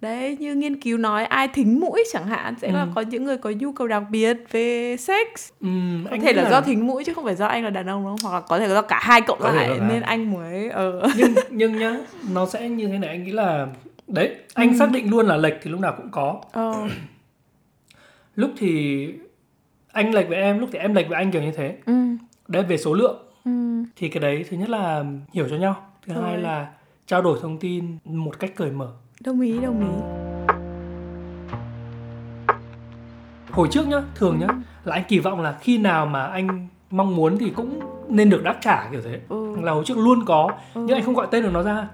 đấy 0.00 0.36
như 0.40 0.54
nghiên 0.54 0.80
cứu 0.80 0.98
nói 0.98 1.24
ai 1.24 1.48
thính 1.48 1.80
mũi 1.80 2.04
chẳng 2.12 2.26
hạn 2.26 2.54
sẽ 2.62 2.72
là 2.72 2.80
Ừ. 2.82 2.88
có 2.94 3.00
những 3.00 3.24
người 3.24 3.36
có 3.36 3.50
nhu 3.50 3.72
cầu 3.72 3.86
đặc 3.88 4.02
biệt 4.10 4.36
về 4.52 4.96
sex. 4.96 5.26
Ừ, 5.60 5.68
có 6.04 6.10
anh 6.10 6.20
thể 6.20 6.32
nghĩ 6.34 6.40
là 6.40 6.50
do 6.50 6.60
thính 6.60 6.86
mũi 6.86 7.04
chứ 7.04 7.14
không 7.14 7.24
phải 7.24 7.34
do 7.34 7.46
anh 7.46 7.64
là 7.64 7.70
đàn 7.70 7.86
ông 7.90 8.04
đúng 8.04 8.16
không? 8.16 8.30
Hoặc 8.30 8.38
là 8.38 8.46
có 8.46 8.58
thể 8.58 8.66
là 8.68 8.74
do 8.74 8.82
cả 8.82 8.98
hai 9.02 9.20
cộng 9.20 9.38
Có 9.40 9.52
lại 9.52 9.70
nên 9.88 10.02
anh 10.02 10.32
mới 10.34 10.68
ờ. 10.68 11.08
Nhưng 11.16 11.34
nhưng 11.50 11.78
nhá 11.78 11.96
nó 12.32 12.46
sẽ 12.46 12.68
như 12.68 12.86
thế 12.88 12.98
này 12.98 13.10
anh 13.10 13.24
nghĩ 13.24 13.32
là 13.32 13.66
đấy 14.08 14.36
anh 14.54 14.68
Ừ. 14.72 14.76
xác 14.78 14.90
định 14.92 15.10
luôn 15.10 15.26
là 15.26 15.36
lệch 15.36 15.54
thì 15.62 15.70
lúc 15.70 15.80
nào 15.80 15.94
cũng 15.96 16.10
có. 16.10 16.40
Ờ. 16.52 16.72
Lúc 18.36 18.50
thì 18.56 19.08
anh 19.92 20.14
lệch 20.14 20.28
với 20.28 20.38
em 20.38 20.58
lúc 20.58 20.68
thì 20.72 20.78
em 20.78 20.94
lệch 20.94 21.08
với 21.08 21.16
anh 21.16 21.30
kiểu 21.30 21.42
như 21.42 21.52
thế. 21.52 21.76
Ừ. 21.86 21.92
Đấy 22.48 22.62
về 22.62 22.76
số 22.78 22.94
lượng. 22.94 23.22
Ừ. 23.44 23.50
Thì 23.96 24.08
cái 24.08 24.20
đấy 24.20 24.44
thứ 24.50 24.56
nhất 24.56 24.68
là 24.68 25.04
hiểu 25.32 25.48
cho 25.50 25.56
nhau 25.56 25.76
thứ 26.06 26.14
Rồi. 26.14 26.22
hai 26.24 26.38
là 26.38 26.72
trao 27.06 27.22
đổi 27.22 27.38
thông 27.42 27.58
tin 27.58 27.98
một 28.04 28.38
cách 28.38 28.52
cởi 28.56 28.70
mở. 28.70 28.88
Đồng 29.24 29.40
ý 29.40 29.58
đồng 29.60 29.80
ý. 29.80 30.02
Hồi 33.50 33.68
trước 33.70 33.88
nhá 33.88 34.02
thường 34.14 34.38
nhá 34.40 34.46
là 34.84 34.94
anh 34.94 35.04
kỳ 35.08 35.18
vọng 35.18 35.40
là 35.40 35.52
khi 35.60 35.78
nào 35.78 36.06
mà 36.06 36.22
anh 36.26 36.68
mong 36.90 37.16
muốn 37.16 37.38
thì 37.38 37.50
cũng 37.50 37.80
nên 38.08 38.30
được 38.30 38.42
đáp 38.44 38.56
trả 38.60 38.88
kiểu 38.90 39.00
thế. 39.04 39.20
Ừ. 39.28 39.56
là 39.62 39.72
hồi 39.72 39.84
trước 39.86 39.98
luôn 39.98 40.24
có 40.26 40.50
Ừ. 40.74 40.84
nhưng 40.88 40.96
anh 40.96 41.04
không 41.04 41.14
gọi 41.14 41.26
tên 41.30 41.42
được 41.42 41.50
nó 41.52 41.62
ra 41.62 41.88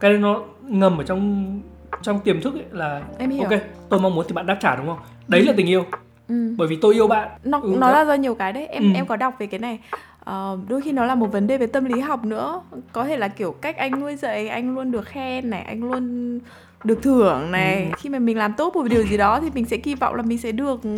cái 0.00 0.10
đấy 0.10 0.20
nó 0.20 0.40
ngầm 0.68 0.98
ở 0.98 1.04
trong 1.04 1.60
trong 2.02 2.20
tiềm 2.20 2.40
thức 2.40 2.54
ấy 2.54 2.64
là 2.70 3.02
em 3.18 3.30
hiểu. 3.30 3.44
ok 3.50 3.60
tôi 3.88 4.00
mong 4.00 4.14
muốn 4.14 4.24
thì 4.28 4.34
bạn 4.34 4.46
đáp 4.46 4.56
trả 4.60 4.76
đúng 4.76 4.86
không? 4.86 4.98
Đấy 5.28 5.42
là 5.42 5.52
tình 5.56 5.66
yêu. 5.68 5.84
Ừ. 6.28 6.54
bởi 6.58 6.68
vì 6.68 6.78
tôi 6.82 6.94
yêu 6.94 7.06
bạn. 7.08 7.28
Nó 7.44 7.60
Ừ, 7.60 7.74
nó 7.78 7.90
là 7.90 8.04
do 8.04 8.14
nhiều 8.14 8.34
cái 8.34 8.52
đấy. 8.52 8.66
Em 8.66 8.82
Ừ. 8.82 8.88
em 8.96 9.06
có 9.06 9.16
đọc 9.16 9.34
về 9.38 9.46
cái 9.46 9.60
này. 9.60 9.78
Ờ, 10.24 10.58
đôi 10.68 10.80
khi 10.80 10.92
nó 10.92 11.04
là 11.04 11.14
một 11.14 11.32
vấn 11.32 11.46
đề 11.46 11.58
về 11.58 11.66
tâm 11.66 11.84
lý 11.84 12.00
học 12.00 12.24
nữa. 12.24 12.62
Có 12.92 13.04
thể 13.04 13.16
là 13.16 13.28
kiểu 13.28 13.52
cách 13.60 13.76
anh 13.76 14.00
nuôi 14.00 14.16
dạy 14.16 14.48
anh 14.48 14.74
luôn 14.74 14.90
được 14.92 15.06
khen 15.06 15.50
này 15.50 15.62
anh 15.62 15.80
luôn 15.84 16.40
được 16.84 17.02
thưởng 17.02 17.50
này. 17.50 17.84
Ừ. 17.84 17.90
khi 17.98 18.08
mà 18.08 18.18
mình 18.18 18.36
làm 18.38 18.52
tốt 18.52 18.76
một 18.76 18.82
điều 18.90 19.02
gì 19.02 19.16
đó 19.16 19.40
thì 19.40 19.50
mình 19.54 19.64
sẽ 19.64 19.76
kỳ 19.76 19.94
vọng 19.94 20.14
là 20.14 20.22
mình 20.22 20.38
sẽ 20.38 20.52
được 20.52 20.82
ừ, 20.82 20.88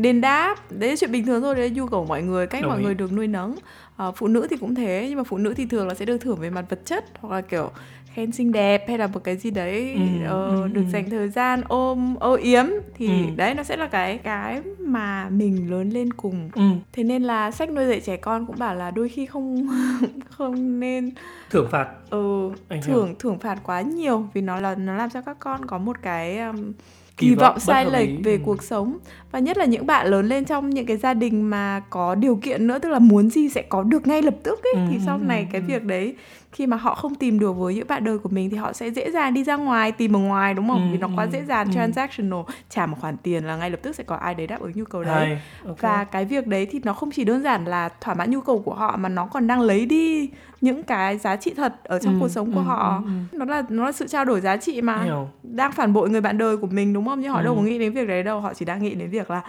đền 0.00 0.20
đáp. 0.20 0.54
Đấy 0.70 0.90
là 0.90 0.96
chuyện 0.96 1.12
bình 1.12 1.26
thường 1.26 1.42
thôi 1.42 1.54
đấy 1.54 1.68
là 1.68 1.74
nhu 1.74 1.86
cầu 1.86 2.00
của 2.00 2.06
mọi 2.06 2.22
người 2.22 2.46
cách 2.46 2.62
Đồng 2.62 2.70
mọi 2.70 2.78
ý. 2.78 2.84
người 2.84 2.94
được 2.94 3.12
nuôi 3.12 3.26
nấng. 3.26 3.54
Ờ, 3.96 4.12
phụ 4.12 4.28
nữ 4.28 4.46
thì 4.50 4.56
cũng 4.56 4.74
thế 4.74 5.06
nhưng 5.08 5.18
mà 5.18 5.24
phụ 5.24 5.38
nữ 5.38 5.54
thì 5.54 5.66
thường 5.66 5.88
là 5.88 5.94
sẽ 5.94 6.04
được 6.04 6.18
thưởng 6.18 6.36
về 6.40 6.50
mặt 6.50 6.64
vật 6.68 6.80
chất 6.84 7.04
hoặc 7.20 7.34
là 7.34 7.40
kiểu 7.40 7.70
khen 8.14 8.32
xinh 8.32 8.52
đẹp 8.52 8.84
hay 8.88 8.98
là 8.98 9.06
một 9.06 9.24
cái 9.24 9.36
gì 9.36 9.50
đấy 9.50 9.92
Ừ, 9.94 10.24
ờ, 10.26 10.56
ừ, 10.62 10.68
được 10.68 10.82
ừ. 10.86 10.90
dành 10.92 11.10
thời 11.10 11.28
gian 11.28 11.60
ôm 11.68 12.14
âu 12.20 12.32
yếm 12.34 12.66
thì 12.94 13.06
Ừ. 13.08 13.30
đấy 13.36 13.54
nó 13.54 13.62
sẽ 13.62 13.76
là 13.76 13.86
cái 13.86 14.18
cái 14.18 14.60
mà 14.78 15.28
mình 15.30 15.70
lớn 15.70 15.90
lên 15.90 16.12
cùng 16.12 16.50
ừ, 16.54 16.62
thế 16.92 17.04
nên 17.04 17.22
là 17.22 17.50
sách 17.50 17.70
nuôi 17.70 17.86
dạy 17.86 18.00
trẻ 18.00 18.16
con 18.16 18.46
cũng 18.46 18.58
bảo 18.58 18.74
là 18.74 18.90
đôi 18.90 19.08
khi 19.08 19.26
không 19.26 19.66
không 20.30 20.80
nên 20.80 21.10
thưởng 21.50 21.68
phạt 21.70 21.88
ừ, 22.10 22.50
Anh 22.68 22.82
hiểu. 22.82 22.94
thưởng 22.94 23.14
thưởng 23.18 23.38
phạt 23.38 23.58
quá 23.64 23.80
nhiều 23.80 24.24
vì 24.34 24.40
nó 24.40 24.60
là 24.60 24.74
nó 24.74 24.96
làm 24.96 25.10
cho 25.10 25.20
các 25.20 25.36
con 25.40 25.64
có 25.66 25.78
một 25.78 25.96
cái 26.02 26.38
um, 26.38 26.72
Kỳ 27.16 27.28
kỳ 27.28 27.34
vọng 27.34 27.50
vọng 27.52 27.60
sai 27.60 27.84
lệch 27.90 28.08
về 28.24 28.32
Ừ. 28.36 28.42
cuộc 28.44 28.62
sống 28.62 28.98
và 29.32 29.38
nhất 29.38 29.58
là 29.58 29.64
những 29.64 29.86
bạn 29.86 30.06
lớn 30.06 30.28
lên 30.28 30.44
trong 30.44 30.70
những 30.70 30.86
cái 30.86 30.96
gia 30.96 31.14
đình 31.14 31.50
mà 31.50 31.82
có 31.90 32.14
điều 32.14 32.36
kiện 32.36 32.66
nữa 32.66 32.78
tức 32.78 32.88
là 32.88 32.98
muốn 32.98 33.30
gì 33.30 33.48
sẽ 33.48 33.62
có 33.62 33.82
được 33.82 34.06
ngay 34.06 34.22
lập 34.22 34.34
tức 34.42 34.60
ấy 34.62 34.72
Ừ, 34.74 34.80
thì 34.90 34.96
ừ, 34.96 35.00
sau 35.06 35.18
ừ, 35.18 35.22
này 35.24 35.46
cái 35.52 35.60
ừ. 35.60 35.64
việc 35.66 35.84
đấy 35.84 36.14
khi 36.52 36.66
mà 36.66 36.76
họ 36.76 36.94
không 36.94 37.14
tìm 37.14 37.38
được 37.38 37.52
với 37.52 37.74
những 37.74 37.86
bạn 37.88 38.04
đời 38.04 38.18
của 38.18 38.28
mình 38.28 38.50
thì 38.50 38.56
họ 38.56 38.72
sẽ 38.72 38.90
dễ 38.90 39.10
dàng 39.10 39.34
đi 39.34 39.44
ra 39.44 39.56
ngoài 39.56 39.92
tìm 39.92 40.16
ở 40.16 40.18
ngoài 40.18 40.54
đúng 40.54 40.68
không? 40.68 40.86
Ừ, 40.88 40.92
vì 40.92 40.98
nó 40.98 41.08
quá 41.16 41.24
ừ, 41.24 41.30
dễ 41.32 41.44
dàng 41.44 41.66
ừ. 41.66 41.72
transactional. 41.74 42.40
Trả 42.70 42.86
một 42.86 42.96
khoản 43.00 43.16
tiền 43.16 43.44
là 43.44 43.56
ngay 43.56 43.70
lập 43.70 43.80
tức 43.82 43.96
sẽ 43.96 44.04
có 44.04 44.16
ai 44.16 44.34
đấy 44.34 44.46
đáp 44.46 44.60
ứng 44.60 44.72
nhu 44.74 44.84
cầu 44.84 45.04
đấy. 45.04 45.26
Hay 45.26 45.40
ok. 45.66 45.78
và 45.80 46.04
cái 46.04 46.24
việc 46.24 46.46
đấy 46.46 46.66
thì 46.70 46.80
nó 46.84 46.92
không 46.92 47.10
chỉ 47.10 47.24
đơn 47.24 47.42
giản 47.42 47.64
là 47.64 47.88
thỏa 48.00 48.14
mãn 48.14 48.30
nhu 48.30 48.40
cầu 48.40 48.58
của 48.58 48.74
họ 48.74 48.96
mà 48.96 49.08
nó 49.08 49.26
còn 49.26 49.46
đang 49.46 49.60
lấy 49.60 49.86
đi 49.86 50.30
những 50.60 50.82
cái 50.82 51.18
giá 51.18 51.36
trị 51.36 51.52
thật 51.56 51.74
ở 51.84 51.98
trong 51.98 52.14
Ừ, 52.14 52.18
cuộc 52.20 52.28
sống 52.28 52.52
của 52.52 52.60
ừ, 52.60 52.64
họ. 52.64 53.02
ừ, 53.32 53.36
nó 53.38 53.44
là 53.44 53.62
nó 53.68 53.84
là 53.84 53.92
sự 53.92 54.06
trao 54.06 54.24
đổi 54.24 54.40
giá 54.40 54.56
trị 54.56 54.82
mà 54.82 55.02
hiểu. 55.04 55.28
đang 55.42 55.72
phản 55.72 55.92
bội 55.92 56.10
người 56.10 56.20
bạn 56.20 56.38
đời 56.38 56.56
của 56.56 56.66
mình 56.66 56.92
đúng 56.92 57.06
không? 57.06 57.20
Nhưng 57.20 57.32
họ 57.32 57.42
đâu 57.42 57.54
Ừ. 57.54 57.56
có 57.56 57.62
nghĩ 57.62 57.78
đến 57.78 57.92
việc 57.92 58.08
đấy 58.08 58.22
đâu. 58.22 58.40
Họ 58.40 58.54
chỉ 58.54 58.64
đang 58.64 58.82
nghĩ 58.82 58.94
đến 58.94 59.10
việc 59.10 59.30
là 59.30 59.42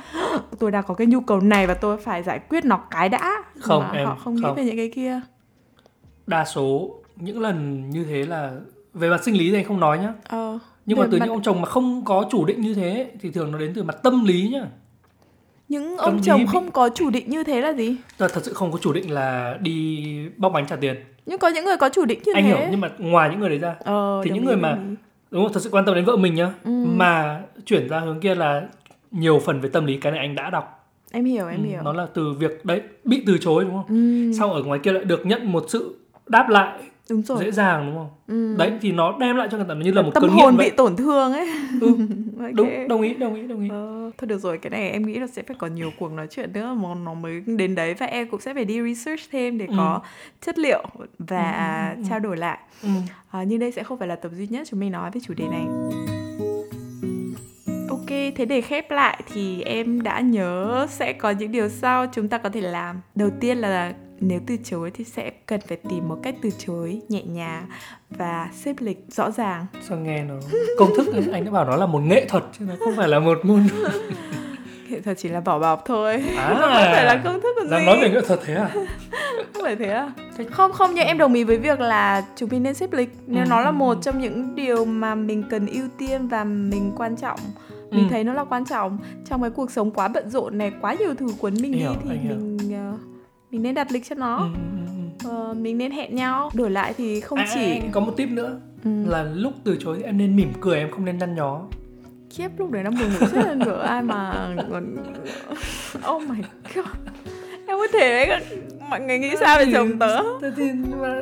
tôi 0.60 0.72
đang 0.72 0.84
có 0.88 0.94
cái 0.94 1.08
nhu 1.08 1.20
cầu 1.22 1.40
này 1.42 1.68
và 1.68 1.74
tôi 1.74 1.98
phải 1.98 2.24
giải 2.24 2.40
quyết 2.50 2.66
nó 2.66 2.78
cái 2.92 3.10
đã. 3.10 3.44
Không, 3.60 3.84
mà 3.84 3.92
em, 3.92 4.08
họ 4.08 4.16
không 4.16 4.36
nghĩ 4.36 4.42
không. 4.44 4.56
về 4.56 4.64
những 4.66 4.78
cái 4.78 4.92
kia 4.96 5.22
đa 6.28 6.46
số 6.46 6.96
những 7.16 7.40
lần 7.42 7.90
như 7.90 8.04
thế 8.04 8.24
là 8.26 8.52
về 8.94 9.10
mặt 9.10 9.24
sinh 9.24 9.38
lý 9.38 9.50
thì 9.52 9.56
anh 9.58 9.66
không 9.66 9.80
nói 9.80 9.98
nhá. 10.00 10.14
Ờ 10.28 10.60
nhưng 10.86 10.98
mà 11.00 11.08
từ 11.12 11.18
mặt- 11.20 11.26
những 11.26 11.34
ông 11.34 11.44
chồng 11.44 11.62
mà 11.62 11.66
không 11.68 12.06
có 12.06 12.26
chủ 12.32 12.46
định 12.46 12.62
như 12.62 12.74
thế 12.74 13.12
thì 13.22 13.32
thường 13.32 13.52
nó 13.52 13.58
đến 13.58 13.72
từ 13.76 13.84
mặt 13.84 13.96
tâm 14.04 14.26
lý 14.26 14.50
nhá. 14.54 14.66
Những 15.70 15.98
tâm 15.98 16.06
ông 16.06 16.22
chồng 16.24 16.40
bị- 16.40 16.46
không 16.46 16.72
có 16.72 16.90
chủ 16.96 17.10
định 17.10 17.30
như 17.30 17.44
thế 17.44 17.62
là 17.62 17.74
gì? 17.74 17.96
Là 18.18 18.28
thật 18.28 18.42
sự 18.44 18.54
không 18.54 18.72
có 18.72 18.78
chủ 18.82 18.94
định 18.94 19.12
là 19.12 19.58
đi 19.62 20.06
bóc 20.38 20.52
bánh 20.54 20.68
trả 20.68 20.76
tiền. 20.76 20.96
Nhưng 21.26 21.40
có 21.40 21.48
những 21.48 21.66
người 21.66 21.78
có 21.78 21.90
chủ 21.90 22.06
định 22.06 22.20
như 22.26 22.32
anh 22.36 22.44
thế. 22.44 22.50
hiểu 22.50 22.68
nhưng 22.72 22.82
mà 22.82 22.90
ngoài 22.98 23.30
những 23.30 23.40
người 23.40 23.50
đấy 23.50 23.58
ra 23.60 23.76
ờ, 23.84 24.22
thì 24.24 24.32
những 24.32 24.46
người 24.46 24.56
mà- 24.56 24.72
ý. 24.74 24.96
đúng 25.32 25.44
không? 25.44 25.54
Thật 25.54 25.60
sự 25.64 25.70
quan 25.70 25.86
tâm 25.86 25.96
đến 25.96 26.06
vợ 26.06 26.16
mình 26.16 26.36
nhá. 26.36 26.54
Ừ. 26.64 26.72
mà 26.86 27.42
chuyển 27.66 27.88
ra 27.88 28.00
hướng 28.00 28.20
kia 28.20 28.36
là 28.36 28.62
nhiều 29.12 29.40
phần 29.46 29.62
về 29.62 29.70
tâm 29.70 29.86
lý 29.86 29.98
cái 29.98 30.12
này 30.12 30.22
anh 30.22 30.36
đã 30.36 30.50
đọc. 30.50 30.78
Em 31.12 31.26
hiểu 31.26 31.48
em 31.48 31.64
Ừ, 31.64 31.70
hiểu. 31.70 31.82
nó 31.84 31.94
là 31.94 32.08
từ 32.14 32.34
việc 32.34 32.66
đấy 32.66 32.82
bị 33.04 33.24
từ 33.28 33.38
chối 33.38 33.64
đúng 33.64 33.74
không? 33.74 33.86
Ừ, 33.90 34.32
sau 34.40 34.54
ở 34.54 34.64
ngoài 34.64 34.80
kia 34.84 34.92
lại 34.92 35.04
được 35.04 35.26
nhận 35.26 35.52
một 35.52 35.66
sự 35.68 35.98
đáp 36.32 36.50
lại 36.50 36.80
đúng 37.10 37.22
rồi 37.22 37.38
dễ 37.46 37.52
dàng 37.52 37.86
đúng 37.86 37.96
không 37.96 38.10
ừ. 38.28 38.56
đấy 38.58 38.72
thì 38.82 38.92
nó 38.92 39.18
đem 39.20 39.36
lại 39.36 39.48
cho 39.52 39.58
người 39.58 39.66
ta 39.70 39.74
như 39.76 39.92
là 39.92 40.02
một 40.02 40.12
tâm 40.14 40.22
cơn 40.24 40.32
hồn 40.32 40.52
bị 40.58 40.58
vậy 40.58 40.72
tổn 40.72 40.96
thương 40.96 41.34
ấy 41.34 41.48
Ừ, 41.82 41.88
Ok. 42.42 42.52
đúng 42.54 42.88
đồng 42.88 43.02
ý 43.02 43.14
đồng 43.14 43.36
ý 43.36 43.48
đồng 43.48 43.62
ý 43.64 43.70
Ờ, 43.70 44.12
thôi 44.18 44.28
được 44.28 44.38
rồi 44.38 44.58
cái 44.58 44.70
này 44.70 44.90
em 44.92 45.06
nghĩ 45.06 45.20
là 45.20 45.28
sẽ 45.28 45.42
phải 45.48 45.56
có 45.60 45.68
nhiều 45.68 45.92
cuộc 46.00 46.12
nói 46.12 46.28
chuyện 46.32 46.54
nữa 46.54 46.74
mà 46.82 46.90
nó 47.06 47.14
mới 47.14 47.42
đến 47.46 47.76
đấy 47.76 47.94
và 47.94 48.06
em 48.06 48.28
cũng 48.28 48.42
sẽ 48.42 48.54
phải 48.54 48.66
đi 48.66 48.82
research 48.94 49.22
thêm 49.32 49.58
để 49.58 49.66
Ừ. 49.66 49.74
có 49.78 50.02
chất 50.42 50.60
liệu 50.60 50.84
và 51.20 51.88
Ừ, 51.92 51.96
ừ, 51.98 52.04
ừ. 52.04 52.08
trao 52.10 52.20
đổi 52.20 52.38
lại 52.38 52.58
ừ. 52.84 52.90
à, 53.32 53.44
nhưng 53.44 53.60
đây 53.60 53.72
sẽ 53.72 53.84
không 53.84 53.98
phải 54.00 54.08
là 54.08 54.16
tập 54.16 54.32
duy 54.38 54.48
nhất 54.48 54.68
chúng 54.72 54.80
mình 54.80 54.92
nói 54.92 55.12
về 55.14 55.22
chủ 55.24 55.34
đề 55.38 55.48
này 55.48 55.66
ok 57.90 58.08
thế 58.36 58.46
để 58.46 58.62
khép 58.62 58.92
lại 58.92 59.24
thì 59.34 59.62
em 59.62 60.02
đã 60.02 60.20
nhớ 60.20 60.88
sẽ 60.90 61.14
có 61.14 61.32
những 61.32 61.52
điều 61.52 61.70
sau 61.70 62.06
chúng 62.14 62.28
ta 62.28 62.38
có 62.38 62.50
thể 62.50 62.62
làm 62.62 63.02
đầu 63.16 63.30
tiên 63.40 63.58
là 63.58 63.94
nếu 64.22 64.40
từ 64.48 64.58
chối 64.64 64.92
thì 64.94 65.04
sẽ 65.04 65.30
cần 65.46 65.60
phải 65.68 65.78
tìm 65.90 66.08
một 66.10 66.18
cách 66.24 66.36
từ 66.42 66.50
chối 66.66 67.02
nhẹ 67.10 67.24
nhàng 67.24 67.68
và 68.10 68.50
xếp 68.54 68.76
lịch 68.80 69.06
rõ 69.08 69.32
ràng. 69.32 69.66
Sao 69.90 69.98
nghe 69.98 70.24
nó 70.24 70.34
công 70.78 70.90
thức 70.98 71.14
ấy, 71.14 71.24
anh 71.34 71.46
đã 71.46 71.52
bảo 71.52 71.66
nó 71.66 71.76
là 71.76 71.86
một 71.86 72.00
nghệ 72.00 72.26
thuật 72.30 72.44
chứ 72.60 72.66
nó 72.68 72.74
không 72.80 72.94
phải 72.98 73.08
là 73.08 73.20
một 73.20 73.38
môn 73.44 73.68
nghệ 74.90 75.02
thuật 75.02 75.18
chỉ 75.18 75.30
là 75.30 75.40
vỏ 75.40 75.60
bọc 75.60 75.84
thôi. 75.86 76.24
À. 76.38 76.48
Không 76.60 76.70
phải 76.72 77.06
là 77.06 77.22
công 77.24 77.42
thức 77.42 77.56
còn 77.60 77.70
dám 77.70 77.80
gì 77.80 77.86
nói 77.86 77.98
về 78.02 78.10
nghệ 78.10 78.22
thuật 78.28 78.40
thế 78.46 78.54
à? 78.56 78.70
Không 79.54 79.64
phải 79.64 79.76
thế 79.76 79.90
à? 79.90 80.12
Không 80.52 80.72
không 80.72 80.92
nhưng 80.96 81.06
em 81.06 81.18
đồng 81.18 81.34
ý 81.34 81.44
với 81.44 81.58
việc 81.58 81.80
là 81.80 82.26
chúng 82.36 82.50
mình 82.50 82.64
nên 82.64 82.74
xếp 82.74 82.94
lịch. 82.94 83.10
Nếu 83.28 83.44
Ừ, 83.44 83.48
nó 83.50 83.62
là 83.62 83.70
ừ, 83.70 83.72
một 83.72 83.98
trong 84.02 84.20
những 84.22 84.56
điều 84.56 84.86
mà 84.86 85.16
mình 85.16 85.44
cần 85.50 85.68
ưu 85.68 85.88
tiên 85.98 86.28
và 86.28 86.44
mình 86.44 86.92
quan 86.98 87.16
trọng 87.18 87.40
mình 87.92 88.04
Ừ. 88.08 88.10
thấy 88.10 88.24
nó 88.24 88.34
là 88.34 88.44
quan 88.44 88.66
trọng 88.66 88.98
trong 89.30 89.42
cái 89.42 89.50
cuộc 89.52 89.72
sống 89.72 89.92
quá 89.92 90.08
bận 90.08 90.30
rộn 90.30 90.58
này 90.58 90.72
quá 90.82 90.94
nhiều 91.00 91.14
thứ 91.16 91.28
cuốn 91.40 91.54
mình 91.62 91.72
đi 91.72 91.80
thì 91.80 91.86
anh 91.86 92.28
mình 92.28 92.58
mình 93.52 93.64
nên 93.64 93.76
đặt 93.76 93.92
lịch 93.92 94.06
cho 94.10 94.16
nó. 94.16 94.38
Ừ, 94.38 94.44
ừ, 94.44 95.30
ừ. 95.30 95.30
Ờ, 95.30 95.54
mình 95.54 95.78
nên 95.78 95.92
hẹn 95.92 96.16
nhau. 96.16 96.52
Đổi 96.54 96.72
lại 96.72 96.94
thì 96.98 97.22
không 97.22 97.40
À, 97.40 97.48
chỉ 97.54 97.82
có 97.92 98.00
một 98.00 98.14
tip 98.18 98.30
nữa. 98.30 98.60
Ừ. 98.84 98.92
là 99.08 99.24
lúc 99.24 99.54
từ 99.64 99.78
chối 99.80 100.02
em 100.04 100.18
nên 100.18 100.36
mỉm 100.36 100.54
cười 100.62 100.78
em 100.80 100.92
không 100.92 101.06
nên 101.06 101.18
nhăn 101.18 101.36
nhó. 101.36 101.62
Khiếp 102.30 102.50
lúc 102.58 102.72
đấy 102.72 102.84
nó 102.84 102.90
buồn 102.92 103.10
ngủ 103.20 103.28
chết 103.32 103.46
lên 103.48 103.60
ngựa 103.60 103.82
ai 103.82 104.02
mà 104.02 104.48
còn 104.72 104.98
oh 106.16 106.22
my 106.30 106.38
god. 106.76 106.86
Em 107.68 107.78
có 107.78 107.88
thể 107.94 108.26
đấy 108.28 108.42
mọi 108.90 109.00
người 109.02 109.20
nghĩ 109.20 109.32
sao 109.40 109.58
về 109.58 109.66
chồng 109.74 110.00
tớ? 110.00 110.24
Thế 110.42 110.52
thì 110.58 110.72
mà 111.02 111.22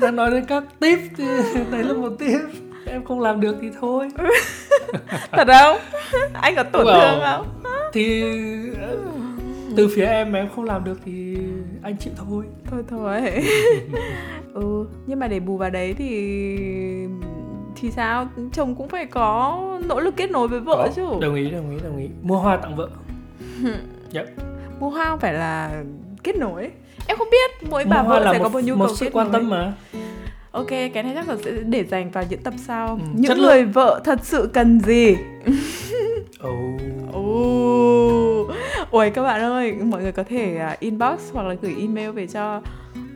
đang 0.00 0.16
nói 0.16 0.30
đến 0.30 0.44
các 0.48 0.64
tip 0.80 0.98
thì 1.16 1.24
đấy 1.70 1.84
là 1.84 1.92
một 1.92 2.12
tip. 2.18 2.40
Em 2.86 3.04
không 3.04 3.20
làm 3.20 3.40
được 3.40 3.56
thì 3.62 3.70
thôi. 3.80 4.08
Thật 5.32 5.48
không? 5.48 5.76
Anh 6.32 6.54
có 6.56 6.62
tổn 6.62 6.86
thương 6.86 7.20
không? 7.24 7.46
thì 7.92 8.22
ờ, 8.82 8.96
từ 9.76 9.88
phía 9.96 10.04
em 10.04 10.32
mà 10.32 10.38
em 10.38 10.48
không 10.56 10.64
làm 10.64 10.84
được 10.84 10.98
thì 11.04 11.36
anh 11.82 11.96
chịu 11.96 12.12
thôi. 12.16 12.44
Thôi 12.70 12.82
thôi. 12.90 13.20
Ừ 14.54 14.86
nhưng 15.06 15.18
mà 15.18 15.28
để 15.28 15.40
bù 15.40 15.56
vào 15.56 15.70
đấy 15.70 15.94
thì 15.98 16.08
thì 17.76 17.90
sao? 17.90 18.28
Chồng 18.52 18.74
cũng 18.74 18.88
phải 18.88 19.06
có 19.06 19.58
nỗ 19.84 20.00
lực 20.00 20.16
kết 20.16 20.30
nối 20.30 20.48
với 20.48 20.60
vợ 20.60 20.76
Có, 20.76 20.88
chứ. 20.96 21.06
Đồng 21.20 21.34
ý 21.34 21.50
đồng 21.50 21.70
ý 21.70 21.76
đồng 21.84 21.98
ý. 21.98 22.08
Mua 22.22 22.36
hoa 22.38 22.56
tặng 22.56 22.76
vợ. 22.76 22.88
Dạ. 24.10 24.22
mua 24.80 24.90
hoa 24.90 25.08
không 25.10 25.18
phải 25.18 25.34
là 25.34 25.82
kết 26.22 26.36
nối. 26.36 26.70
Em 27.06 27.18
không 27.18 27.28
biết 27.30 27.68
mỗi 27.70 27.84
bà 27.84 28.02
vợ 28.02 28.20
sẽ 28.32 28.38
một, 28.38 28.44
có 28.44 28.48
một 28.48 28.60
nhu 28.64 28.74
một 28.76 28.86
cầu 28.86 28.94
sự 28.96 29.04
kết 29.06 29.10
quan 29.14 29.26
nối. 29.26 29.40
tâm 29.40 29.50
mà. 29.50 29.72
Ok 30.50 30.68
cái 30.68 31.02
này 31.02 31.12
chắc 31.14 31.28
là 31.28 31.36
sẽ 31.44 31.50
để 31.50 31.84
dành 31.84 32.10
vào 32.10 32.24
những 32.30 32.42
tập 32.42 32.54
sau. 32.56 32.88
Ừ, 32.88 32.98
những 33.14 33.38
người 33.38 33.64
vợ 33.64 34.00
thật 34.04 34.18
sự 34.22 34.50
cần 34.52 34.80
gì 34.80 35.16
oh. 36.48 36.80
Ồ, 37.12 38.46
Ôi 38.90 39.10
các 39.10 39.22
bạn 39.22 39.40
ơi, 39.40 39.72
mọi 39.84 40.02
người 40.02 40.12
có 40.12 40.22
thể 40.22 40.56
à, 40.56 40.76
inbox 40.80 41.32
hoặc 41.32 41.42
là 41.46 41.54
gửi 41.62 41.74
email 41.80 42.10
về 42.10 42.26
cho 42.26 42.60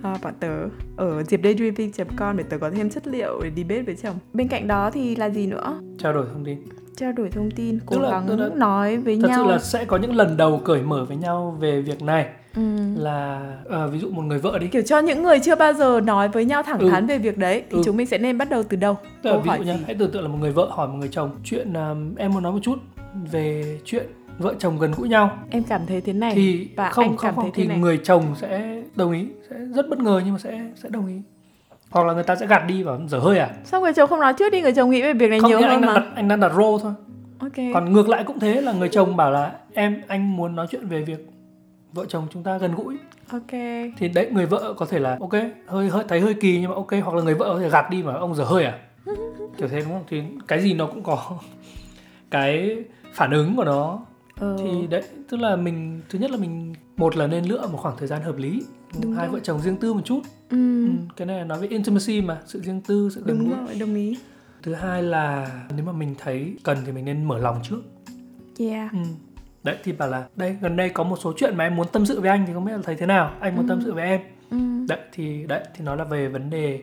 à, 0.03 0.19
bọn 0.23 0.33
tớ 0.41 0.49
ở 0.97 1.23
diệp.daydreaming.com 1.23 2.37
để 2.37 2.45
tớ 2.51 2.59
có 2.59 2.71
thêm 2.71 2.91
chất 2.91 3.07
liệu 3.07 3.41
để 3.43 3.51
debate 3.57 3.83
với 3.83 3.97
chồng. 4.03 4.15
Bên 4.33 4.49
cạnh 4.49 4.67
đó 4.69 4.91
thì 4.91 5.17
là 5.17 5.31
gì 5.31 5.47
nữa? 5.47 5.81
trao 5.99 6.13
đổi 6.13 6.27
thông 6.33 6.45
tin 6.45 6.59
Trao 6.97 7.13
đổi 7.13 7.29
thông 7.31 7.51
tin, 7.51 7.79
cố 7.87 7.97
Tức 7.97 8.03
là- 8.03 8.11
gắng 8.11 8.25
tức 8.29 8.37
là- 8.37 8.49
nói 8.55 8.97
với 8.97 9.19
thật 9.23 9.29
nhau. 9.29 9.45
sự 9.45 9.51
là 9.51 9.59
sẽ 9.59 9.85
có 9.85 9.97
những 9.97 10.17
lần 10.17 10.37
đầu 10.37 10.61
cởi 10.65 10.83
mở 10.83 11.05
với 11.05 11.17
nhau 11.17 11.57
về 11.61 11.81
việc 11.81 12.03
này 12.03 12.27
Ừ. 12.55 12.63
là 12.97 13.41
ờ, 13.65 13.89
ví 13.89 13.99
dụ 13.99 14.11
một 14.11 14.23
người 14.23 14.39
vợ 14.39 14.59
đi 14.59 14.67
Kiểu 14.69 14.83
cho 14.83 14.99
những 14.99 15.23
người 15.23 15.39
chưa 15.41 15.55
bao 15.57 15.73
giờ 15.73 16.01
nói 16.05 16.29
với 16.29 16.45
nhau 16.45 16.63
thẳng 16.63 16.79
Ừ. 16.79 16.91
thắn 16.91 17.07
về 17.07 17.19
việc 17.19 17.39
đấy 17.39 17.63
thì 17.71 17.77
Ừ. 17.77 17.83
chúng 17.85 17.97
mình 17.97 18.07
sẽ 18.07 18.19
nên 18.19 18.39
bắt 18.39 18.51
đầu 18.51 18.63
từ 18.63 18.77
đâu? 18.77 18.97
Tức 19.23 19.31
là 19.31 19.37
ví 19.39 19.49
hỏi 19.49 19.59
dụ 19.59 19.65
nhá, 19.65 19.77
hãy 19.87 19.95
tưởng 19.95 20.11
tượng 20.11 20.23
là 20.23 20.29
một 20.29 20.39
người 20.41 20.53
vợ 20.53 20.69
hỏi 20.71 20.89
một 20.89 20.95
người 20.99 21.09
chồng 21.13 21.31
chuyện 21.45 21.73
um, 21.73 22.15
em 22.15 22.33
muốn 22.33 22.43
nói 22.43 22.53
một 22.53 22.59
chút 22.63 22.77
về 23.33 23.79
chuyện 23.85 24.07
vợ 24.39 24.55
chồng 24.59 24.79
gần 24.79 24.93
gũi 24.97 25.09
nhau. 25.09 25.39
Em 25.51 25.63
cảm 25.63 25.87
thấy 25.87 26.01
thế 26.01 26.13
này. 26.13 26.33
Thì 26.35 26.69
và 26.77 26.91
không 26.91 27.05
anh 27.05 27.17
không 27.17 27.27
cảm 27.27 27.35
không 27.35 27.45
thấy 27.45 27.53
thế 27.55 27.63
thì 27.63 27.69
này. 27.69 27.79
người 27.79 28.01
chồng 28.05 28.35
sẽ 28.37 28.83
đồng 28.97 29.13
ý 29.13 29.27
sẽ 29.51 29.57
rất 29.75 29.89
bất 29.89 29.99
ngờ 29.99 30.23
nhưng 30.25 30.33
mà 30.33 30.39
sẽ 30.39 30.61
sẽ 30.83 30.89
đồng 30.89 31.07
ý. 31.07 31.15
Hoặc 31.91 32.07
là 32.07 32.13
người 32.13 32.23
ta 32.23 32.37
sẽ 32.37 32.47
gạt 32.47 32.63
đi 32.69 32.83
và 32.83 32.99
dở 33.09 33.19
hơi 33.19 33.39
à? 33.39 33.51
Xong 33.65 33.83
người 33.83 33.93
chồng 33.93 34.09
không 34.09 34.21
nói 34.21 34.33
trước 34.39 34.53
đi, 34.53 34.61
người 34.61 34.73
chồng 34.73 34.91
nghĩ 34.91 35.03
về 35.03 35.13
việc 35.13 35.31
này 35.31 35.41
không 35.41 35.51
nhiều 35.51 35.61
hơn 35.61 35.69
anh 35.71 35.81
đang 35.81 35.95
mà. 35.95 36.01
đặt 36.01 36.07
anh 36.15 36.29
đang 36.29 36.41
đặt 36.41 36.53
role 36.53 36.83
thôi. 36.83 36.93
Ok. 37.39 37.53
còn 37.75 37.93
ngược 37.93 38.09
lại 38.09 38.25
cũng 38.25 38.39
thế 38.39 38.61
là 38.61 38.73
người 38.73 38.89
chồng 38.89 39.17
bảo 39.17 39.31
là 39.31 39.53
em 39.75 40.03
anh 40.09 40.37
muốn 40.37 40.57
nói 40.57 40.67
chuyện 40.71 40.89
về 40.89 41.03
việc 41.03 41.27
vợ 41.93 42.05
chồng 42.09 42.27
chúng 42.33 42.43
ta 42.43 42.59
gần 42.59 42.75
gũi. 42.75 42.97
Ok. 43.33 43.51
thì 43.99 44.09
đấy 44.15 44.29
người 44.33 44.47
vợ 44.47 44.75
có 44.77 44.87
thể 44.87 44.99
là 44.99 45.17
ok 45.21 45.33
hơi 45.67 45.89
hơi 45.89 46.05
thấy 46.09 46.21
hơi 46.21 46.35
kỳ 46.35 46.59
nhưng 46.61 46.71
mà 46.71 46.77
ok. 46.77 46.91
Hoặc 47.05 47.15
là 47.15 47.23
người 47.23 47.35
vợ 47.35 47.45
có 47.55 47.61
thể 47.61 47.69
gạt 47.71 47.91
đi 47.91 48.03
mà 48.03 48.15
ông 48.15 48.35
dở 48.35 48.45
hơi 48.45 48.65
à? 48.65 48.79
Kiểu 49.59 49.69
thế 49.69 49.81
đúng 49.81 49.89
không? 49.93 50.05
Thì 50.09 50.23
cái 50.49 50.61
gì 50.61 50.75
nó 50.75 50.87
cũng 50.87 51.03
có 51.03 51.19
cái 52.31 52.77
phản 53.17 53.31
ứng 53.31 53.57
của 53.57 53.65
nó 53.65 54.01
Ừ. 54.41 54.57
thì 54.59 54.87
đấy 54.87 55.03
tức 55.29 55.37
là 55.41 55.57
mình 55.57 56.01
thứ 56.09 56.19
nhất 56.19 56.31
là 56.31 56.37
mình 56.37 56.75
một 56.97 57.17
là 57.17 57.27
nên 57.27 57.45
lựa 57.45 57.67
một 57.67 57.79
khoảng 57.79 57.97
thời 57.99 58.09
gian 58.09 58.23
hợp 58.23 58.37
lý 58.37 58.63
Đúng 59.03 59.13
hai 59.13 59.27
rồi. 59.27 59.33
vợ 59.35 59.41
chồng 59.43 59.61
riêng 59.61 59.77
tư 59.77 59.93
một 59.95 60.01
chút 60.05 60.21
Ừ. 60.51 60.87
ừ, 60.87 60.91
cái 61.17 61.27
này 61.27 61.45
nói 61.45 61.59
về 61.61 61.69
intimacy 61.69 62.21
mà 62.21 62.39
sự 62.47 62.61
riêng 62.61 62.81
tư 62.81 63.09
sự 63.15 63.23
gần 63.27 63.39
gũi 63.49 63.79
đồng 63.79 63.95
ý. 63.95 64.19
thứ 64.63 64.75
hai 64.75 65.03
là 65.03 65.51
nếu 65.77 65.85
mà 65.87 65.93
mình 65.93 66.15
thấy 66.19 66.57
cần 66.65 66.79
thì 66.87 66.93
mình 66.93 67.05
nên 67.05 67.25
mở 67.25 67.39
lòng 67.39 67.61
trước 67.63 67.81
Yeah. 68.59 68.93
ừ. 68.93 68.99
đấy 69.65 69.77
thì 69.85 69.93
bảo 69.93 70.09
là 70.09 70.27
đây 70.37 70.57
gần 70.61 70.77
đây 70.77 70.89
có 70.89 71.05
một 71.05 71.17
số 71.23 71.33
chuyện 71.37 71.57
mà 71.57 71.65
em 71.65 71.77
muốn 71.77 71.87
tâm 71.93 72.07
sự 72.07 72.21
với 72.21 72.31
anh 72.31 72.45
thì 72.47 72.53
không 72.53 72.65
biết 72.65 72.73
là 72.73 72.83
thấy 72.85 72.95
thế 72.97 73.07
nào 73.07 73.31
anh 73.41 73.57
muốn 73.57 73.69
tâm 73.69 73.81
sự 73.85 73.93
với 73.95 74.05
em 74.05 74.21
Ừ. 74.51 74.57
đấy 74.89 74.99
thì 75.13 75.47
đấy 75.49 75.65
thì 75.77 75.85
nó 75.85 75.95
là 75.95 76.05
về 76.05 76.29
vấn 76.29 76.51
đề 76.51 76.83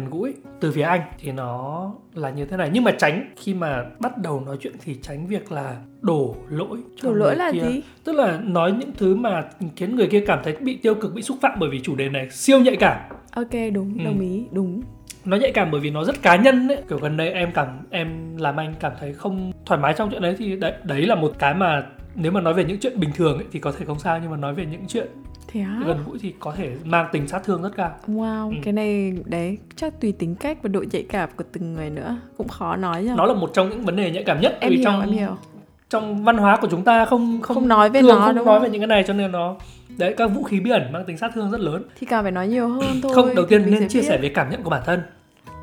gần 0.00 0.10
gũi 0.10 0.34
từ 0.60 0.72
phía 0.72 0.82
anh 0.82 1.00
thì 1.18 1.32
nó 1.32 1.92
là 2.14 2.30
như 2.30 2.44
thế 2.44 2.56
này 2.56 2.70
nhưng 2.72 2.84
mà 2.84 2.90
tránh 2.98 3.32
khi 3.36 3.54
mà 3.54 3.84
bắt 4.00 4.18
đầu 4.18 4.40
nói 4.46 4.56
chuyện 4.60 4.72
thì 4.84 4.96
tránh 5.02 5.26
việc 5.26 5.52
là 5.52 5.76
đổ 6.00 6.34
lỗi 6.48 6.78
cho 6.96 7.08
Đổ 7.08 7.14
lỗi 7.14 7.36
là 7.36 7.52
kia. 7.52 7.60
gì? 7.62 7.82
tức 8.04 8.12
là 8.12 8.40
nói 8.44 8.72
những 8.72 8.90
thứ 8.98 9.14
mà 9.14 9.44
khiến 9.76 9.96
người 9.96 10.06
kia 10.06 10.24
cảm 10.26 10.38
thấy 10.44 10.56
bị 10.60 10.76
tiêu 10.76 10.94
cực 10.94 11.14
bị 11.14 11.22
xúc 11.22 11.36
phạm 11.42 11.52
bởi 11.60 11.70
vì 11.70 11.80
chủ 11.80 11.96
đề 11.96 12.08
này 12.08 12.30
siêu 12.30 12.60
nhạy 12.60 12.76
cảm 12.76 12.96
Ok, 13.34 13.50
đúng, 13.74 13.98
Ừ. 13.98 14.04
đồng 14.04 14.20
ý, 14.20 14.44
đúng. 14.52 14.82
nó 15.24 15.36
nhạy 15.36 15.52
cảm 15.52 15.70
bởi 15.70 15.80
vì 15.80 15.90
nó 15.90 16.04
rất 16.04 16.22
cá 16.22 16.36
nhân 16.36 16.68
đấy 16.68 16.78
kiểu 16.88 16.98
gần 16.98 17.16
đây 17.16 17.30
em 17.30 17.50
cảm 17.54 17.66
em 17.90 18.36
làm 18.36 18.56
anh 18.60 18.74
cảm 18.80 18.92
thấy 19.00 19.12
không 19.12 19.52
thoải 19.66 19.80
mái 19.80 19.94
trong 19.96 20.10
chuyện 20.10 20.22
đấy 20.22 20.34
thì 20.38 20.56
đấy 20.56 20.72
đấy 20.84 21.06
là 21.06 21.14
một 21.14 21.32
cái 21.38 21.54
mà 21.54 21.86
nếu 22.14 22.32
mà 22.32 22.40
nói 22.40 22.54
về 22.54 22.64
những 22.64 22.78
chuyện 22.80 23.00
bình 23.00 23.10
thường 23.16 23.36
ấy, 23.38 23.44
thì 23.52 23.58
có 23.58 23.72
thể 23.72 23.84
không 23.84 23.98
sao 23.98 24.18
nhưng 24.22 24.30
mà 24.30 24.36
nói 24.36 24.54
về 24.54 24.66
những 24.66 24.80
chuyện 24.88 25.06
Thế 25.52 25.60
á? 25.60 25.80
gần 25.86 25.98
gũi 26.06 26.18
thì 26.20 26.34
có 26.40 26.52
thể 26.56 26.70
mang 26.84 27.08
tính 27.12 27.28
sát 27.28 27.44
thương 27.44 27.62
rất 27.62 27.76
cao 27.76 27.96
Wow, 28.08 28.48
Ừ. 28.50 28.54
cái 28.62 28.72
này 28.72 29.12
đấy 29.24 29.58
chắc 29.76 30.00
tùy 30.00 30.12
tính 30.12 30.34
cách 30.34 30.58
và 30.62 30.68
độ 30.68 30.84
nhạy 30.92 31.02
cảm 31.08 31.28
của 31.36 31.44
từng 31.52 31.74
người 31.74 31.90
nữa 31.90 32.16
cũng 32.36 32.48
khó 32.48 32.76
nói 32.76 33.02
nhỉ. 33.04 33.10
nó 33.16 33.26
là 33.26 33.34
một 33.34 33.50
trong 33.54 33.70
những 33.70 33.84
vấn 33.84 33.96
đề 33.96 34.10
nhạy 34.10 34.24
cảm 34.24 34.40
nhất 34.40 34.58
em 34.60 34.70
vì 34.70 34.76
hiểu, 34.76 34.84
trong 34.84 35.00
em 35.00 35.10
hiểu. 35.10 35.36
trong 35.90 36.24
văn 36.24 36.36
hóa 36.38 36.58
của 36.60 36.68
chúng 36.70 36.84
ta 36.84 37.04
không 37.04 37.40
không, 37.42 37.54
Không 37.54 37.68
nói 37.68 37.90
về 37.90 38.00
thường 38.02 38.18
nó, 38.18 38.26
không 38.26 38.36
đúng 38.36 38.46
nói 38.46 38.54
không? 38.58 38.62
về 38.62 38.70
những 38.70 38.80
cái 38.80 38.86
này 38.86 39.04
cho 39.06 39.12
nên 39.14 39.32
nó 39.32 39.56
đấy 39.98 40.14
các 40.16 40.26
vũ 40.26 40.42
khí 40.42 40.60
bí 40.60 40.70
ẩn 40.70 40.92
mang 40.92 41.04
tính 41.06 41.16
sát 41.18 41.30
thương 41.34 41.50
rất 41.50 41.60
lớn 41.60 41.82
thì 42.00 42.06
càng 42.06 42.22
phải 42.24 42.32
nói 42.32 42.48
nhiều 42.48 42.68
hơn 42.68 43.00
thôi 43.02 43.12
không 43.14 43.34
đầu 43.34 43.46
tiên 43.46 43.62
nên 43.70 43.88
chia 43.88 44.00
biết. 44.00 44.06
sẻ 44.08 44.18
về 44.18 44.28
cảm 44.28 44.50
nhận 44.50 44.62
của 44.62 44.70
bản 44.70 44.82
thân 44.86 45.02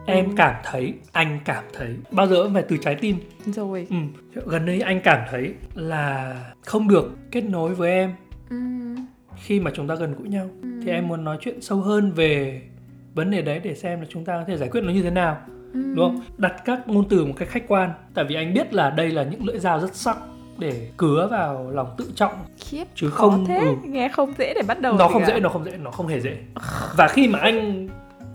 em 0.05 0.25
Ừ. 0.25 0.31
cảm 0.37 0.55
thấy 0.63 0.93
anh 1.11 1.39
cảm 1.45 1.63
thấy 1.73 1.95
bao 2.11 2.27
giờ 2.27 2.43
cũng 2.43 2.53
phải 2.53 2.63
từ 2.63 2.77
trái 2.77 2.95
tim 2.95 3.15
rồi 3.45 3.87
ừ. 3.89 3.95
gần 4.45 4.65
đây 4.65 4.81
anh 4.81 5.01
cảm 5.03 5.19
thấy 5.31 5.53
là 5.75 6.35
không 6.65 6.87
được 6.87 7.11
kết 7.31 7.41
nối 7.41 7.75
với 7.75 7.91
em 7.91 8.11
ừ. 8.49 8.55
Khi 9.37 9.59
mà 9.59 9.71
chúng 9.73 9.87
ta 9.87 9.95
gần 9.95 10.15
gũi 10.19 10.27
nhau 10.29 10.49
thì 10.83 10.91
em 10.91 11.07
muốn 11.07 11.23
nói 11.23 11.37
chuyện 11.41 11.61
sâu 11.61 11.77
hơn 11.81 12.11
về 12.11 12.61
vấn 13.13 13.31
đề 13.31 13.41
đấy 13.41 13.59
để 13.63 13.75
xem 13.75 13.99
là 14.01 14.05
chúng 14.09 14.25
ta 14.25 14.33
có 14.37 14.43
thể 14.47 14.57
giải 14.57 14.69
quyết 14.69 14.81
nó 14.83 14.91
như 14.93 15.03
thế 15.03 15.09
nào 15.09 15.37
Ừ. 15.73 15.81
đúng 15.95 16.05
không? 16.05 16.21
Đặt 16.37 16.53
các 16.65 16.87
ngôn 16.87 17.05
từ 17.09 17.25
một 17.25 17.33
cách 17.37 17.47
khách 17.49 17.67
quan 17.67 17.89
tại 18.13 18.25
vì 18.25 18.35
anh 18.35 18.53
biết 18.53 18.73
là 18.73 18.89
đây 18.89 19.09
là 19.11 19.23
những 19.23 19.45
lưỡi 19.45 19.59
dao 19.59 19.79
rất 19.79 19.95
sắc 19.95 20.17
để 20.59 20.89
cứa 20.97 21.27
vào 21.31 21.71
lòng 21.71 21.87
tự 21.97 22.11
trọng. 22.15 22.31
Khiếp 22.57 22.83
chứ 22.95 23.09
không 23.09 23.45
thế 23.45 23.59
ừ, 23.59 23.75
nghe 23.83 24.09
không 24.09 24.33
dễ 24.37 24.53
để 24.53 24.61
bắt 24.67 24.81
đầu 24.81 24.95
nó 24.97 25.07
không 25.07 25.21
cả. 25.21 25.27
dễ 25.27 25.39
nó 25.39 25.49
không 25.49 25.65
dễ 25.65 25.77
nó 25.77 25.91
không 25.91 26.07
hề 26.07 26.19
dễ. 26.19 26.37
Và 26.97 27.07
khi 27.07 27.27
mà 27.27 27.39
anh 27.39 27.87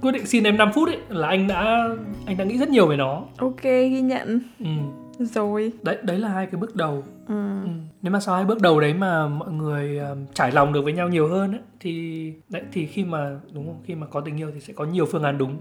quyết 0.03 0.13
định 0.13 0.27
xin 0.27 0.45
em 0.45 0.57
5 0.57 0.71
phút 0.75 0.89
ấy 0.89 0.99
là 1.09 1.29
anh 1.29 1.47
đã 1.49 1.89
anh 2.27 2.37
đã 2.37 2.45
nghĩ 2.45 2.59
rất 2.59 2.69
nhiều 2.69 2.87
về 2.87 2.97
nó. 2.97 3.23
Ok 3.39 3.63
ghi 3.63 4.01
nhận. 4.01 4.41
Ừ. 4.61 5.25
rồi. 5.25 5.73
Đấy 5.83 5.99
đấy 6.03 6.19
là 6.19 6.29
hai 6.29 6.47
cái 6.47 6.61
bước 6.61 6.77
đầu 6.77 7.05
ừ. 7.31 7.63
ừ. 7.65 7.69
nếu 8.03 8.13
mà 8.13 8.21
sau 8.21 8.35
hai 8.35 8.45
bước 8.45 8.61
đầu 8.61 8.81
đấy 8.81 8.95
mà 8.95 9.29
mọi 9.29 9.51
người 9.53 9.99
um, 9.99 10.27
trải 10.35 10.53
lòng 10.53 10.73
được 10.73 10.83
với 10.85 10.93
nhau 10.93 11.09
nhiều 11.09 11.29
hơn 11.29 11.53
ấy, 11.53 11.61
thì 11.81 12.33
đấy 12.49 12.63
thì 12.73 12.87
khi 12.87 13.05
mà 13.05 13.31
đúng 13.53 13.67
không 13.67 13.81
khi 13.87 13.95
mà 13.95 14.07
có 14.07 14.21
tình 14.21 14.37
yêu 14.41 14.51
thì 14.55 14.61
sẽ 14.61 14.73
có 14.73 14.85
nhiều 14.85 15.07
phương 15.13 15.23
án 15.23 15.39
đúng 15.39 15.57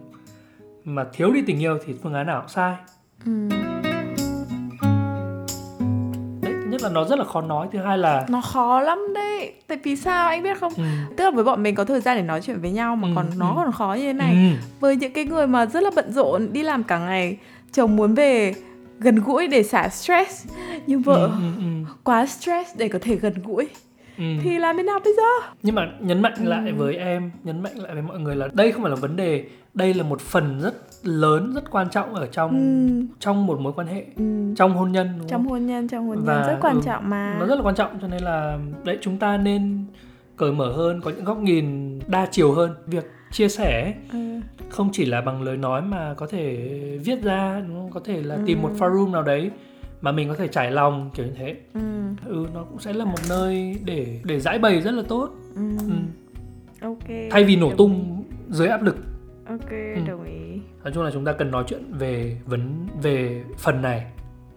mà 0.86 1.05
thiếu 1.13 1.32
đi 1.32 1.41
tình 1.47 1.59
yêu 1.59 1.78
thì 1.86 1.93
phương 2.03 2.13
án 2.13 2.28
nào 2.28 2.39
cũng 2.41 2.49
sai 2.49 2.76
Ừ. 3.26 3.49
đấy 6.41 6.53
thứ 6.63 6.70
nhất 6.72 6.82
là 6.82 6.89
nó 6.89 7.03
rất 7.05 7.20
là 7.20 7.26
khó 7.26 7.41
nói 7.41 7.67
thứ 7.72 7.80
hai 7.80 7.97
là 7.97 8.26
nó 8.30 8.41
khó 8.41 8.82
lắm 8.82 8.99
đấy 9.15 9.53
tại 9.67 9.78
vì 9.84 9.95
sao 9.95 10.28
anh 10.28 10.43
biết 10.43 10.59
không 10.59 10.74
ừ. 10.78 10.84
tức 11.17 11.24
là 11.24 11.32
với 11.32 11.43
bọn 11.43 11.63
mình 11.63 11.76
có 11.76 11.86
thời 11.86 12.01
gian 12.01 12.17
để 12.17 12.24
nói 12.24 12.41
chuyện 12.41 12.61
với 12.61 12.72
nhau 12.72 12.95
mà 12.95 13.07
Ừ, 13.07 13.11
còn 13.15 13.26
nó 13.38 13.49
ừ. 13.49 13.53
còn 13.55 13.72
khó 13.72 13.93
như 13.93 14.01
thế 14.03 14.13
này 14.13 14.34
Ừ. 14.34 14.57
với 14.80 14.95
những 14.95 15.13
cái 15.13 15.26
người 15.26 15.47
mà 15.47 15.65
rất 15.65 15.84
là 15.84 15.89
bận 15.95 16.11
rộn 16.11 16.53
đi 16.53 16.63
làm 16.63 16.84
cả 16.84 16.99
ngày 16.99 17.38
chồng 17.72 17.95
muốn 17.95 18.13
về 18.15 18.53
gần 18.99 19.15
gũi 19.15 19.47
để 19.47 19.63
xả 19.63 19.89
stress 19.89 20.47
nhưng 20.87 21.01
vợ 21.01 21.13
Ừ, 21.15 21.27
ừ, 21.27 21.51
ừ. 21.59 21.65
quá 22.03 22.25
stress 22.25 22.77
để 22.77 22.87
có 22.87 22.99
thể 23.01 23.15
gần 23.15 23.33
gũi 23.43 23.67
Ừ. 24.17 24.23
thì 24.41 24.57
làm 24.59 24.77
thế 24.77 24.83
nào 24.83 24.99
bây 25.03 25.13
giờ 25.17 25.47
nhưng 25.63 25.75
mà 25.75 25.91
nhấn 25.99 26.21
mạnh 26.21 26.33
Ừ. 26.37 26.43
lại 26.49 26.71
với 26.71 26.95
em 26.95 27.31
nhấn 27.43 27.63
mạnh 27.63 27.75
lại 27.77 27.93
với 27.93 28.01
mọi 28.01 28.19
người 28.19 28.35
là 28.35 28.47
đây 28.53 28.71
không 28.71 28.81
phải 28.83 28.89
là 28.89 28.95
vấn 28.95 29.15
đề 29.15 29.45
đây 29.73 29.93
là 29.93 30.03
một 30.03 30.21
phần 30.21 30.59
rất 30.61 30.73
lớn 31.03 31.51
rất 31.55 31.71
quan 31.71 31.89
trọng 31.89 32.15
ở 32.15 32.27
trong 32.31 32.49
ừ. 32.51 33.05
trong 33.19 33.45
một 33.45 33.59
mối 33.59 33.73
quan 33.75 33.87
hệ 33.87 34.05
Ừ. 34.17 34.53
trong 34.57 34.73
hôn 34.73 34.91
nhân 34.91 35.09
đúng 35.19 35.27
trong 35.27 35.43
không? 35.43 35.51
hôn 35.51 35.65
nhân 35.65 35.87
trong 35.87 36.07
hôn 36.07 36.15
nhân 36.17 36.25
Và, 36.25 36.47
rất 36.47 36.57
quan 36.61 36.75
ừ, 36.75 36.81
trọng 36.85 37.09
mà 37.09 37.35
nó 37.39 37.45
rất 37.45 37.55
là 37.55 37.61
quan 37.63 37.75
trọng 37.75 37.99
cho 38.01 38.07
nên 38.07 38.23
là 38.23 38.57
đấy 38.83 38.97
chúng 39.01 39.17
ta 39.17 39.37
nên 39.37 39.85
cởi 40.37 40.51
mở 40.51 40.71
hơn 40.71 41.01
có 41.01 41.11
những 41.15 41.25
góc 41.25 41.37
nhìn 41.37 41.99
đa 42.07 42.27
chiều 42.31 42.51
hơn 42.51 42.71
việc 42.87 43.11
chia 43.32 43.47
sẻ 43.49 43.93
ừ. 44.13 44.19
không 44.69 44.89
chỉ 44.93 45.05
là 45.05 45.21
bằng 45.21 45.41
lời 45.41 45.57
nói 45.57 45.82
mà 45.82 46.13
có 46.17 46.27
thể 46.27 46.57
viết 47.05 47.21
ra 47.23 47.61
đúng 47.67 47.75
không? 47.82 47.91
có 47.91 47.99
thể 48.05 48.21
là 48.21 48.36
Ừ. 48.36 48.41
tìm 48.45 48.61
một 48.61 48.71
forum 48.80 49.11
nào 49.11 49.23
đấy 49.23 49.51
mà 50.01 50.11
mình 50.11 50.30
có 50.30 50.36
thể 50.36 50.47
trải 50.47 50.71
lòng 50.71 51.09
kiểu 51.15 51.25
như 51.25 51.32
thế 51.38 51.55
Ừ. 51.73 51.80
ừ 52.25 52.47
nó 52.53 52.63
cũng 52.63 52.80
sẽ 52.80 52.93
là 52.93 53.05
một 53.05 53.19
nơi 53.30 53.75
để 53.86 54.19
để 54.23 54.39
giải 54.39 54.59
bày 54.59 54.82
rất 54.82 54.91
là 54.91 55.03
tốt 55.07 55.30
Ừ. 55.55 55.61
ừ. 55.89 55.93
ok 56.82 57.30
thay 57.32 57.43
vì 57.43 57.55
nổ 57.55 57.71
tung 57.77 58.23
dưới 58.49 58.67
áp 58.67 58.84
lực 58.84 58.97
ok 59.47 59.69
Ừ. 59.69 60.01
đồng 60.07 60.23
ý 60.23 60.61
nói 60.84 60.93
chung 60.93 61.03
là 61.03 61.11
chúng 61.13 61.25
ta 61.25 61.34
cần 61.34 61.51
nói 61.51 61.63
chuyện 61.67 61.84
về 61.93 62.38
vấn 62.45 62.88
về 63.01 63.43
phần 63.57 63.82
này 63.82 64.05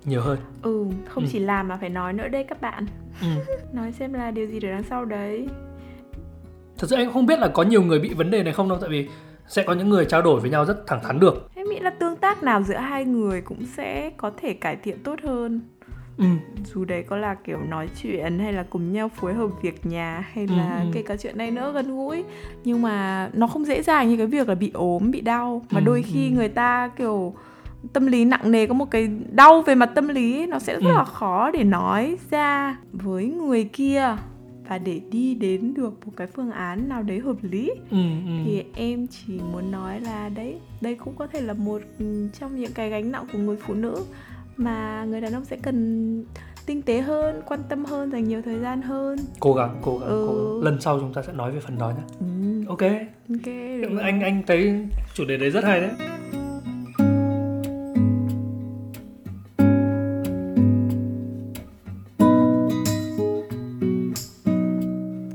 nhiều 0.05 0.21
hơn 0.21 0.39
ừ 0.63 0.87
không 1.09 1.25
Ừ. 1.25 1.29
chỉ 1.33 1.39
làm 1.39 1.69
mà 1.69 1.77
phải 1.77 1.89
nói 1.89 2.13
nữa 2.13 2.29
đây 2.29 2.45
các 2.45 2.61
bạn 2.61 2.87
ừ. 3.21 3.27
nói 3.73 3.93
xem 3.93 4.13
là 4.13 4.31
điều 4.31 4.47
gì 4.47 4.61
để 4.61 4.71
đằng 4.71 4.83
sau 4.83 5.05
đấy 5.05 5.47
thật 6.83 6.89
sự 6.91 6.97
anh 6.97 7.13
không 7.13 7.27
biết 7.27 7.39
là 7.39 7.49
có 7.49 7.63
nhiều 7.63 7.83
người 7.83 7.99
bị 7.99 8.15
vấn 8.15 8.31
đề 8.31 8.43
này 8.43 8.53
không 8.53 8.69
đâu 8.69 8.79
tại 8.81 8.91
vì 8.91 9.09
sẽ 9.49 9.63
có 9.63 9.73
những 9.73 9.89
người 9.89 10.05
trao 10.05 10.23
đổi 10.23 10.41
với 10.41 10.51
nhau 10.51 10.65
rất 10.65 10.87
thẳng 10.87 11.01
thắn 11.03 11.21
được 11.21 11.51
em 11.55 11.67
nghĩ 11.71 11.79
là 11.79 11.91
tương 11.91 12.17
tác 12.17 12.43
nào 12.43 12.63
giữa 12.63 12.75
hai 12.77 13.05
người 13.05 13.41
cũng 13.41 13.67
sẽ 13.77 14.11
có 14.17 14.31
thể 14.43 14.53
cải 14.53 14.77
thiện 14.77 14.99
tốt 15.03 15.19
hơn 15.23 15.61
ừ. 16.19 16.25
dù 16.75 16.85
đấy 16.85 17.03
có 17.03 17.17
là 17.17 17.35
kiểu 17.35 17.59
nói 17.69 17.89
chuyện 18.03 18.39
hay 18.39 18.53
là 18.53 18.65
cùng 18.71 18.93
nhau 18.93 19.09
phối 19.09 19.35
hợp 19.35 19.49
việc 19.63 19.87
nhà 19.87 20.29
hay 20.33 20.47
Ừ, 20.51 20.55
là 20.57 20.81
ừ. 20.81 20.87
kể 20.93 21.03
cả 21.03 21.17
chuyện 21.17 21.39
này 21.39 21.51
nữa 21.51 21.71
gần 21.75 21.97
gũi 21.97 22.25
nhưng 22.65 22.83
mà 22.83 23.29
nó 23.33 23.47
không 23.47 23.65
dễ 23.65 23.83
dàng 23.83 24.09
như 24.09 24.17
cái 24.17 24.27
việc 24.27 24.49
là 24.49 24.55
bị 24.55 24.71
ốm 24.75 25.11
bị 25.11 25.21
đau 25.21 25.63
mà 25.71 25.81
Ừ, 25.81 25.85
đôi 25.85 26.03
khi 26.03 26.31
ừ. 26.31 26.35
người 26.35 26.49
ta 26.49 26.91
kiểu 26.97 27.35
tâm 27.93 28.07
lý 28.07 28.25
nặng 28.25 28.51
nề 28.51 28.67
có 28.67 28.75
một 28.75 28.91
cái 28.91 29.09
đau 29.31 29.63
về 29.63 29.75
mặt 29.75 29.91
tâm 29.95 30.09
lý 30.09 30.47
nó 30.47 30.59
sẽ 30.59 30.73
rất 30.75 30.91
Ừ. 30.91 30.97
là 30.97 31.05
khó 31.05 31.51
để 31.51 31.65
nói 31.65 32.17
ra 32.31 32.77
với 32.93 33.25
người 33.27 33.65
kia 33.65 34.17
và 34.69 34.79
để 34.79 35.01
đi 35.11 35.35
đến 35.35 35.75
được 35.75 36.07
một 36.07 36.13
cái 36.17 36.27
phương 36.27 36.51
án 36.51 36.89
nào 36.89 37.03
đấy 37.03 37.19
hợp 37.19 37.37
lý 37.43 37.71
Ừ, 37.91 37.97
ừ. 38.27 38.33
thì 38.45 38.65
em 38.75 39.07
chỉ 39.07 39.41
muốn 39.53 39.71
nói 39.71 40.01
là 40.01 40.29
đấy 40.29 40.55
đây 40.81 40.95
cũng 40.95 41.15
có 41.17 41.27
thể 41.27 41.41
là 41.41 41.53
một 41.53 41.83
ừ, 41.99 42.29
trong 42.41 42.57
những 42.61 42.73
cái 42.75 42.91
gánh 42.91 43.13
nặng 43.13 43.25
của 43.33 43.39
người 43.39 43.57
phụ 43.67 43.75
nữ 43.75 43.97
mà 44.57 45.05
người 45.05 45.21
đàn 45.21 45.33
ông 45.33 45.45
sẽ 45.45 45.57
cần 45.63 46.25
tinh 46.67 46.83
tế 46.83 47.01
hơn 47.01 47.43
quan 47.47 47.61
tâm 47.69 47.85
hơn 47.85 48.11
dành 48.13 48.29
nhiều 48.29 48.43
thời 48.43 48.59
gian 48.59 48.83
hơn. 48.83 49.19
Cố 49.41 49.55
gắng 49.55 49.77
cố 49.83 49.99
gắng, 49.99 50.09
Ừ. 50.09 50.25
cố 50.29 50.35
gắng. 50.35 50.65
Lần 50.65 50.81
sau 50.81 51.01
chúng 51.01 51.13
ta 51.15 51.23
sẽ 51.23 51.33
nói 51.33 51.53
về 51.53 51.61
phần 51.61 51.79
đó 51.79 51.91
nhé 51.91 52.03
ừ, 52.21 52.27
ok. 52.69 52.83
Ok 53.29 53.47
anh 54.03 54.21
anh 54.21 54.43
thấy 54.47 54.75
chủ 55.15 55.25
đề 55.25 55.37
đấy 55.37 55.51
rất 55.51 55.65
hay 55.65 55.81
đấy 55.81 55.91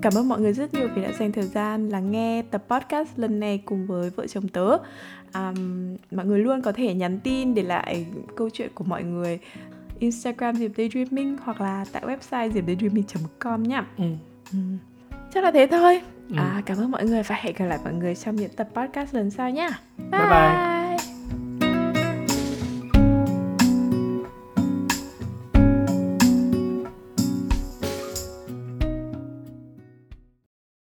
Cảm 0.07 0.17
ơn 0.17 0.29
mọi 0.29 0.41
người 0.41 0.53
rất 0.53 0.73
nhiều 0.73 0.87
vì 0.95 1.01
đã 1.01 1.11
dành 1.19 1.31
thời 1.31 1.47
gian 1.47 1.89
lắng 1.89 2.11
nghe 2.11 2.41
tập 2.51 2.63
podcast 2.69 3.09
lần 3.15 3.39
này 3.39 3.61
cùng 3.65 3.87
với 3.87 4.09
vợ 4.09 4.27
chồng 4.27 4.47
tớ. 4.47 4.77
Um, 5.33 5.95
mọi 6.11 6.25
người 6.25 6.39
luôn 6.39 6.61
có 6.61 6.71
thể 6.71 6.93
nhắn 6.93 7.19
tin 7.23 7.53
để 7.53 7.63
lại 7.63 8.05
câu 8.35 8.49
chuyện 8.49 8.69
của 8.75 8.83
mọi 8.83 9.03
người 9.03 9.39
Instagram 9.99 10.55
Diệp 10.55 10.71
Daydreaming 10.77 11.37
hoặc 11.43 11.61
là 11.61 11.85
tại 11.91 12.03
website 12.05 12.51
diệp.daydreaming.com 12.51 13.63
nhá. 13.63 13.85
ừ. 13.97 14.03
Ừ. 14.51 14.57
Chắc 15.33 15.43
là 15.43 15.51
thế 15.51 15.67
thôi. 15.71 16.01
Ừ. 16.29 16.35
À, 16.37 16.61
cảm 16.65 16.77
ơn 16.77 16.91
mọi 16.91 17.05
người 17.05 17.23
và 17.23 17.35
hẹn 17.35 17.55
gặp 17.57 17.65
lại 17.65 17.79
mọi 17.83 17.93
người 17.93 18.15
trong 18.15 18.35
những 18.35 18.51
tập 18.55 18.67
podcast 18.73 19.15
lần 19.15 19.31
sau 19.31 19.49
nhá. 19.49 19.69
Bye 19.97 20.21
bye. 20.21 20.86